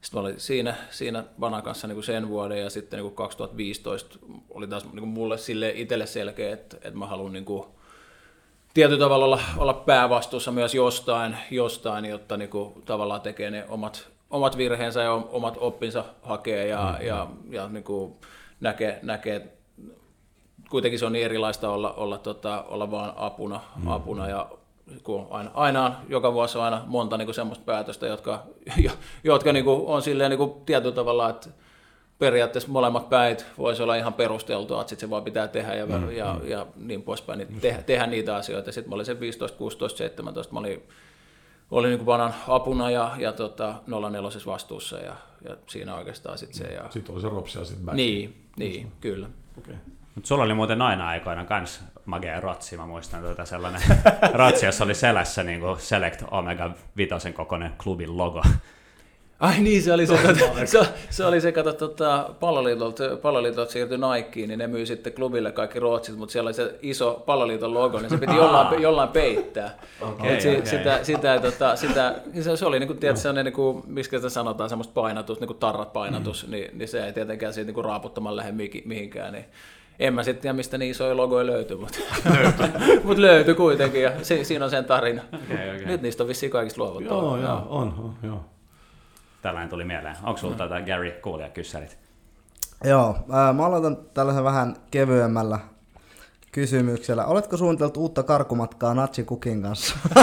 [0.00, 4.18] sitten mä olin siinä, siinä Vanan kanssa niinku sen vuoden ja sitten niinku 2015
[4.50, 7.66] oli taas niinku mulle sille itselle selkeä, että, että mä haluan niinku,
[8.74, 14.56] tietyllä tavalla olla, olla päävastuussa myös jostain, jostain jotta niinku tavallaan tekee ne omat, omat
[14.56, 17.06] virheensä ja omat oppinsa hakee ja, mm-hmm.
[17.06, 18.18] ja, ja niinku
[18.60, 19.58] näkee, näkee,
[20.70, 23.90] kuitenkin se on niin erilaista olla, olla, tota, olla vaan apuna, mm-hmm.
[23.90, 24.50] apuna ja
[25.02, 28.42] kun aina, aina on, joka vuosi on aina monta niinku semmoista päätöstä, jotka,
[28.76, 31.48] jo- jotka niinku on silleen niinku tietyllä tavalla, että
[32.18, 36.10] periaatteessa molemmat päät voisi olla ihan perusteltua, että sit se vaan pitää tehdä ja, mm,
[36.10, 36.48] ja, mm.
[36.48, 38.72] ja niin poispäin, niin tehdä, tehdä niitä asioita.
[38.72, 40.82] Sitten mä olin sen 15, 16, 17, mä olin,
[41.70, 43.74] olin niin vanan apuna ja, ja tota,
[44.10, 45.14] 04 vastuussa ja,
[45.48, 46.74] ja siinä oikeastaan sitten se.
[46.74, 49.28] Ja, Sitten oli se Ropsi ja sitten niin, niin, kyllä.
[49.58, 49.74] Okei.
[50.14, 51.80] Mut sulla oli muuten noina aikoina kans
[52.10, 53.82] magea rotsi, mä muistan tuota sellainen
[54.32, 58.42] rotsi, jossa oli selässä niin kuin Select Omega Vitosen kokoinen klubin logo.
[59.40, 60.80] Ai niin, se oli se, kato, se,
[61.10, 65.80] se, oli se, kato, tota, palloliitolta, palloliitolta siirtyi Nikeen, niin ne myy sitten klubille kaikki
[65.80, 69.78] ruotsit, mutta siellä oli se iso palloliiton logo, niin se piti jollain, jollain peittää.
[69.98, 70.66] Si, okei.
[70.66, 74.28] Sitä, sitä, tota, sitä, se, se oli, niin kuin, tiedät, sellainen, niin kuin, miksi sitä
[74.28, 76.50] sanotaan, semmoista painatus, niin kuin tarrapainatus, mm.
[76.50, 79.32] niin, niin, se ei tietenkään siitä niin kuin raaputtamaan lähde mihin- mihinkään.
[79.32, 79.44] Niin.
[80.00, 81.98] En mä sitten tiedä, mistä niin isoja logoja löytyy, mutta
[83.04, 85.22] mut löytyi kuitenkin ja si, siinä on sen tarina.
[85.34, 85.86] Okei, okei.
[85.86, 87.14] Nyt niistä on vissiin kaikista luovuttu.
[87.14, 88.44] Joo, joo, on, on, joo.
[89.42, 90.16] Tällainen tuli mieleen.
[90.22, 91.98] Onko sulla tätä Gary kuulijakyssärit?
[92.84, 95.58] Joo, ää, mä aloitan tällaisen vähän kevyemmällä
[96.52, 97.24] kysymyksellä.
[97.24, 99.94] Oletko suunnitellut uutta karkumatkaa Natsi Kukin kanssa?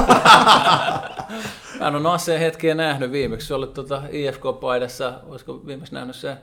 [1.80, 3.48] Mä en ole Nasseen hetkeä nähnyt viimeksi.
[3.48, 6.38] Se oli tuota IFK-paidassa, olisiko viimeksi nähnyt se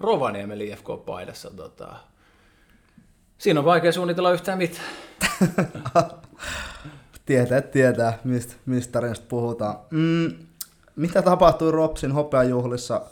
[0.00, 1.50] Rovaniemen IFK-paidassa.
[1.56, 1.96] Tota.
[3.40, 4.86] Siinä on vaikea suunnitella yhtään mitään.
[7.26, 9.76] tietää, tietää, mistä, mistä tarinasta puhutaan.
[9.90, 10.32] Mm,
[10.96, 13.02] mitä tapahtui Ropsin hopeajuhlissa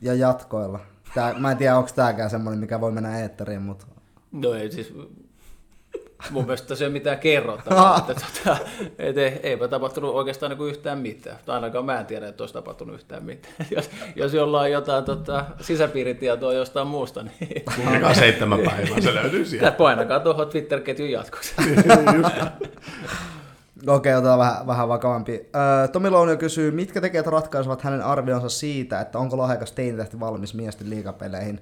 [0.00, 0.80] ja jatkoilla?
[1.14, 3.86] Tää, mä en tiedä, onko tämäkään semmoinen, mikä voi mennä eetteriin, mutta
[4.32, 4.94] No ei siis...
[6.30, 7.98] mun mielestä se ei mitään kerrottavaa.
[7.98, 8.56] että, tota,
[8.98, 11.36] et, ei, eipä tapahtunut oikeastaan niin kuin yhtään mitään.
[11.46, 13.54] Tai ainakaan mä en tiedä, että olisi tapahtunut yhtään mitään.
[13.76, 17.62] jos, jos jollain jotain tota, sisäpiiritietoa jostain muusta, niin...
[17.84, 19.70] Kuinka seitsemän päivää, se löytyy sieltä.
[19.70, 21.54] Painakaa tuohon Twitter-ketjun jatkoksi.
[23.86, 25.32] Okei, otetaan vähän, vähän vakavampi.
[25.56, 30.54] Öö, Tomi Lounio kysyy, mitkä tekijät ratkaisevat hänen arvionsa siitä, että onko lahjakas teinitähti valmis
[30.54, 31.60] miesten liigapeleihin.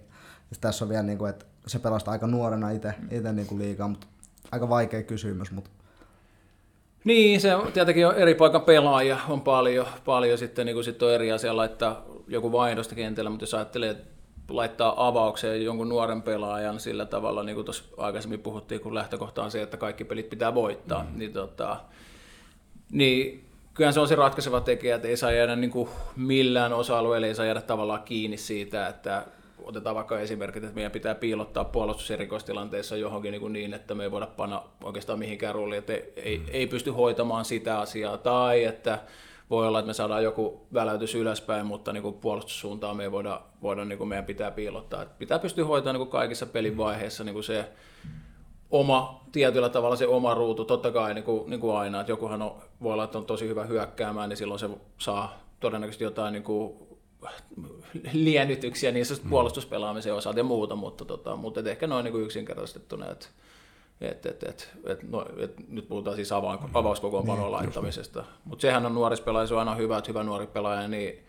[0.50, 2.94] Ja tässä on vielä, niin kuin, että se pelastaa aika nuorena itse
[3.32, 4.06] niin kuin liigaa, mutta
[4.52, 5.50] aika vaikea kysymys.
[5.50, 5.70] Mutta...
[7.04, 11.12] Niin, se tietenkin on eri paikan pelaaja on paljon, paljon sitten, niin kuin sit on
[11.12, 13.96] eri asia laittaa joku vaihdosta kentällä, mutta jos ajattelee,
[14.48, 19.50] laittaa avaukseen jonkun nuoren pelaajan sillä tavalla, niin kuin tuossa aikaisemmin puhuttiin, kun lähtökohta on
[19.50, 21.18] se, että kaikki pelit pitää voittaa, mm.
[21.18, 21.76] niin, tota,
[22.92, 27.26] niin kyllähän se on se ratkaiseva tekijä, että ei saa jäädä niin kuin millään osa-alueella,
[27.26, 29.26] ei saa jäädä tavallaan kiinni siitä, että
[29.64, 34.10] otetaan vaikka esimerkit, että meidän pitää piilottaa puolustuserikoistilanteessa johonkin niin, kuin niin että me ei
[34.10, 36.44] voida panna oikeastaan mihinkään rooliin, että ei, mm.
[36.48, 38.98] ei pysty hoitamaan sitä asiaa, tai että
[39.50, 43.40] voi olla, että me saadaan joku väläytys ylöspäin, mutta niin kuin puolustussuuntaan me ei voida,
[43.62, 45.02] voida niin kuin meidän pitää piilottaa.
[45.02, 47.68] Että pitää pystyä hoitamaan niin kuin kaikissa pelin vaiheissa niin kuin se
[48.70, 52.42] oma, tietyllä tavalla se oma ruutu, totta kai niin kuin, niin kuin aina, että jokuhan
[52.42, 56.42] on, voi olla, että on tosi hyvä hyökkäämään, niin silloin se saa todennäköisesti jotain niin
[56.42, 56.91] kuin
[58.12, 59.30] liennytyksiä niissä mm.
[59.30, 63.26] puolustuspelaamisen osalta ja muuta, mutta, tota, mutta et ehkä noin niin yksinkertaistettuna, että
[64.00, 66.70] et, et, et, et, no, et, nyt puhutaan siis avaan, mm.
[66.74, 68.30] avauskokoonpanon niin, laittamisesta, niin.
[68.44, 71.24] mutta sehän on nuorissa pelaaja, se on aina hyvä, että hyvä nuori pelaaja, niin,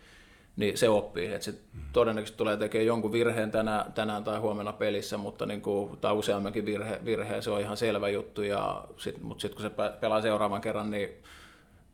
[0.56, 1.80] niin se oppii, että se mm.
[1.92, 6.66] todennäköisesti tulee tekemään jonkun virheen tänään, tänään tai huomenna pelissä, mutta niin kuin, tai useammankin
[6.66, 10.60] virhe, virhe, se on ihan selvä juttu, ja sit, mutta sitten kun se pelaa seuraavan
[10.60, 11.08] kerran, niin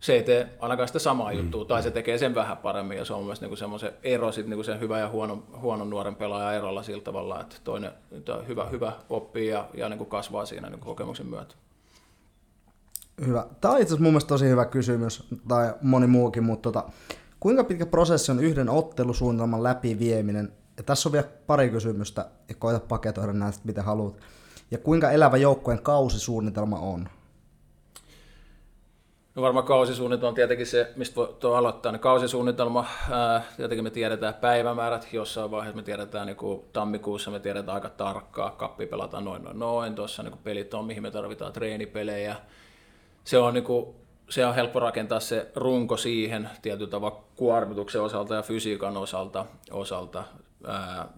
[0.01, 1.38] se ei tee ainakaan sitä samaa mm.
[1.38, 4.46] juttua, tai se tekee sen vähän paremmin, ja se on myös niinku semmoisen ero sit
[4.46, 7.90] niinku sen hyvä ja huono, huonon nuoren pelaajan erolla sillä tavalla, että toinen
[8.48, 11.55] hyvä, hyvä oppii ja, ja niinku kasvaa siinä niinku kokemuksen myötä.
[13.26, 13.46] Hyvä.
[13.61, 16.88] Tämä on itse asiassa mun mielestä tosi hyvä kysymys, tai moni muukin, mutta tota,
[17.40, 20.53] kuinka pitkä prosessi on yhden ottelusuunnitelman läpivieminen?
[20.76, 24.16] Ja tässä on vielä pari kysymystä, ja koita paketoida näistä, mitä haluat.
[24.70, 27.09] Ja kuinka elävä joukkueen kausisuunnitelma on?
[29.35, 31.93] No varmaan kausisuunnitelma on tietenkin se, mistä voi tuo aloittaa.
[31.93, 37.41] Niin kausisuunnitelma, ää, tietenkin me tiedetään päivämäärät, jossain vaiheessa me tiedetään niin kuin tammikuussa, me
[37.41, 41.53] tiedetään aika tarkkaa, kappi pelataan noin noin noin, tuossa niin pelit on, mihin me tarvitaan
[41.53, 42.37] treenipelejä.
[43.24, 43.95] Se on, niin kuin,
[44.28, 49.47] se on helppo rakentaa se runko siihen tietyllä tavalla kuormituksen osalta ja fysiikan osalta.
[49.70, 50.24] osalta.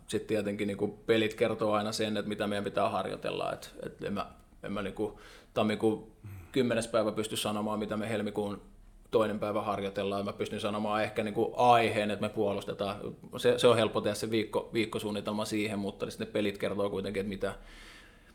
[0.07, 3.53] Sitten tietenkin niin kuin pelit kertoo aina sen, että mitä meidän pitää harjoitella.
[3.53, 4.27] Et, et en mä,
[4.63, 5.15] en mä niin kuin,
[5.55, 6.13] tammikuun
[6.53, 8.63] kymmenes päivä pysty sanomaan, mitä me helmikuun
[9.11, 10.25] toinen päivä harjoitellaan.
[10.25, 12.97] Mä pystyn sanomaan ehkä niin kuin aiheen, että me puolustetaan.
[13.37, 17.21] Se, se on helppo tehdä se viikko, viikkosuunnitelma siihen, mutta sitten ne pelit kertoo kuitenkin,
[17.21, 17.55] että mitä,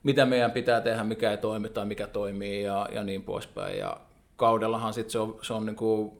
[0.03, 3.77] mitä meidän pitää tehdä, mikä ei toimi tai mikä toimii ja, ja niin poispäin.
[3.77, 3.97] Ja
[4.35, 6.11] kaudellahan sit se on, se on niin kuin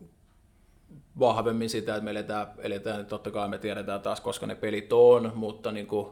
[1.20, 5.32] vahvemmin sitä, että me eletään, eletään, totta kai me tiedetään taas, koska ne pelit on,
[5.36, 6.08] mutta niin kuin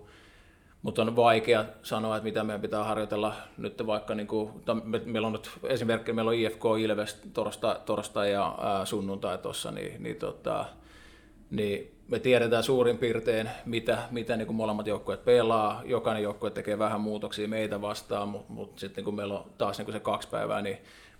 [0.86, 4.52] mutta on vaikea sanoa, että mitä meidän pitää harjoitella nyt vaikka, niin kuin,
[4.84, 9.72] me, meillä on nyt esimerkki, meillä on IFK Ilves torstai, torstai ja ää, sunnuntai tuossa,
[9.72, 10.66] niin, niin, tota,
[11.50, 15.82] niin me tiedetään suurin piirtein, mitä, mitä niin kuin molemmat joukkueet pelaa.
[15.86, 19.86] Jokainen joukkue tekee vähän muutoksia meitä vastaan, mutta mut sitten kun meillä on taas niin
[19.86, 20.78] kuin se kaksi päivää, niin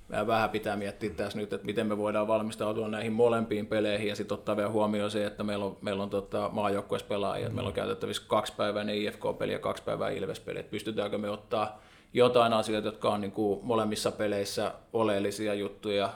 [0.10, 4.36] vähän pitää miettiä tässä nyt, että miten me voidaan valmistautua näihin molempiin peleihin ja sitten
[4.36, 7.56] ottaa vielä huomioon se, että meillä on, meillä on tota, maajoukkueessa pelaajia, mm.
[7.56, 11.82] meillä on käytettävissä kaksi päivää IFK-peli ja kaksi päivää Ilves-peli, että pystytäänkö me ottaa
[12.14, 16.10] jotain asioita, jotka on niin kuin molemmissa peleissä oleellisia juttuja,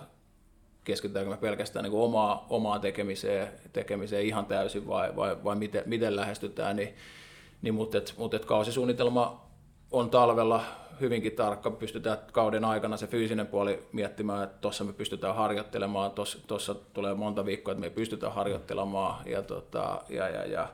[0.83, 5.83] keskitytäänkö me pelkästään niin kuin omaa, omaa tekemiseen, tekemiseen ihan täysin vai, vai, vai miten,
[5.85, 6.95] miten lähestytään, niin,
[7.61, 9.49] niin mutta, et, mutta et kausisuunnitelma
[9.91, 10.63] on talvella
[11.01, 16.11] hyvinkin tarkka, pystytään kauden aikana se fyysinen puoli miettimään, että tuossa me pystytään harjoittelemaan,
[16.47, 20.67] tuossa tulee monta viikkoa, että me ei pystytä harjoittelemaan, ja tota, ja, ja, ja,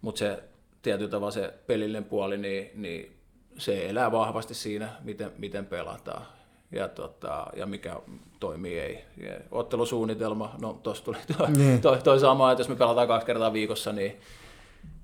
[0.00, 0.42] mutta se
[0.82, 3.16] tietyllä tavalla se pelillinen puoli, niin, niin
[3.58, 6.26] se elää vahvasti siinä, miten, miten pelataan
[6.72, 7.96] ja, tota, ja mikä
[8.40, 9.04] toimii ei.
[9.22, 11.80] Ja ottelusuunnitelma, no tuossa tuli toi, niin.
[11.80, 14.20] toi, toi sama, että jos me pelataan kaksi kertaa viikossa, niin,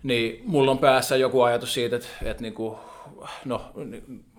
[0.02, 2.76] niin mulla on päässä joku ajatus siitä, että, että niin kuin,
[3.44, 3.72] no,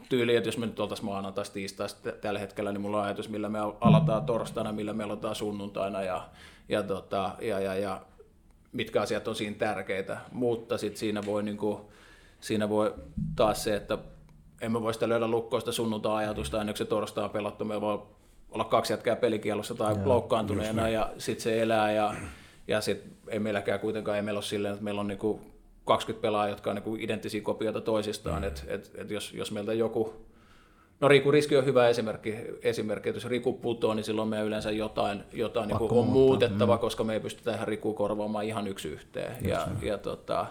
[0.10, 3.50] tyyli, että jos me nyt oltaisiin maanantaista tiistaista tällä hetkellä, niin mulla on ajatus, millä
[3.50, 6.30] me aletaan torstaina, millä me aloitetaan sunnuntaina ja,
[6.70, 8.02] ja, tota, ja, ja, ja
[8.72, 10.18] mitkä asiat on siinä tärkeitä.
[10.32, 11.78] Mutta sitten siinä voi, niin kuin,
[12.40, 12.94] siinä voi
[13.36, 13.98] taas se, että
[14.62, 17.66] en mä voi sitä löydä lukkoista sunnuntai-ajatusta ennen kuin se torstai on pelattu.
[17.66, 18.02] Me voi
[18.52, 22.16] olla kaksi jätkää pelikielossa tai ja, loukkaantuneena ja sitten se elää ja,
[22.68, 25.42] ja sitten ei meilläkään kuitenkaan, ei meillä ole silleen, että meillä on niin kuin
[25.90, 28.42] 20 pelaajaa, jotka on niin kuin identtisiä kopioita toisistaan.
[28.42, 28.48] Mm.
[28.48, 30.14] Et, et, et jos, jos meiltä joku,
[31.02, 33.10] No Riku Riski on hyvä esimerkki, esimerkki.
[33.10, 36.80] että jos Riku putoo, niin silloin me yleensä jotain, jotain niin kuin on muutettava, mm.
[36.80, 39.36] koska me ei pystytä ihan Riku korvaamaan ihan yksi yhteen.
[39.42, 40.46] ja, ja tota,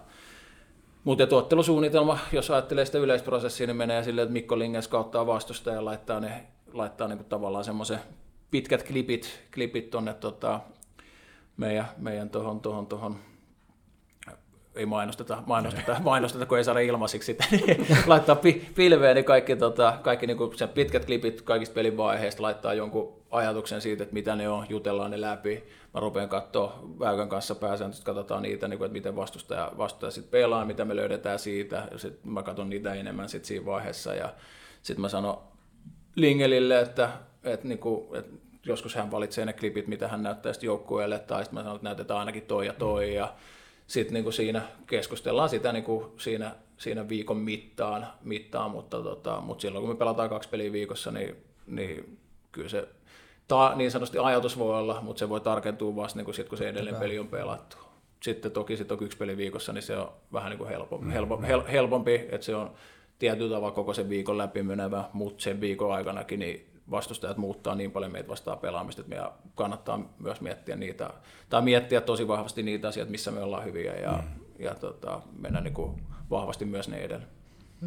[1.05, 5.85] mutta tuottelusuunnitelma, jos ajattelee sitä yleisprosessia, niin menee silleen, että Mikko Lingens kauttaa vastusta ja
[5.85, 7.98] laittaa, ne, laittaa niin kuin tavallaan semmoisen
[8.51, 10.60] pitkät klipit, klipit tuonne tota,
[11.56, 13.16] meidän, meidän tuohon, tuohon, tuohon
[14.78, 19.56] ei mainosteta, mainosteta, mainosteta, kun ei saada ilmaisiksi sitä, niin laittaa pi, pilveen, niin kaikki,
[19.56, 24.14] tota, kaikki niin kuin sen pitkät klipit kaikista pelin vaiheista laittaa jonkun ajatuksen siitä, että
[24.14, 25.64] mitä ne on, jutellaan ne läpi.
[25.94, 30.30] Mä rupean katsoa Väykän kanssa pääsääntöisesti, katsotaan niitä, niin kuin, että miten vastustaja, vastustaja sitten
[30.30, 34.34] pelaa, mitä me löydetään siitä, sitten mä katson niitä enemmän sit siinä vaiheessa, ja
[34.82, 35.38] sitten mä sanon
[36.14, 37.10] Lingelille, että,
[37.44, 38.32] että, niin kuin, että
[38.66, 41.88] joskus hän valitsee ne klipit, mitä hän näyttää sitten joukkueelle, tai sitten mä sanon, että
[41.88, 43.34] näytetään ainakin toi ja toi, ja
[43.89, 49.62] sitten niin siinä keskustellaan sitä niin kuin siinä, siinä viikon mittaan, mittaan mutta, tota, mutta
[49.62, 51.36] silloin kun me pelataan kaksi peliä viikossa, niin,
[51.66, 52.19] niin
[52.52, 52.89] kyllä se
[53.48, 56.59] ta, niin sanotusti ajatus voi olla, mutta se voi tarkentua vasta niin kuin sit, kun
[56.59, 57.77] se edellinen peli on pelattu.
[58.23, 61.12] Sitten toki sit on yksi peli viikossa, niin se on vähän niin kuin helpompi, mm.
[61.12, 62.70] helpompi, hel, helpompi että se on
[63.19, 67.90] tietyllä tavalla koko sen viikon läpi menevä, mutta sen viikon aikanakin niin vastustajat muuttaa niin
[67.90, 71.10] paljon meitä vastaan pelaamista, että meidän kannattaa myös miettiä niitä,
[71.48, 74.44] tai miettiä tosi vahvasti niitä asioita, missä me ollaan hyviä ja, mm.
[74.59, 77.27] ja tota, mennä niin kuin vahvasti myös ne edellä.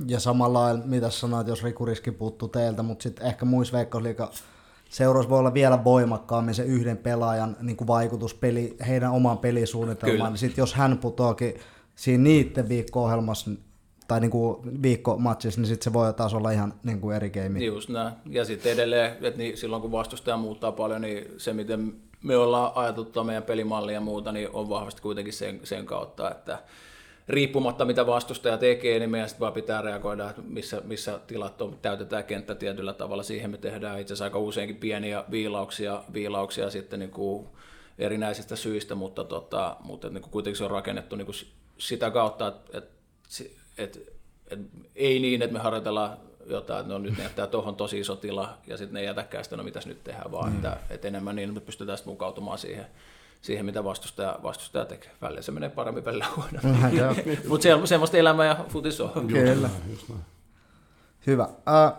[0.08, 4.32] Ja samalla mitä sanoit, jos rikuriski puuttuu teiltä, mutta sitten ehkä muissa veikkausliiga
[4.90, 10.32] seuroissa voi olla vielä voimakkaammin se yhden pelaajan niin kuin vaikutus peli, heidän omaan pelisuunnitelmaan.
[10.32, 11.54] Niin sitten jos hän putoakin
[11.96, 13.52] siinä niiden viikko-ohjelmassa,
[14.12, 17.60] tai niin kuin viikkomatsissa, niin sitten se voi taas olla ihan niin kuin eri game.
[17.60, 18.14] Just näin.
[18.30, 21.94] Ja sitten edelleen, että niin silloin kun vastustaja muuttaa paljon, niin se miten
[22.24, 26.60] me ollaan ajateltu meidän pelimallia ja muuta, niin on vahvasti kuitenkin sen, sen kautta, että
[27.28, 32.24] riippumatta mitä vastustaja tekee, niin meidän vaan pitää reagoida, että missä, missä tilat on, täytetään
[32.24, 33.24] kenttä tietyllä tavalla.
[33.24, 37.48] Siihen me tehdään itse asiassa aika useinkin pieniä viilauksia, viilauksia sitten niin kuin
[38.00, 41.36] erinäisistä syistä, mutta, tota, mutta niin kuin kuitenkin se on rakennettu niin kuin
[41.78, 42.92] sitä kautta, että, että
[43.78, 44.14] et,
[44.48, 44.60] et,
[44.96, 48.78] ei niin, että me harjoitellaan jotain, että no nyt näyttää tuohon tosi iso tila ja
[48.78, 50.56] sitten ne jätäkään sitä, no mitäs nyt tehdään, vaan mm.
[50.56, 52.86] että, että enemmän niin, että me pystytään sitten mukautumaan siihen,
[53.42, 55.12] siihen, mitä vastustaja, vastustaja tekee.
[55.22, 57.38] Välillä se menee paremmin, välillä huonommin.
[57.50, 59.28] Mutta se, semmoista elämää ja futis on.
[59.28, 59.70] Kyllä.
[61.28, 61.44] Hyvä.
[61.44, 61.94] Äh,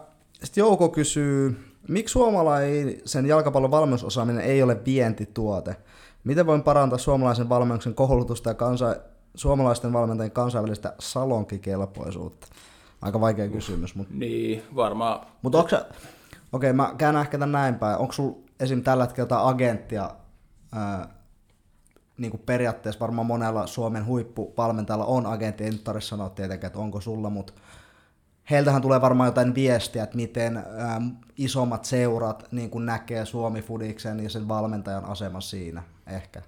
[0.45, 5.77] sitten Jouko kysyy, miksi suomalaisen jalkapallon valmennusosaaminen ei ole vientituote?
[6.25, 8.97] Miten voin parantaa suomalaisen valmennuksen koulutusta ja kansa,
[9.35, 12.47] suomalaisten valmentajien kansainvälistä salonkikelpoisuutta?
[13.03, 13.95] Aika vaikea kysymys.
[13.95, 14.15] Mutta...
[14.17, 15.27] Niin, varmaan.
[15.43, 15.77] Mutta onko
[16.53, 17.99] Okei, okay, mä käännän ehkä tämän näin päin.
[17.99, 18.83] Onko sulla esim.
[18.83, 20.11] tällä hetkellä jotain agenttia,
[20.75, 21.09] ää,
[22.19, 27.01] niin kuin periaatteessa varmaan monella Suomen huippuvalmentajalla on agentti, en tarvitse sanoa tietenkään, että onko
[27.01, 27.53] sulla, mutta
[28.51, 34.31] heiltähän tulee varmaan jotain viestiä, että miten äm, isommat seurat niin kuin näkee Suomi-fudiksen ja
[34.31, 36.43] sen valmentajan asema siinä ehkä.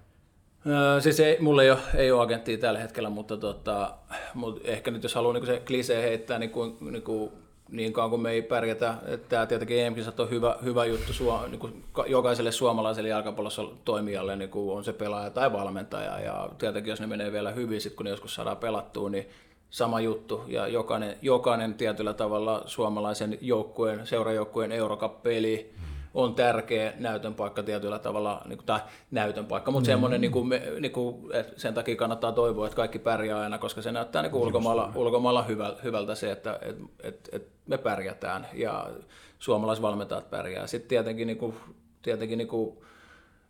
[0.67, 3.95] Öö, siis ei, mulla ei ole, ei ole agenttia tällä hetkellä, mutta, tota,
[4.35, 7.33] mutta ehkä nyt jos haluaa niin se klisee heittää, niin, kuin, niin, kuin,
[7.71, 11.47] niin kauan kuin me ei pärjätä, että tämä tietenkin em on hyvä, hyvä juttu suo,
[11.47, 16.91] niin kuin jokaiselle suomalaiselle jalkapallossa toimijalle, niin kuin on se pelaaja tai valmentaja, ja tietenkin
[16.91, 19.29] jos ne menee vielä hyvin, sit kun ne joskus saadaan pelattua, niin
[19.71, 25.75] sama juttu, ja jokainen, jokainen tietyllä tavalla suomalaisen joukkueen, seurajoukkueen Eurocup-peli,
[26.15, 28.81] on tärkeä näytön paikka tietyllä tavalla, niin kuin, tai
[29.11, 29.93] näytön paikka, mutta mm.
[29.93, 30.51] semmoinen, niin kuin,
[30.81, 31.17] niin kuin,
[31.57, 35.43] sen takia kannattaa toivoa, että kaikki pärjää aina, koska se näyttää niin kuin ulkomailla, ulkomailla
[35.43, 38.91] hyvältä, hyvältä se, että et, et, et me pärjätään ja
[39.39, 40.67] suomalaisvalmentajat pärjää.
[40.67, 41.55] Sitten tietenkin, niin kuin,
[42.03, 42.79] tietenkin niin kuin,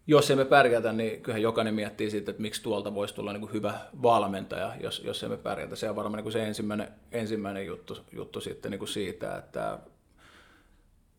[0.06, 3.52] jos emme pärjätä, niin kyllähän jokainen miettii siitä, että miksi tuolta voisi tulla niin kuin
[3.52, 5.76] hyvä valmentaja, jos, jos emme pärjätä.
[5.76, 9.78] Se on varmaan niin kuin se ensimmäinen, ensimmäinen juttu, juttu sitten niin kuin siitä, että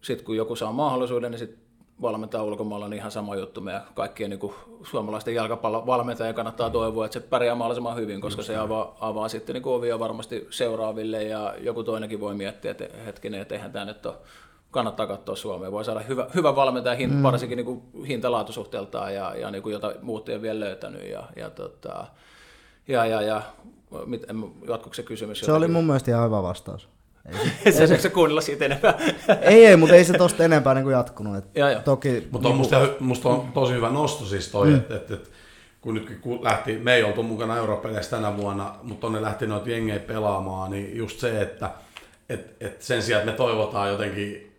[0.06, 1.60] sitten kun joku saa mahdollisuuden, niin sitten
[2.02, 3.62] valmentaa ulkomailla, niin ihan sama juttu.
[3.62, 4.54] Meidän kaikkien niin kuin,
[4.84, 9.30] suomalaisten jalkapallon valmentajien kannattaa toivoa, että se pärjää mahdollisimman hyvin, koska Just se avaa, avaa
[9.30, 13.86] sitten niin ovia varmasti seuraaville ja joku toinenkin voi miettiä, että hetkinen, että eihän tämä
[13.86, 14.16] nyt ole
[14.72, 15.72] kannattaa katsoa Suomea.
[15.72, 17.24] Voi saada hyvä, hyvä valmentaja, hint, mm.
[17.24, 21.10] varsinkin niin kuin hintalaatusuhteeltaan ja, ja niin kuin jota muut ei ole vielä löytänyt.
[21.10, 22.08] Ja, ja, tota,
[22.88, 23.42] ja, ja, ja
[24.06, 24.26] mit,
[24.68, 25.40] jatkuuko se kysymys?
[25.40, 25.58] Se jotenkin?
[25.58, 26.95] oli mun mielestä ihan hyvä vastaus.
[27.66, 28.98] Ei se, se, se kuunnella siitä enempää.
[29.42, 31.38] ei, ei, mutta ei se tosta enempää niin kuin jatkunut.
[31.38, 31.80] Et ja.
[31.80, 34.76] Toki, mutta on musta, musta on tosi hyvä nosto siis toi, mm.
[34.76, 35.32] että et, et,
[35.82, 39.70] kun nyt kun lähti, me ei oltu mukana Eurooppa-peleissä tänä vuonna, mutta ne lähti noita
[39.70, 41.72] jengejä pelaamaan, niin just se, että
[42.30, 44.56] et, et sen sijaan, että me toivotaan jotenkin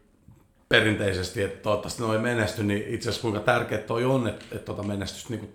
[0.68, 4.82] perinteisesti, että toivottavasti noin menesty, niin itse asiassa kuinka tärkeää toi on, että, että tuota
[4.82, 5.52] menestystä niin kuin,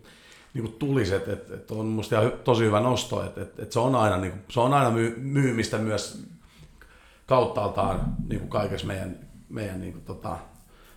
[0.54, 3.80] niin kuin tulisi, että, että, että on musta tosi hyvä nosto, että, että, että se
[3.80, 6.24] on aina, niin kuin, se on aina myy, myymistä myös
[7.32, 10.38] kauttaaltaan niin kuin kaikessa meidän, meidän niin kuin, tota,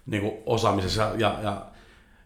[0.06, 1.66] niin kuin osaamisessa ja, ja,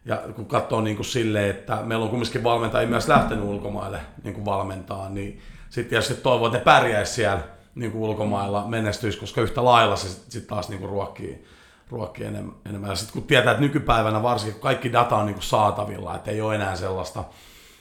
[0.05, 4.33] ja kun katsoo niin kuin silleen, että meillä on kumminkin valmentajia myös lähtenyt ulkomaille niin
[4.33, 7.41] kuin valmentaa, niin sitten tietysti toivoo, että ne pärjäisi siellä
[7.75, 11.45] niin kuin ulkomailla, menestyisi, koska yhtä lailla se sitten sit taas niin kuin ruokkii,
[11.89, 12.55] ruokkii enemmän.
[12.69, 12.89] enemmän.
[12.89, 16.31] Ja sitten kun tietää, että nykypäivänä varsinkin kun kaikki data on niin kuin saatavilla, että
[16.31, 17.23] ei ole enää sellaista,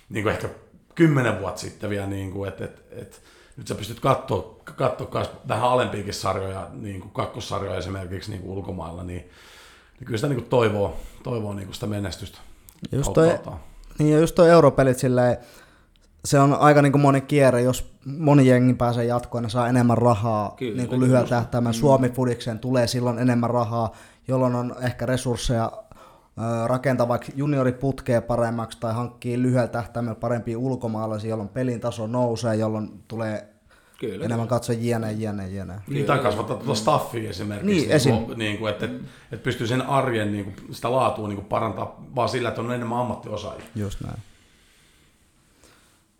[0.09, 0.49] niin kuin ehkä
[0.95, 3.17] kymmenen vuotta sitten vielä, niin kuin, että, että, että
[3.59, 9.05] nyt sä pystyt katsoa, katsoa vähän alempiakin sarjoja, niin kuin kakkossarjoja esimerkiksi niin kuin ulkomailla,
[9.05, 9.21] niin,
[9.99, 12.39] niin kyllä sitä niin kuin toivoo, toivoo niin kuin sitä menestystä.
[12.93, 13.39] Just toi,
[13.99, 15.37] niin ja just toi europelit silleen,
[16.25, 19.99] se on aika niin kuin moni kierre, jos moni jengi pääsee jatkoon ja saa enemmän
[19.99, 21.77] rahaa kyllä, niin kuin lyhyellä tähtäimellä.
[21.77, 21.81] Mm.
[21.81, 23.93] Suomi Fudikseen tulee silloin enemmän rahaa,
[24.29, 25.73] jolloin on ehkä resursseja
[26.67, 33.05] rakentaa vaikka junioriputkea paremmaksi tai hankkii lyhyellä tähtäimellä parempia ulkomaalaisia, jolloin pelin taso nousee, jolloin
[33.09, 33.49] tulee
[34.01, 34.25] Kyllä.
[34.25, 35.75] enemmän katsoa jne, jne, jne.
[35.89, 38.25] Niin, tai kasvattaa tuota staffia esimerkiksi, niin, niin, esim.
[38.25, 38.99] Kuin, niin kuin, että, että,
[39.33, 42.73] että pystyy sen arjen niin kuin, sitä laatua niin kuin parantaa vaan sillä, että on
[42.73, 43.65] enemmän ammattiosaajia.
[43.75, 44.19] Just näin.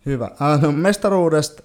[0.07, 0.31] Hyvä.
[0.43, 1.63] Äh, no, mestaruudesta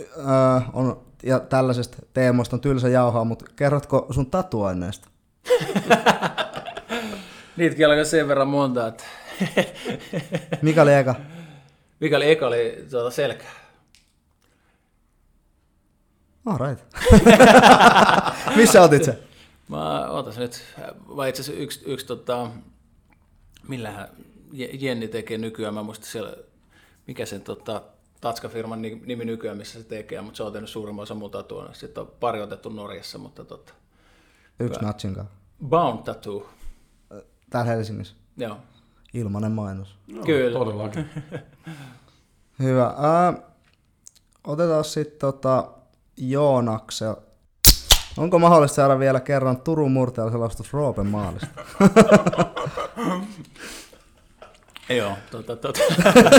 [0.00, 5.08] äh, on, ja tällaisesta teemoista on tylsä jauhaa, mutta kerrotko sun tatuaineesta?
[7.62, 9.04] Niitäkin alkaa sen verran monta, että...
[10.62, 11.14] Mikä oli eka?
[12.00, 13.44] Mikä oli eka oli tuota selkä.
[16.46, 16.84] All right.
[18.56, 19.18] Missä otit se?
[19.68, 20.64] Mä otas nyt,
[21.16, 22.50] vai itse asiassa yksi, yksi tota,
[23.68, 24.08] millähän
[24.52, 26.36] Jenni tekee nykyään, mä muistan siellä,
[27.06, 27.82] mikä sen tota,
[28.20, 31.74] Tatska-firman nimi nykyään, missä se tekee, mutta se on tehnyt suurimman osa muuta tuonne.
[31.74, 33.72] Sitten on pari otettu Norjassa, mutta tota...
[34.60, 35.28] Yksi natsinkaan.
[35.68, 36.48] Bound Tattoo.
[37.52, 38.14] Täällä Helsingissä?
[38.36, 38.56] Joo.
[39.14, 39.98] Ilmanen mainos.
[40.06, 40.58] No, Kyllä.
[40.58, 41.10] Todellakin.
[42.62, 42.86] Hyvä.
[42.86, 43.34] Äh,
[44.46, 45.68] otetaan sitten tota
[46.16, 47.04] Joonakse.
[48.16, 51.48] Onko mahdollista saada vielä kerran Turun murteella selostus Roopen maalista?
[54.88, 55.80] Joo, tota, tota.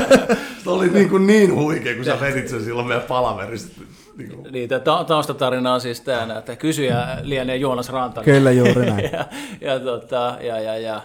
[0.63, 3.81] se oli niin, kuin niin huikea, kun sä vedit sen silloin meidän palaverista.
[4.17, 4.51] Niin, kuin.
[4.51, 8.25] niin ta- taustatarina on siis tämä, että kysyjä lienee Joonas Rantanen.
[8.25, 9.03] Kyllä juuri näin.
[9.13, 9.25] ja,
[9.61, 11.01] ja, tota, ja, ja, ja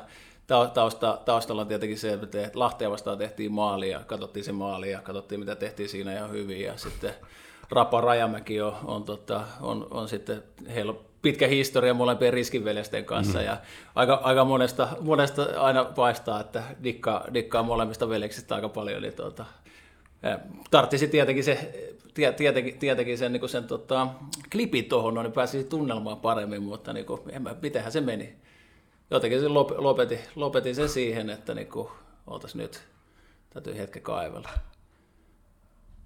[0.75, 5.01] tausta, taustalla on tietenkin se, että Lahtea vastaan tehtiin maali ja katsottiin se maali ja
[5.01, 7.15] katsottiin mitä tehtiin siinä ihan hyvin ja sitten
[7.71, 10.43] Rapa Rajamäki on, on, tota, on, on sitten,
[10.75, 13.45] heillä pitkä historia molempien riskinveljesten kanssa mm.
[13.45, 13.57] ja
[13.95, 19.45] aika, aika monesta, monesta aina paistaa, että dikkaa, dikkaa molemmista veljeksistä aika paljon, niin tota,
[20.71, 21.73] tarttisi tietenkin, se,
[22.37, 24.09] tietenkin, tietenkin sen, niin sen tota,
[24.53, 28.37] klipin tuohon, niin pääsisi tunnelmaan paremmin, mutta niin kuin, en mä, mitenhän se meni.
[29.11, 31.89] Jotenkin se lopetin, lopetin sen siihen, että niin kuin,
[32.55, 32.83] nyt,
[33.51, 34.49] täytyy hetken kaivella.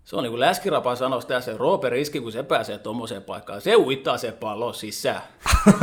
[0.05, 3.61] Se on niin kuin Läskirapa sanoi tässä, Roope riski, kun se pääsee tuommoiseen paikkaan.
[3.61, 5.23] Se uittaa se pallo sisään.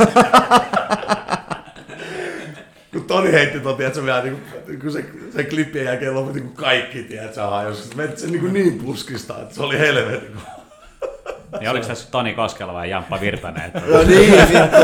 [2.92, 6.52] kun Toni heitti tuon, tiedätkö, vielä, niin kuin, kun se, se klippien jälkeen lopetti, kun
[6.52, 10.36] kaikki, tiedätkö, jos se se niin, kuin niin puskista, että se oli helvetin.
[11.60, 13.72] Niin oliko tässä Toni Koskela vai Jamppa Virtanen?
[13.74, 14.76] No niin, vittu.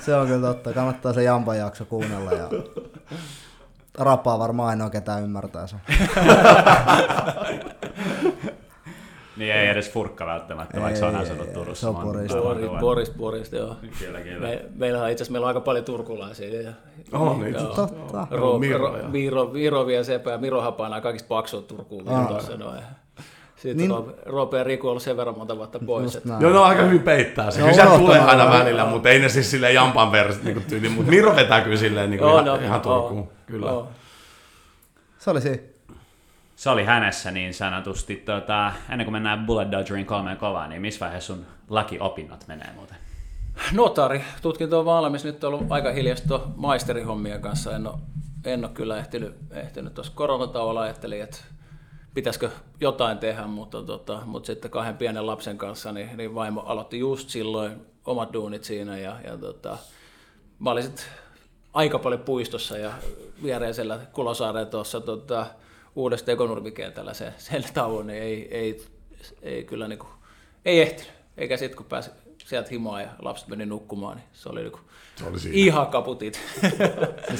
[0.00, 0.72] se on kyllä totta.
[0.72, 2.32] Kannattaa se Jampan jakso kuunnella.
[2.32, 2.48] Ja...
[3.98, 5.80] Rapaa varmaan ainoa ketään ymmärtää sen.
[9.36, 11.80] niin ei edes furkka välttämättä, ei, vaikka se on asunut Turussa.
[11.80, 12.38] Se on Porista.
[12.38, 13.76] Boris, Boris, Boris, joo.
[13.98, 14.48] Kyllä, kyllä.
[14.48, 16.62] Me, meillä on itse asiassa meillä on aika paljon turkulaisia.
[16.62, 16.72] Ja,
[17.12, 17.74] oh, niin, joo.
[17.74, 18.26] totta.
[18.30, 22.08] Ro, Miro, Miro, Miro vie sepä ja Miro Hapana kaikista paksua Turkuun.
[22.08, 22.28] Ah.
[22.28, 22.82] Tuossa, noin.
[23.56, 26.16] Sitten niin, Roope ja Riku on ollut sen verran monta vuotta pois.
[26.16, 26.36] Että...
[26.40, 27.60] Joo, ne on aika hyvin peittää se.
[27.60, 30.88] Kyllä no, tulee aina välillä, mutta ei ne siis silleen jampan verran niin tyyli.
[30.88, 33.20] Mutta Miro vetää kyllä silleen niin kuin oh, ihan, no, ihan Turkuun.
[33.20, 33.72] Oh, kyllä.
[33.72, 33.88] Oh.
[35.18, 35.64] Se oli se.
[36.56, 38.16] Se oli hänessä niin sanotusti.
[38.16, 42.96] Tota, ennen kuin mennään Bullet Dodgerin kolmeen kovaan, niin missä vaiheessa sun lakiopinnot menee muuten?
[43.72, 45.24] Notari, tutkinto on valmis.
[45.24, 47.76] Nyt on ollut aika hiljasta maisterihommien kanssa.
[47.76, 47.98] En ole,
[48.44, 50.80] en ole kyllä ehtinyt, ehtinyt tuossa koronatauolla.
[50.80, 51.38] Ajattelin, että
[52.14, 52.50] pitäisikö
[52.80, 57.28] jotain tehdä, mutta, tota, mutta sitten kahden pienen lapsen kanssa, niin, niin vaimo aloitti just
[57.28, 59.78] silloin omat duunit siinä ja, ja tota,
[60.58, 61.06] mä olin sitten
[61.72, 62.92] aika paljon puistossa ja
[63.42, 65.46] viereisellä Kulosaaren tuossa tota,
[65.96, 68.84] uudesta ekonurmikentällä se, sen tauon, niin ei, ei,
[69.42, 70.06] ei kyllä niinku,
[70.64, 71.12] ei ehtinyt.
[71.36, 72.10] Eikä sitten kun pääsi
[72.44, 74.80] sieltä himaa ja lapset meni nukkumaan, niin se oli, niinku
[75.14, 76.40] se oli ihan kaputit.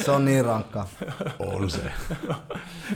[0.04, 0.86] se on niin rankka.
[1.38, 1.80] On se.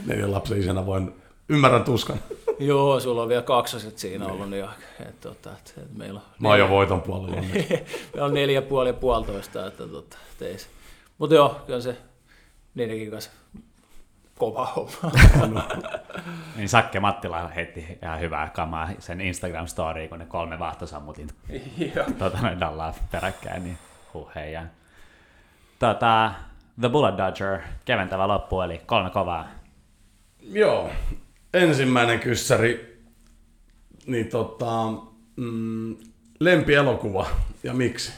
[0.05, 1.13] Neljän lapsen isänä voin
[1.49, 2.19] Ymmärrän tuskan.
[2.59, 4.33] Joo, sulla on vielä kaksoset siinä niin.
[4.33, 4.49] ollut.
[4.49, 4.65] Niin,
[4.99, 7.41] et, tota, et, et meillä on Mä oon jo voiton puolella.
[7.41, 9.67] meillä on neljä puoli ja puolitoista.
[9.67, 10.17] Että, tota,
[11.17, 11.97] Mutta joo, kyllä se
[12.75, 13.31] niidenkin kanssa
[14.37, 15.67] kova homma.
[16.55, 21.29] Niin Sakke Mattila heitti ihan hyvää kamaa sen instagram story kun ne kolme vahtosammutin
[22.19, 23.77] tota, noin dallaa peräkkäin, niin
[24.13, 24.65] huh heijaa.
[25.79, 26.31] Tota,
[26.79, 29.47] The Bullet Dodger, keventävä loppu, eli kolme kovaa.
[30.41, 30.89] Joo,
[31.53, 33.03] ensimmäinen kyssäri,
[34.05, 34.83] niin tota,
[35.35, 35.97] mm,
[36.39, 37.27] lempielokuva
[37.63, 38.13] ja miksi?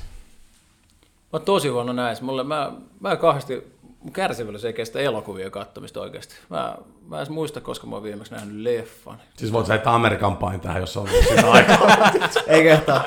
[1.34, 2.26] Mä oon tosi huono näissä.
[2.26, 3.64] Mulle, mä, mä kauheasti,
[4.00, 6.36] mun kärsivällisyys ei kestä elokuvia katsomista oikeasti.
[6.50, 6.78] Mä,
[7.08, 9.18] mä en edes muista, koska mä oon viimeksi nähnyt leffan.
[9.38, 12.12] Siis voit heittää Amerikan pain tähän, jos on sitä aikaa.
[12.48, 13.04] Ei kehtaa.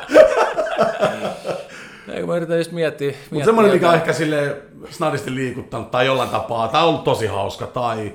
[2.08, 3.08] Eikö mä yritän just miettiä.
[3.08, 7.04] Mutta miettiä semmoinen, mikä on ehkä sille snadisti liikuttanut tai jollain tapaa, tai on ollut
[7.04, 8.12] tosi hauska, tai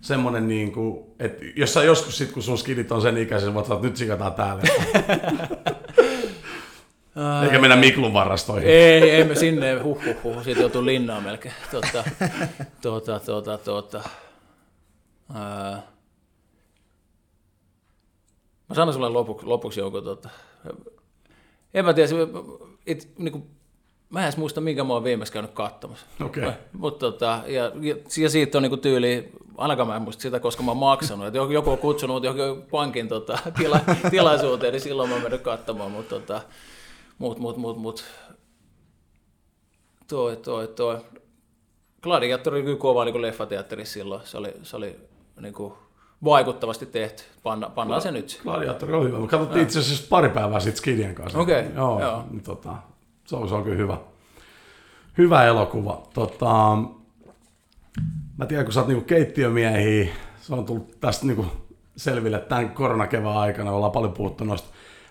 [0.00, 3.66] semmoinen, niin kuin, että jos sä joskus sit, kun sun skidit on sen ikäisen, voit
[3.66, 4.62] sanoa, että nyt sikataan täällä.
[7.44, 8.68] Eikä mennä Miklun varastoihin.
[8.68, 10.44] Ei, ei me sinne, huh, huh, huh.
[10.44, 11.54] siitä joutuu linnaan melkein.
[11.70, 12.04] Tota,
[12.82, 14.02] tota, tota, tota.
[15.34, 15.82] Ää,
[18.68, 20.28] mä sanon sulle lopuksi, lopuksi joku, tota,
[21.74, 22.08] en mä tiedä,
[22.86, 23.46] it, niinku,
[24.10, 26.06] mä en edes muista, minkä mä oon viimeksi käynyt katsomassa.
[26.24, 26.48] Okei.
[26.72, 27.96] Mutta tota, ja, ja,
[28.28, 31.26] siitä on niinku tyyli, ainakaan mä en muista sitä, koska mä oon maksanut.
[31.26, 33.80] että joku, joku on kutsunut johonkin pankin tota, tila,
[34.10, 35.90] tilaisuuteen, niin silloin mä oon mennyt katsomaan.
[35.90, 36.40] Mutta tota,
[37.18, 38.04] mut, mut, mut, mut.
[40.08, 41.00] Toi, toi, toi.
[42.02, 44.20] Gladiatori oli kyllä kova niin leffateatterissa silloin.
[44.24, 44.96] Se oli, se oli
[45.40, 45.72] niin kuin
[46.24, 47.22] vaikuttavasti tehty.
[47.42, 48.40] Panna, pannaan se nyt.
[48.42, 49.18] Gladiatori on hyvä.
[49.18, 51.38] Me katsottiin itse asiassa pari päivää sitten Skidien kanssa.
[51.38, 52.24] Okei, Joo, joo.
[52.30, 52.76] Niin, tota,
[53.24, 53.98] se, on, se on kyllä hyvä.
[55.18, 56.02] Hyvä elokuva.
[56.14, 56.78] Tota,
[58.38, 60.08] mä tiedän, kun sä oot niinku keittiömiehiä,
[60.40, 61.46] se on tullut tästä niinku
[61.96, 64.68] selville tämän koronakevään aikana, ollaan paljon puhuttu noista.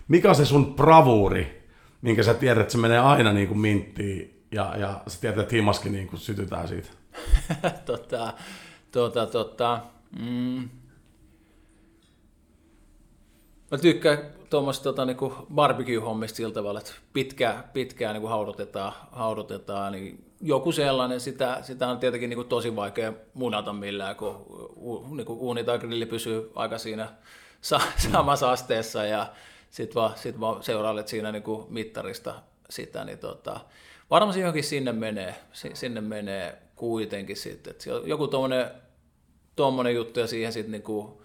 [0.08, 1.65] Mikä on se sun bravuuri,
[2.06, 5.92] minkä sä tiedät, että se menee aina niinku minttiin ja, ja sä tiedät, että himaskin
[5.92, 6.88] niinku sytytään siitä?
[7.86, 8.32] tota,
[8.92, 9.80] tota, tota,
[10.20, 10.68] mm.
[13.70, 14.18] Mä tykkään
[14.50, 21.20] tuommoista tota, niinku barbecue-hommista sillä tavalla, että pitkään, pitkään niinku haudutetaan, haudutetaan, niin joku sellainen,
[21.20, 24.46] sitä, sitä on tietenkin niinku tosi vaikea munata millään, kun
[24.76, 27.08] u, niinku uuni tai grilli pysyy aika siinä
[27.60, 27.80] sa,
[28.12, 29.26] samassa asteessa ja
[29.76, 32.34] sitten vaan, sit vaan seurailet siinä niinku mittarista
[32.70, 33.60] sitä, niin tota,
[34.10, 38.70] varmasti johonkin sinne menee, si- sinne menee kuitenkin sitten, että joku tuommoinen
[39.56, 41.22] tuommoinen juttu ja siihen sitten niinku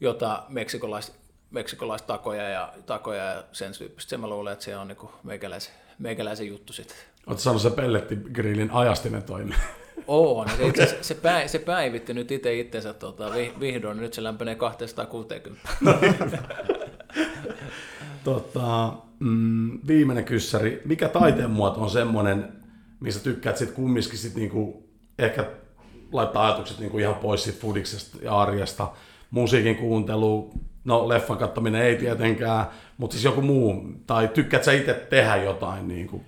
[0.00, 1.12] jota meksikolais,
[1.50, 4.10] meksikolaistakoja ja, takoja ja sen tyyppistä.
[4.10, 6.96] Sen mä luulen, että se on niinku meikäläisen, meikäläisen juttu sitten.
[7.26, 9.54] Oletko saanut se pellettigrillin ajastimen toimi?
[10.06, 14.22] Oo, se, asiassa se, päi, se päivitti nyt itse itsensä tota, vi, vihdoin, nyt se
[14.22, 15.68] lämpenee 260.
[18.24, 20.82] Tota, mm, viimeinen kyssäri.
[20.84, 22.52] Mikä taiteen muoto on semmoinen,
[23.00, 25.50] missä tykkäät sit kumminkin sit niinku, ehkä
[26.12, 28.92] laittaa ajatukset niinku ihan pois sit fudiksesta ja arjesta.
[29.30, 30.52] Musiikin kuuntelu,
[30.84, 32.66] no leffan katsominen ei tietenkään,
[32.96, 33.84] mutta siis joku muu.
[34.06, 35.88] Tai tykkäät sä itse tehdä jotain?
[35.88, 36.22] Niinku?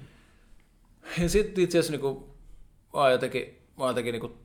[1.23, 2.36] Ja sitten itse asiassa niinku,
[2.94, 4.39] mä oon jotenkin, mä jotenkin niinku,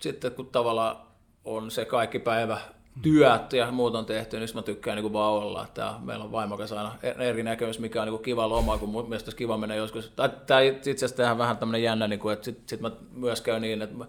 [0.00, 0.96] sitten kun tavallaan
[1.44, 2.60] on se kaikki päivä
[3.02, 5.64] työt ja muut on tehty, niin mä tykkään niinku vaan olla.
[5.64, 9.08] Että meillä on vaimo kanssa aina eri näkemys, mikä on niinku kiva loma, kun mun
[9.08, 10.12] mielestä olisi kiva mennä joskus.
[10.16, 13.62] Tai, tai itse asiassa tehdään vähän tämmöinen jännä, niinku, että sitten sit mä myös käyn
[13.62, 14.06] niin, että mä-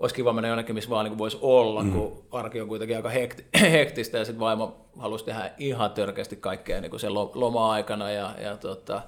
[0.00, 1.92] olisi kiva mennä jonnekin, missä vaan niin voisi olla, mm.
[1.92, 6.80] kun arki on kuitenkin aika hekti, hektistä ja sitten vaimo halusi tehdä ihan törkeästi kaikkea
[6.80, 8.10] niin sen lo- loma-aikana.
[8.10, 9.02] Ja, ja tota,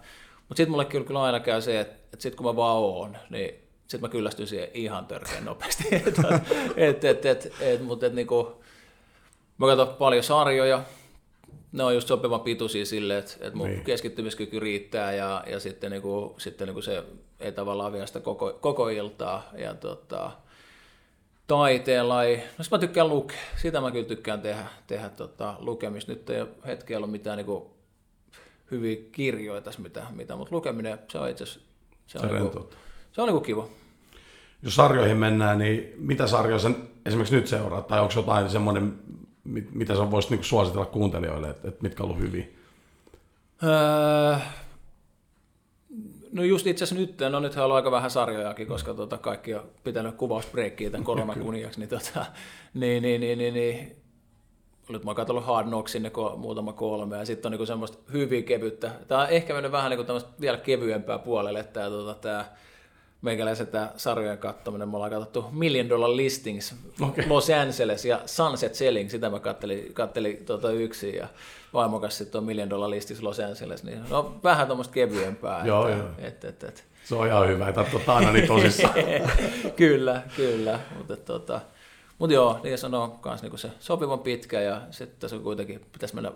[0.48, 3.16] mutta sitten mulle kyllä, kyllä aina käy se, että, että sitten kun mä vaan oon,
[3.30, 5.84] niin sitten mä kyllästyn siihen ihan törkeän nopeasti.
[5.92, 6.18] et,
[6.76, 8.62] et, et, et, et, mutta et, niinku,
[9.58, 10.82] mä katson paljon sarjoja,
[11.72, 13.76] ne on just sopivan pituisia sille, että, että mun Niin.
[13.76, 13.84] niin.
[13.84, 17.04] keskittymiskyky riittää ja, ja sitten, niinku, sitten niinku se
[17.40, 19.50] ei tavallaan vie sitä koko, koko iltaa.
[19.58, 20.30] Ja tota,
[21.46, 26.12] taiteen laji, no mä tykkään lukea, sitä mä kyllä tykkään tehdä, tehdä tota, lukemista.
[26.12, 27.70] Nyt ei ole hetkellä ollut mitään niinku,
[28.70, 31.60] hyviä kirjoja tässä, mitä, mitä mutta lukeminen, se on itse asiassa
[32.06, 32.78] se on, Se niinku, rentouttaa.
[33.12, 33.68] se on niinku kiva.
[34.62, 36.76] Jos sarjoihin mennään, niin mitä sarjoja sen
[37.06, 37.82] esimerkiksi nyt seuraa?
[37.82, 38.98] Tai onko jotain semmoinen,
[39.46, 42.46] mit- mitä sä voisit niinku suositella kuuntelijoille, että, että mitkä on ollut hyviä?
[43.62, 44.36] Öö,
[46.32, 49.70] no just itse asiassa nyt, no nythän on aika vähän sarjojakin, koska tota, kaikki on
[49.84, 52.26] pitänyt kuvausbreikkiä tämän koronan kunniaksi, niin, tota,
[52.74, 53.96] niin, niin, niin, niin, niin
[54.88, 58.44] nyt mä oon katsonut Hard Knocksin ne muutama kolme, ja sitten on niinku semmoista hyvin
[58.44, 58.90] kevyttä.
[59.08, 62.56] Tämä on ehkä mennyt vähän niinku vielä kevyempää puolelle, tämä tota, tää
[63.26, 67.28] meikäläisen tämä sarjojen katsominen, me ollaan katsottu Million Dollar Listings, Okei.
[67.28, 71.28] Los Angeles ja Sunset Selling, sitä mä kattelin, kattelin tota yksin ja
[71.72, 75.66] vaimokas sitten on Million Dollar Listings Los Angeles, niin no vähän tuommoista kevyempää.
[75.66, 76.10] Joo, että, joo.
[76.18, 76.84] Et, et, et.
[77.04, 78.94] Se on ihan hyvä, tarvitse ottaa aina niin tosissaan.
[79.76, 81.60] kyllä, kyllä, mutta tota,
[82.18, 85.80] mut joo, niin se on myös niinku se sopivan pitkä ja sitten tässä on kuitenkin,
[85.92, 86.32] pitäisi mennä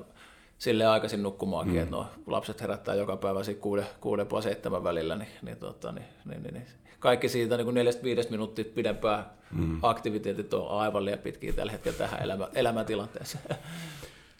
[0.60, 1.82] sille aikaisin nukkumaankin, mm.
[1.82, 5.92] että no, lapset herättää joka päivä siinä kuuden, kuuden puoli seitsemän välillä, niin, niin, tota,
[5.92, 6.66] niin, niin, niin, niin.
[6.98, 9.78] kaikki siitä niin neljästä viidestä minuuttia pidempää mm.
[9.82, 13.44] aktiviteetit on aivan liian pitkiä tällä hetkellä tähän elämä, elämäntilanteeseen.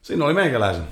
[0.03, 0.85] Siinä oli meikäläisen.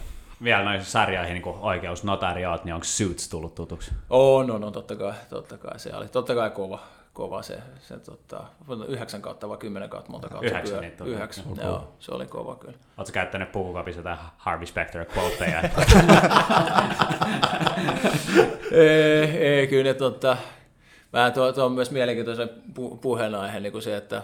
[0.43, 3.91] Vielä noihin sarjoihin niin oikeusnotarioot, niin onko Suits tullut tutuksi?
[4.11, 6.81] On, no, no, totta kai, totta kai se oli, totta kai kova,
[7.19, 8.45] kova se, se tota,
[8.89, 10.47] yhdeksän kautta vai kymmenen kautta, monta kautta?
[10.47, 11.11] Yhdeksän pyö- niitä on.
[11.11, 11.65] Yhdeksän, Okay.
[11.65, 12.75] joo, se oli kova kyllä.
[12.97, 15.63] Oletko käyttänyt pukukopissa jotain Harvey Specter quoteja?
[18.73, 20.37] ei, ei, kyllä ne tota,
[21.13, 24.23] vähän tuo, tuo on myös mielenkiintoisen pu, puheenaihe niin kuin se, että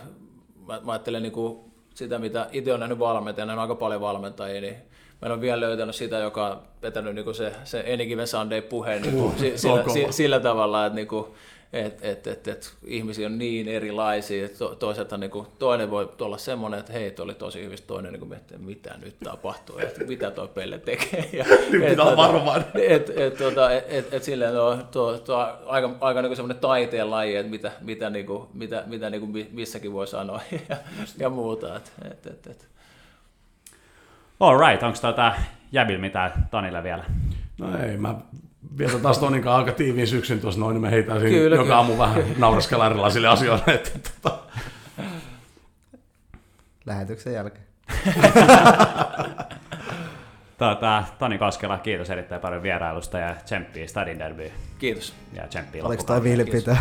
[0.67, 1.59] mä, mä ajattelen niin kuin
[1.95, 4.75] sitä, mitä itse olen nähnyt valmentajana, on aika paljon valmentajia, niin
[5.23, 8.27] mä en ole vielä löytänyt sitä, joka on vetänyt niin kuin se, se Any Given
[8.27, 11.27] Sunday puheen niin kuin, si, sillä, si, sillä tavalla, että niin kuin,
[11.75, 16.11] et, et, et, et, ihmisiä on niin erilaisia, että to, toiselta niin kuin, toinen voi
[16.21, 19.79] olla semmoinen, että hei, oli tosi hyvistä, toinen niin kuin, miettii, että mitä nyt tapahtuu,
[19.79, 21.29] että mitä toi Pelle tekee.
[21.33, 22.67] Ja, Nyt et, pitää olla tota, varovainen.
[22.75, 27.11] et, et, tota, et, et, et silleen tuo, tuo, tuo aika, aika niin semmoinen taiteen
[27.11, 30.77] laji, että mitä, mitä, niin kuin, mitä, mitä niin kuin mi- missäkin voi sanoa ja,
[31.19, 31.77] ja muuta.
[31.77, 32.69] Et, et, et, et.
[34.41, 35.35] All right, onko tuota
[35.73, 37.05] Jäbil mitään Tonille vielä?
[37.59, 38.15] No ei, mä
[38.79, 41.63] vietän taas Tonin kanssa aika tiiviin syksyn tuossa noin, niin me heitään siinä Kyllä, joka
[41.63, 41.77] kyllä.
[41.77, 43.75] aamu vähän naureskella erilaisille asioille.
[43.75, 43.91] Että,
[44.23, 44.39] tota,
[46.87, 47.65] Lähetyksen jälkeen.
[50.59, 54.51] Tuota, Toni Koskela, kiitos erittäin paljon vierailusta ja tsemppiä Stadin derbyyn.
[54.79, 55.15] Kiitos.
[55.33, 56.77] Ja tsemppiä Oliko toi vilpitö?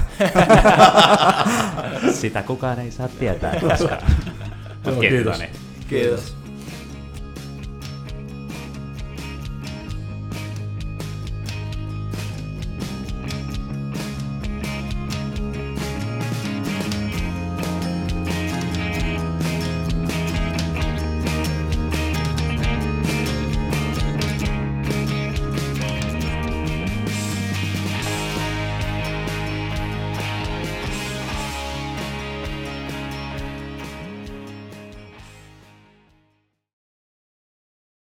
[2.22, 4.02] Sitä kukaan ei saa tietää koskaan.
[4.86, 5.38] Mut Joo, kiitos, kiitos.
[5.38, 5.50] Toni.
[5.90, 6.43] Kiitos.